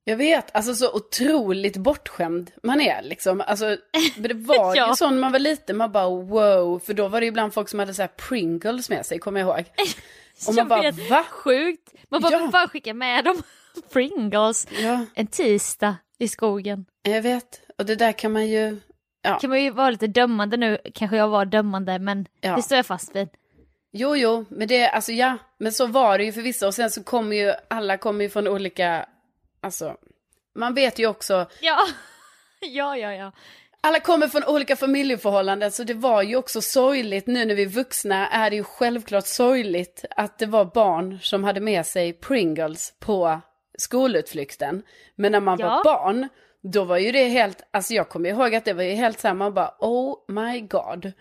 Jag 0.09 0.17
vet, 0.17 0.55
alltså 0.55 0.75
så 0.75 0.93
otroligt 0.95 1.77
bortskämd 1.77 2.51
man 2.63 2.81
är 2.81 3.01
liksom. 3.01 3.41
Alltså, 3.47 3.77
men 4.17 4.23
det 4.27 4.33
var 4.47 4.75
Ja. 4.75 4.89
ju 4.89 4.95
så 4.95 5.09
när 5.09 5.19
man 5.19 5.31
var 5.31 5.39
liten, 5.39 5.77
man 5.77 5.91
bara 5.91 6.09
wow, 6.09 6.79
för 6.79 6.93
då 6.93 7.07
var 7.07 7.19
det 7.19 7.25
ju 7.25 7.29
ibland 7.29 7.53
folk 7.53 7.69
som 7.69 7.79
hade 7.79 7.93
så 7.93 8.01
här 8.01 8.07
Pringles 8.29 8.89
med 8.89 9.05
sig, 9.05 9.19
kommer 9.19 9.39
jag 9.39 9.49
ihåg. 9.49 9.65
Och 10.47 10.53
man 10.55 10.67
bara, 10.67 10.81
vet, 10.81 11.09
va? 11.09 11.23
Sjukt! 11.29 11.93
Man 12.09 12.21
bara, 12.21 12.31
Ja. 12.33 12.49
bara 12.53 12.67
skicka 12.67 12.93
med 12.93 13.25
dem 13.25 13.41
Pringles 13.93 14.67
Ja, 14.79 15.05
en 15.15 15.27
tisdag 15.27 15.95
i 16.19 16.27
skogen. 16.27 16.85
jag 17.03 17.21
vet. 17.21 17.61
Och 17.77 17.85
det 17.85 17.95
där 17.95 18.11
kan 18.11 18.31
man 18.31 18.47
ju, 18.47 18.77
ja, 19.21 19.39
Kan 19.39 19.49
man 19.49 19.63
ju 19.63 19.71
vara 19.71 19.89
lite 19.89 20.07
dömande 20.07 20.57
nu, 20.57 20.77
kanske 20.93 21.17
jag 21.17 21.27
var 21.27 21.45
dömande 21.45 21.99
men 21.99 22.25
Ja. 22.41 22.55
det 22.55 22.61
står 22.61 22.75
jag 22.75 22.85
fast 22.85 23.15
vid. 23.15 23.27
jo 23.93 24.15
jo, 24.15 24.45
men 24.49 24.67
det, 24.67 24.87
alltså 24.89 25.11
ja, 25.11 25.37
men 25.59 25.71
så 25.71 25.85
var 25.87 26.17
det 26.17 26.23
ju 26.23 26.31
för 26.33 26.41
vissa. 26.41 26.67
Och 26.67 26.73
sen 26.73 26.89
så 26.91 27.03
kommer 27.03 27.35
ju, 27.35 27.53
alla 27.69 27.97
kommer 27.97 28.23
ju 28.23 28.29
från 28.29 28.47
olika, 28.47 29.05
alltså, 29.61 29.95
man 30.55 30.73
vet 30.73 30.99
ju 30.99 31.07
också, 31.07 31.45
Ja, 31.61 31.77
ja, 32.61 32.97
ja, 32.97 33.13
ja. 33.13 33.31
Alla 33.81 33.99
kommer 33.99 34.27
från 34.27 34.43
olika 34.43 34.75
familjeförhållanden 34.75 35.71
så 35.71 35.83
det 35.83 35.93
var 35.93 36.21
ju 36.21 36.35
också 36.35 36.61
sorgligt 36.61 37.27
nu 37.27 37.45
när 37.45 37.55
vi 37.55 37.63
är 37.63 37.67
vuxna 37.67 38.29
är 38.29 38.49
det 38.49 38.55
ju 38.55 38.63
självklart 38.63 39.25
sorgligt 39.27 40.05
att 40.09 40.37
det 40.39 40.45
var 40.45 40.65
barn 40.65 41.19
som 41.21 41.43
hade 41.43 41.59
med 41.59 41.85
sig 41.85 42.13
Pringles 42.13 42.93
på 42.99 43.41
skolutflykten. 43.77 44.83
Men 45.15 45.31
när 45.31 45.39
man 45.39 45.59
Ja. 45.59 45.67
var 45.69 45.83
barn 45.83 46.29
då 46.61 46.83
var 46.83 46.97
ju 46.97 47.11
det 47.11 47.23
helt, 47.27 47.61
alltså 47.71 47.93
jag 47.93 48.09
kommer 48.09 48.29
ihåg 48.29 48.55
att 48.55 48.65
det 48.65 48.73
var 48.73 48.83
ju 48.83 48.93
helt 48.93 49.19
samma 49.19 49.51
bara 49.51 49.75
oh 49.79 50.15
my 50.27 50.61
god. 50.61 51.11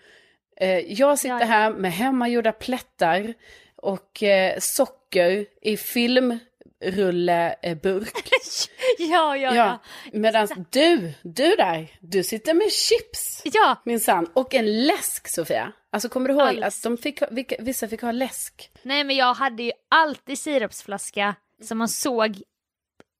Eh, 0.61 0.79
jag 0.79 1.19
sitter 1.19 1.45
här 1.45 1.71
med 1.71 1.93
hemmagjorda 1.93 2.51
plättar 2.51 3.33
och 3.75 4.23
eh, 4.23 4.55
socker 4.59 5.45
i 5.61 5.77
filmrulleburk. 6.81 8.13
Ja, 8.97 9.37
ja, 9.37 9.55
ja. 9.55 9.55
Ja, 9.55 9.79
medan 10.13 10.47
du, 10.69 11.13
du 11.23 11.55
där, 11.55 11.91
du 11.99 12.23
sitter 12.23 12.53
med 12.53 12.71
chips. 12.71 13.41
Ja, 13.43 13.81
Minsann. 13.85 14.27
Och 14.33 14.53
en 14.53 14.85
läsk 14.87 15.27
Sofia. 15.27 15.71
Alltså 15.91 16.09
kommer 16.09 16.29
du 16.29 16.33
ihåg 16.35 16.63
Alls. 16.63 16.77
att 16.77 16.83
de 16.83 16.97
fick, 16.97 17.21
vissa 17.59 17.87
fick 17.87 18.01
ha 18.01 18.11
läsk? 18.11 18.71
nej 18.83 19.03
men 19.03 19.15
jag 19.15 19.33
hade 19.33 19.63
ju 19.63 19.71
alltid 19.89 20.39
sirapsflaska 20.39 21.35
som 21.63 21.77
man 21.77 21.89
såg, 21.89 22.41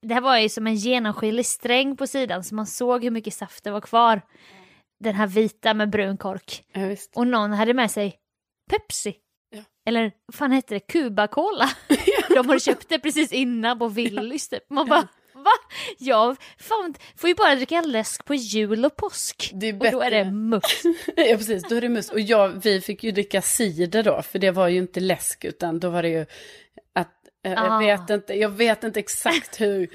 det 0.02 0.14
här 0.14 0.22
var 0.22 0.38
ju 0.38 0.50
som 0.50 0.68
en 0.68 0.76
genomskinlig 0.76 1.46
sträng 1.46 1.98
på 1.98 2.08
sidan 2.08 2.44
så 2.44 2.56
man 2.56 2.68
såg 2.68 3.04
hur 3.04 3.12
mycket 3.12 3.34
saft 3.34 3.64
det 3.64 3.72
var 3.72 3.82
kvar. 3.82 4.22
Den 5.00 5.16
här 5.16 5.28
vita 5.28 5.74
med 5.74 5.90
brun 5.90 6.18
kork. 6.18 6.64
Ja. 6.74 6.96
Och 7.16 7.28
någon 7.28 7.52
hade 7.54 7.74
med 7.74 7.92
sig 7.92 8.16
Pepsi. 8.70 9.16
Ja. 9.50 9.64
Eller 9.86 10.12
vad 10.26 10.36
fan 10.36 10.52
hette 10.52 10.74
det? 10.74 10.80
Cuba 10.80 11.28
Cola. 11.28 11.70
De 12.44 12.50
hade 12.50 12.60
köpt 12.60 12.90
det 12.90 13.00
precis 13.00 13.32
innan 13.32 13.80
på 13.80 13.88
Willys 13.88 14.50
typ. 14.50 14.70
Man 14.70 14.90
bara 14.90 15.08
va? 15.34 15.52
Jag 15.98 16.36
fan, 16.58 16.94
får 17.18 17.28
ju 17.30 17.36
bara 17.36 17.56
dricka 17.56 17.82
läsk 17.82 18.26
på 18.26 18.36
jul 18.36 18.86
och 18.86 18.96
påsk. 18.96 19.52
Och 19.54 19.92
då 19.92 20.02
är 20.02 20.12
det 20.12 20.26
must. 20.32 20.84
ja 21.16 21.38
precis, 21.38 21.64
då 21.70 21.76
är 21.76 21.82
det 21.82 21.90
mus. 21.90 22.10
Och 22.10 22.20
jag, 22.20 22.50
vi 22.64 22.82
fick 22.82 23.04
ju 23.04 23.12
dricka 23.12 23.42
cider 23.42 24.04
då, 24.04 24.22
för 24.22 24.40
det 24.40 24.52
var 24.52 24.68
ju 24.68 24.78
inte 24.78 25.00
läsk 25.00 25.46
utan 25.46 25.80
då 25.80 25.90
var 25.90 26.02
det 26.04 26.10
ju 26.10 26.26
att, 26.94 27.14
eh, 27.46 27.52
jag 27.52 27.72
Ah. 27.72 27.80
vet 27.80 28.10
inte, 28.10 28.34
jag 28.34 28.50
vet 28.50 28.84
inte 28.84 29.00
exakt 29.00 29.62
hur, 29.62 29.88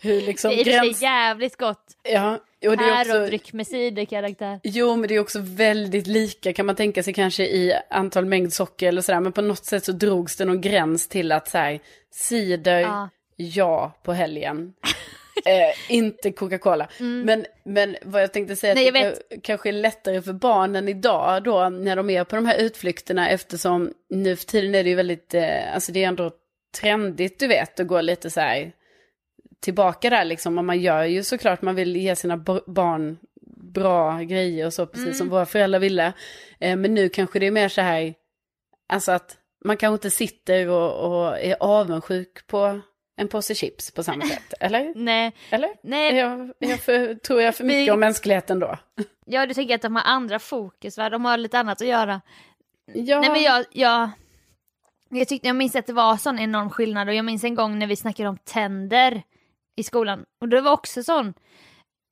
hur 0.00 0.20
liksom 0.26 0.50
Det 0.50 0.60
är 0.60 0.64
gräns... 0.64 1.02
jävligt 1.02 1.56
gott. 1.56 1.84
Ja, 2.02 2.38
och 2.68 2.76
det 2.76 2.84
är 2.84 3.00
också... 3.00 3.12
Pärondryck 3.12 3.52
med 3.52 3.66
ciderkaraktär. 3.66 4.60
Jo, 4.62 4.96
men 4.96 5.08
det 5.08 5.14
är 5.14 5.18
också 5.20 5.38
väldigt 5.42 6.06
lika 6.06 6.52
kan 6.52 6.66
man 6.66 6.76
tänka 6.76 7.02
sig 7.02 7.14
kanske 7.14 7.44
i 7.44 7.72
antal 7.90 8.24
mängd 8.24 8.52
socker 8.52 8.88
eller 8.88 9.02
sådär. 9.02 9.20
Men 9.20 9.32
på 9.32 9.42
något 9.42 9.64
sätt 9.64 9.84
så 9.84 9.92
drogs 9.92 10.36
det 10.36 10.44
någon 10.44 10.60
gräns 10.60 11.08
till 11.08 11.32
att 11.32 11.48
så 11.48 11.58
här, 11.58 11.80
cider, 12.10 12.80
Ja. 12.80 13.08
ja 13.36 13.92
på 14.02 14.12
helgen. 14.12 14.72
eh, 15.46 15.94
inte 15.94 16.30
Coca-Cola. 16.30 16.88
Men, 16.98 17.46
men 17.64 17.96
vad 18.02 18.22
jag 18.22 18.32
tänkte 18.32 18.56
säga, 18.56 18.72
Mm. 18.72 18.92
Nej, 18.94 19.06
att 19.06 19.14
det 19.30 19.36
ka- 19.36 19.40
kanske 19.42 19.68
är 19.68 19.72
lättare 19.72 20.22
för 20.22 20.32
barnen 20.32 20.88
idag 20.88 21.42
då 21.42 21.68
när 21.68 21.96
de 21.96 22.10
är 22.10 22.24
på 22.24 22.36
de 22.36 22.46
här 22.46 22.58
utflykterna 22.58 23.28
eftersom 23.28 23.92
nu 24.10 24.36
för 24.36 24.46
tiden 24.46 24.74
är 24.74 24.84
det 24.84 24.90
ju 24.90 24.96
väldigt, 24.96 25.34
eh, 25.34 25.74
alltså 25.74 25.92
det 25.92 26.04
är 26.04 26.08
ändå 26.08 26.30
trendigt 26.80 27.38
du 27.38 27.46
vet 27.46 27.80
att 27.80 27.86
gå 27.86 28.00
lite 28.00 28.30
så 28.30 28.40
här 28.40 28.72
tillbaka 29.62 30.10
där 30.10 30.24
liksom. 30.24 30.58
Och 30.58 30.64
man 30.64 30.80
gör 30.80 31.04
ju 31.04 31.22
såklart, 31.22 31.62
man 31.62 31.74
vill 31.74 31.96
ge 31.96 32.16
sina 32.16 32.36
barn 32.66 33.18
bra 33.56 34.18
grejer 34.18 34.66
och 34.66 34.72
så, 34.72 34.86
precis 34.86 35.04
Mm. 35.06 35.14
som 35.18 35.28
våra 35.28 35.46
föräldrar 35.46 35.80
ville. 35.80 36.12
Eh, 36.60 36.76
men 36.76 36.94
nu 36.94 37.08
kanske 37.08 37.38
det 37.38 37.46
är 37.46 37.50
mer 37.50 37.68
så 37.68 37.80
här, 37.80 38.14
alltså 38.88 39.12
att 39.12 39.36
man 39.64 39.76
kanske 39.76 39.94
inte 39.94 40.10
sitter 40.10 40.68
och, 40.68 40.92
och 41.26 41.38
är 41.40 41.56
avundsjuk 41.60 42.46
på 42.46 42.80
en 43.16 43.28
påse 43.28 43.54
chips 43.54 43.90
på 43.90 44.02
samma 44.02 44.24
sätt, 44.26 44.54
eller? 44.60 44.92
Nej, 44.96 45.32
Eller? 45.50 45.70
Nej, 45.82 46.16
jag, 46.16 46.52
jag 46.58 46.80
för, 46.80 47.14
tror 47.14 47.42
jag 47.42 47.54
för 47.54 47.64
mycket 47.64 47.86
Vi- 47.86 47.90
om 47.90 48.00
mänskligheten 48.00 48.58
då? 48.58 48.78
ja 49.26 49.46
du 49.46 49.54
tänker 49.54 49.74
att 49.74 49.82
de 49.82 49.96
har 49.96 50.02
andra 50.02 50.38
fokus 50.38 50.98
va? 50.98 51.10
De 51.10 51.24
har 51.24 51.36
lite 51.36 51.58
annat 51.58 51.80
att 51.82 51.88
göra. 51.88 52.20
Ja, 52.94 53.20
Nej 53.20 53.30
men 53.30 53.42
jag, 53.42 53.64
jag, 53.72 54.10
jag 55.10 55.28
tyckte, 55.28 55.46
jag 55.46 55.56
minns 55.56 55.76
att 55.76 55.86
det 55.86 55.92
var 55.92 56.16
sån 56.16 56.38
enorm 56.38 56.70
skillnad 56.70 57.08
och 57.08 57.14
jag 57.14 57.24
minns 57.24 57.44
en 57.44 57.54
gång 57.54 57.78
när 57.78 57.86
vi 57.86 57.96
snackade 57.96 58.28
om 58.28 58.36
tänder 58.44 59.22
i 59.76 59.82
skolan 59.82 60.24
och 60.40 60.48
det 60.48 60.60
var 60.60 60.72
också 60.72 61.02
sån, 61.02 61.34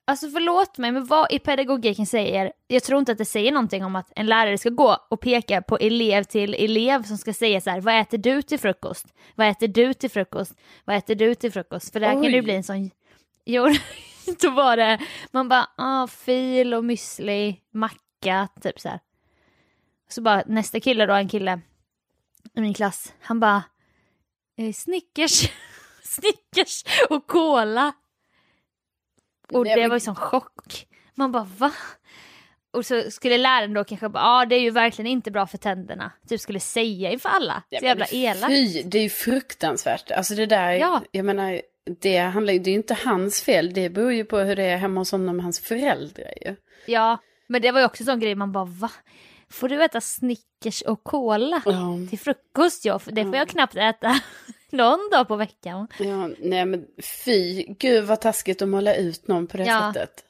alltså 0.06 0.30
förlåt 0.30 0.78
mig 0.78 0.92
men 0.92 1.04
vad 1.04 1.32
i 1.32 1.38
pedagogiken 1.38 2.06
säger, 2.06 2.52
jag 2.66 2.82
tror 2.82 2.98
inte 2.98 3.12
att 3.12 3.18
det 3.18 3.24
säger 3.24 3.52
någonting 3.52 3.84
om 3.84 3.96
att 3.96 4.12
en 4.16 4.26
lärare 4.26 4.58
ska 4.58 4.68
gå 4.68 4.96
och 5.10 5.20
peka 5.20 5.62
på 5.62 5.78
elev 5.78 6.24
till 6.24 6.54
elev 6.54 7.02
som 7.02 7.18
ska 7.18 7.32
säga 7.32 7.60
så 7.60 7.70
här, 7.70 7.80
vad 7.80 8.00
äter 8.00 8.18
du 8.18 8.42
till 8.42 8.58
frukost? 8.58 9.06
Vad 9.34 9.48
äter 9.48 9.68
du 9.68 9.94
till 9.94 10.10
frukost? 10.10 10.54
Vad 10.84 10.96
äter 10.96 11.14
du 11.14 11.34
till 11.34 11.52
frukost? 11.52 11.92
För 11.92 12.00
där 12.00 12.12
kan 12.12 12.22
det 12.22 12.28
ju 12.28 12.36
Oj. 12.36 12.42
bli 12.42 12.54
en 12.54 12.64
sån, 12.64 12.90
jo 13.44 13.68
då 14.40 14.50
var 14.50 14.76
det, 14.76 14.98
man 15.30 15.48
bara, 15.48 15.68
ah, 15.76 16.06
fil 16.06 16.74
och 16.74 16.84
müsli, 16.84 17.56
macka, 17.70 18.48
typ 18.60 18.80
så 18.80 18.88
här. 18.88 19.00
Så 20.08 20.22
bara 20.22 20.42
nästa 20.46 20.80
kille 20.80 21.06
då, 21.06 21.14
en 21.14 21.28
kille 21.28 21.60
i 22.54 22.60
min 22.60 22.74
klass, 22.74 23.14
han 23.20 23.40
bara 23.40 23.62
eh, 24.56 24.72
Snickers, 24.72 25.50
Snickers 26.10 26.84
och 27.10 27.26
cola. 27.26 27.92
Och 29.52 29.64
det 29.64 29.88
var 29.88 29.96
ju 29.96 30.00
sån 30.00 30.14
chock. 30.14 30.86
Man 31.14 31.32
bara 31.32 31.48
va? 31.58 31.72
Och 32.72 32.86
så 32.86 33.10
skulle 33.10 33.38
läraren 33.38 33.74
då 33.74 33.84
kanske 33.84 34.08
bara, 34.08 34.22
ja 34.22 34.42
ah, 34.42 34.46
det 34.46 34.54
är 34.54 34.60
ju 34.60 34.70
verkligen 34.70 35.10
inte 35.10 35.30
bra 35.30 35.46
för 35.46 35.58
tänderna. 35.58 36.12
Typ 36.28 36.40
skulle 36.40 36.60
säga 36.60 37.10
inför 37.10 37.28
alla. 37.28 37.62
Så 37.78 37.84
jävla 37.84 38.06
elakt. 38.06 38.46
Fy, 38.52 38.82
det 38.82 38.98
är 38.98 39.02
ju 39.02 39.08
fruktansvärt. 39.08 40.10
Alltså 40.10 40.34
det 40.34 40.46
där, 40.46 40.72
Ja. 40.72 41.02
jag 41.10 41.24
menar, 41.24 41.62
det 42.00 42.18
handlar 42.18 42.52
det 42.52 42.70
är 42.70 42.72
ju 42.72 42.76
inte 42.76 42.94
hans 43.04 43.42
fel. 43.42 43.74
Det 43.74 43.90
beror 43.90 44.12
ju 44.12 44.24
på 44.24 44.38
hur 44.38 44.56
det 44.56 44.64
är 44.64 44.76
hemma 44.76 45.00
hos 45.00 45.12
honom 45.12 45.36
och 45.36 45.42
hans 45.42 45.60
föräldrar 45.60 46.32
ju. 46.46 46.56
Ja, 46.86 47.18
men 47.46 47.62
det 47.62 47.72
var 47.72 47.80
ju 47.80 47.86
också 47.86 48.02
en 48.02 48.06
sån 48.06 48.20
grej 48.20 48.34
man 48.34 48.52
bara 48.52 48.64
va? 48.64 48.90
Får 49.52 49.68
du 49.68 49.84
äta 49.84 50.00
Snickers 50.00 50.82
och 50.82 51.04
cola 51.04 51.62
Ja. 51.66 51.96
till 52.10 52.18
frukost? 52.18 52.84
Ja, 52.84 52.98
för 52.98 53.12
det 53.12 53.24
får 53.24 53.36
jag 53.36 53.48
knappt 53.48 53.76
äta 53.76 54.20
någon 54.70 55.08
dag 55.12 55.28
på 55.28 55.36
veckan. 55.36 55.88
Ja, 55.98 56.28
nej 56.38 56.64
men 56.64 56.86
fy, 57.24 57.62
gud 57.78 58.04
vad 58.04 58.20
taskigt 58.20 58.62
att 58.62 58.68
måla 58.68 58.94
ut 58.94 59.28
någon 59.28 59.46
på 59.46 59.56
det 59.56 59.64
Ja. 59.64 59.92
sättet. 59.94 60.24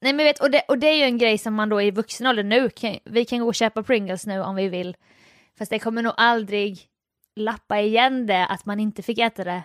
Nej 0.00 0.12
men 0.12 0.24
vet, 0.26 0.40
och 0.40 0.50
det, 0.50 0.62
och 0.68 0.78
det 0.78 0.86
är 0.86 0.94
ju 0.96 1.02
en 1.04 1.18
grej 1.18 1.38
som 1.38 1.54
man 1.54 1.68
då 1.68 1.82
i 1.82 1.90
vuxen 1.90 2.26
ålder 2.26 2.42
nu, 2.42 2.70
kan, 2.70 2.98
vi 3.04 3.24
kan 3.24 3.38
gå 3.40 3.46
och 3.46 3.54
köpa 3.54 3.82
Pringles 3.82 4.26
nu 4.26 4.40
om 4.40 4.54
vi 4.56 4.68
vill. 4.68 4.96
Fast 5.58 5.70
det 5.70 5.78
kommer 5.78 6.02
nog 6.02 6.12
aldrig 6.16 6.88
lappa 7.36 7.80
igen 7.80 8.26
det 8.26 8.46
att 8.46 8.66
man 8.66 8.80
inte 8.80 9.02
fick 9.02 9.18
äta 9.18 9.44
det 9.44 9.62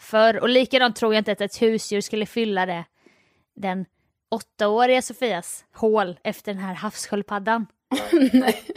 förr. 0.00 0.40
Och 0.40 0.48
likadant 0.48 0.96
tror 0.96 1.14
jag 1.14 1.20
inte 1.20 1.32
att 1.32 1.40
ett 1.40 1.62
husdjur 1.62 2.00
skulle 2.00 2.26
fylla 2.26 2.66
det, 2.66 2.84
den 3.56 3.86
åttaåriga 4.30 5.02
Sofias 5.02 5.64
hål 5.74 6.18
efter 6.24 6.54
den 6.54 6.62
här 6.62 6.74
havssköldpaddan. 6.74 7.66
Nej. 8.32 8.62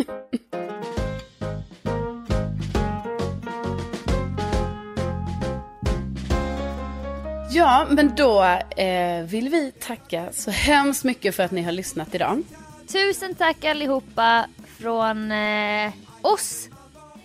Ja, 7.55 7.87
men 7.89 8.15
då 8.15 8.43
eh, 8.77 9.23
vill 9.25 9.49
vi 9.49 9.71
tacka 9.71 10.29
så 10.31 10.51
hemskt 10.51 11.03
mycket 11.03 11.35
för 11.35 11.43
att 11.43 11.51
ni 11.51 11.61
har 11.61 11.71
lyssnat 11.71 12.15
idag. 12.15 12.43
Tusen 12.87 13.35
tack 13.35 13.65
allihopa 13.65 14.45
från 14.79 15.31
eh, 15.31 15.91
oss. 16.21 16.69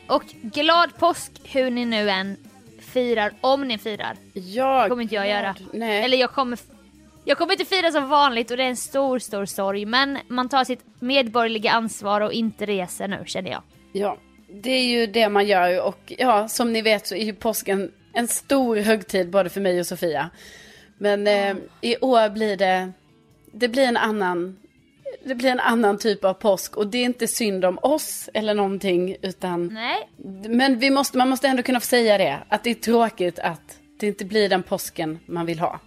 Och 0.06 0.24
glad 0.42 0.96
påsk 0.98 1.32
hur 1.44 1.70
ni 1.70 1.84
nu 1.84 2.10
än 2.10 2.36
firar, 2.80 3.32
om 3.40 3.68
ni 3.68 3.78
firar. 3.78 4.16
Ja, 4.32 4.88
kommer 4.88 5.02
inte 5.02 5.14
jag 5.14 5.28
göra. 5.28 5.54
Nej. 5.72 6.04
Eller 6.04 6.16
jag 6.16 6.30
kommer, 6.32 6.58
jag 7.28 7.38
kommer 7.38 7.52
inte 7.52 7.64
fira 7.64 7.92
som 7.92 8.08
vanligt 8.08 8.50
och 8.50 8.56
det 8.56 8.62
är 8.62 8.68
en 8.68 8.76
stor, 8.76 9.18
stor 9.18 9.44
sorg. 9.44 9.84
Men 9.84 10.18
man 10.28 10.48
tar 10.48 10.64
sitt 10.64 10.80
medborgerliga 11.00 11.70
ansvar 11.70 12.20
och 12.20 12.32
inte 12.32 12.66
reser 12.66 13.08
nu 13.08 13.22
känner 13.26 13.50
jag. 13.50 13.62
Ja, 13.92 14.18
det 14.62 14.70
är 14.70 14.84
ju 14.84 15.06
det 15.06 15.28
man 15.28 15.46
gör 15.46 15.82
och 15.82 16.12
ja, 16.18 16.48
som 16.48 16.72
ni 16.72 16.82
vet 16.82 17.06
så 17.06 17.14
är 17.14 17.24
ju 17.24 17.34
påsken 17.34 17.92
en 18.12 18.28
stor 18.28 18.76
högtid 18.76 19.30
både 19.30 19.50
för 19.50 19.60
mig 19.60 19.80
och 19.80 19.86
Sofia. 19.86 20.30
Men 20.98 21.26
eh, 21.26 21.56
i 21.80 21.96
år 21.96 22.28
blir 22.28 22.56
det, 22.56 22.92
det 23.52 23.68
blir 23.68 23.84
en 23.84 23.96
annan, 23.96 24.56
det 25.24 25.34
blir 25.34 25.50
en 25.50 25.60
annan 25.60 25.98
typ 25.98 26.24
av 26.24 26.34
påsk 26.34 26.76
och 26.76 26.86
det 26.86 26.98
är 26.98 27.04
inte 27.04 27.28
synd 27.28 27.64
om 27.64 27.78
oss 27.82 28.30
eller 28.34 28.54
någonting 28.54 29.16
utan, 29.22 29.66
Nej, 29.66 30.08
men 30.48 30.78
vi 30.78 30.90
måste, 30.90 31.18
man 31.18 31.28
måste 31.28 31.48
ändå 31.48 31.62
kunna 31.62 31.80
få 31.80 31.86
säga 31.86 32.18
det, 32.18 32.38
att 32.48 32.64
det 32.64 32.70
är 32.70 32.74
tråkigt 32.74 33.38
att 33.38 33.78
det 34.00 34.06
inte 34.06 34.24
blir 34.24 34.48
den 34.48 34.62
påsken 34.62 35.18
man 35.26 35.46
vill 35.46 35.58
ha. 35.58 35.80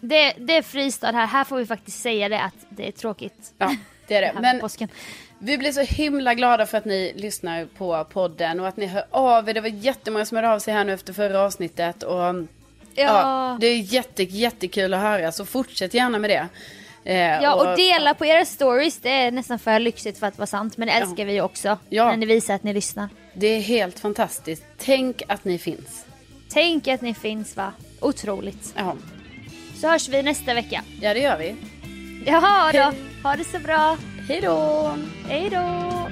Det, 0.00 0.32
det 0.38 0.56
är 0.56 0.62
fristad 0.62 1.12
här. 1.12 1.26
Här 1.26 1.44
får 1.44 1.56
vi 1.56 1.66
faktiskt 1.66 2.02
säga 2.02 2.28
det 2.28 2.40
att 2.42 2.54
det 2.68 2.88
är 2.88 2.92
tråkigt. 2.92 3.54
Ja, 3.58 3.76
det 4.06 4.14
är 4.14 4.22
det. 4.22 4.32
Men 4.40 4.60
påsken. 4.60 4.88
Vi 5.38 5.58
blir 5.58 5.72
så 5.72 5.80
himla 5.80 6.34
glada 6.34 6.66
för 6.66 6.78
att 6.78 6.84
ni 6.84 7.12
lyssnar 7.16 7.64
på 7.64 8.04
podden 8.04 8.60
och 8.60 8.68
att 8.68 8.76
ni 8.76 8.86
hör 8.86 9.04
av 9.10 9.48
er. 9.48 9.54
Det 9.54 9.60
var 9.60 9.68
jättemånga 9.68 10.26
som 10.26 10.36
hörde 10.36 10.50
av 10.50 10.58
sig 10.58 10.74
här 10.74 10.84
nu 10.84 10.92
efter 10.92 11.12
förra 11.12 11.40
avsnittet. 11.40 12.02
Och, 12.02 12.14
ja. 12.20 12.44
Ja. 12.94 13.56
det 13.60 13.66
är 13.66 13.78
jätte, 13.78 14.22
jättekul 14.22 14.94
att 14.94 15.00
höra, 15.00 15.32
så 15.32 15.44
fortsätt 15.44 15.94
gärna 15.94 16.18
med 16.18 16.30
det. 16.30 16.48
Eh, 17.04 17.42
Ja 17.42 17.54
och 17.54 17.76
dela 17.76 18.14
på 18.14 18.26
era 18.26 18.44
stories, 18.44 18.98
det 18.98 19.10
är 19.10 19.30
nästan 19.30 19.58
för 19.58 19.78
lyxigt 19.78 20.18
för 20.18 20.26
att 20.26 20.38
vara 20.38 20.46
sant. 20.46 20.76
Men 20.76 20.88
det 20.88 20.94
älskar 20.94 21.24
vi 21.24 21.32
ju 21.32 21.40
också. 21.40 21.78
Ja. 21.88 22.04
När 22.04 22.16
ni 22.16 22.26
visar 22.26 22.54
att 22.54 22.62
ni 22.62 22.74
lyssnar. 22.74 23.08
Det 23.34 23.46
är 23.46 23.60
helt 23.60 23.98
fantastiskt. 23.98 24.64
Tänk 24.78 25.22
att 25.28 25.44
ni 25.44 25.58
finns. 25.58 26.04
Tänk 26.48 26.88
att 26.88 27.00
ni 27.00 27.14
finns 27.14 27.56
va? 27.56 27.72
Otroligt. 28.00 28.74
Ja, 28.76 28.96
Så 29.80 29.88
hörs 29.88 30.08
vi 30.08 30.22
nästa 30.22 30.54
vecka. 30.54 30.84
ja 31.00 31.14
det 31.14 31.20
gör 31.20 31.38
vi. 31.38 31.56
Jaha 32.26 32.72
då. 32.72 32.92
Ha 33.22 33.36
det 33.36 33.44
så 33.44 33.58
bra. 33.58 33.96
Hej 34.28 34.40
då! 34.40 34.94
Hej 35.28 35.50
då. 35.50 36.08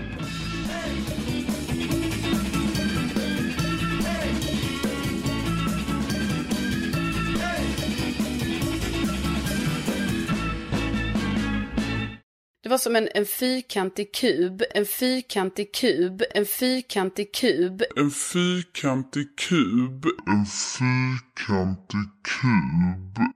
Det 12.62 12.70
var 12.70 12.78
som 12.78 12.96
en, 12.96 13.08
en 13.14 13.26
fyrkantig 13.26 14.14
kub, 14.14 14.62
en 14.74 14.86
fyrkantig 14.86 15.74
kub, 15.74 16.22
en 16.34 16.46
fyrkantig 16.46 17.34
kub. 17.34 17.82
En 17.96 18.10
fyrkantig 18.10 19.38
kub. 19.38 20.06
En 20.26 20.46
fyrkantig 20.46 22.08
kub. 22.22 23.35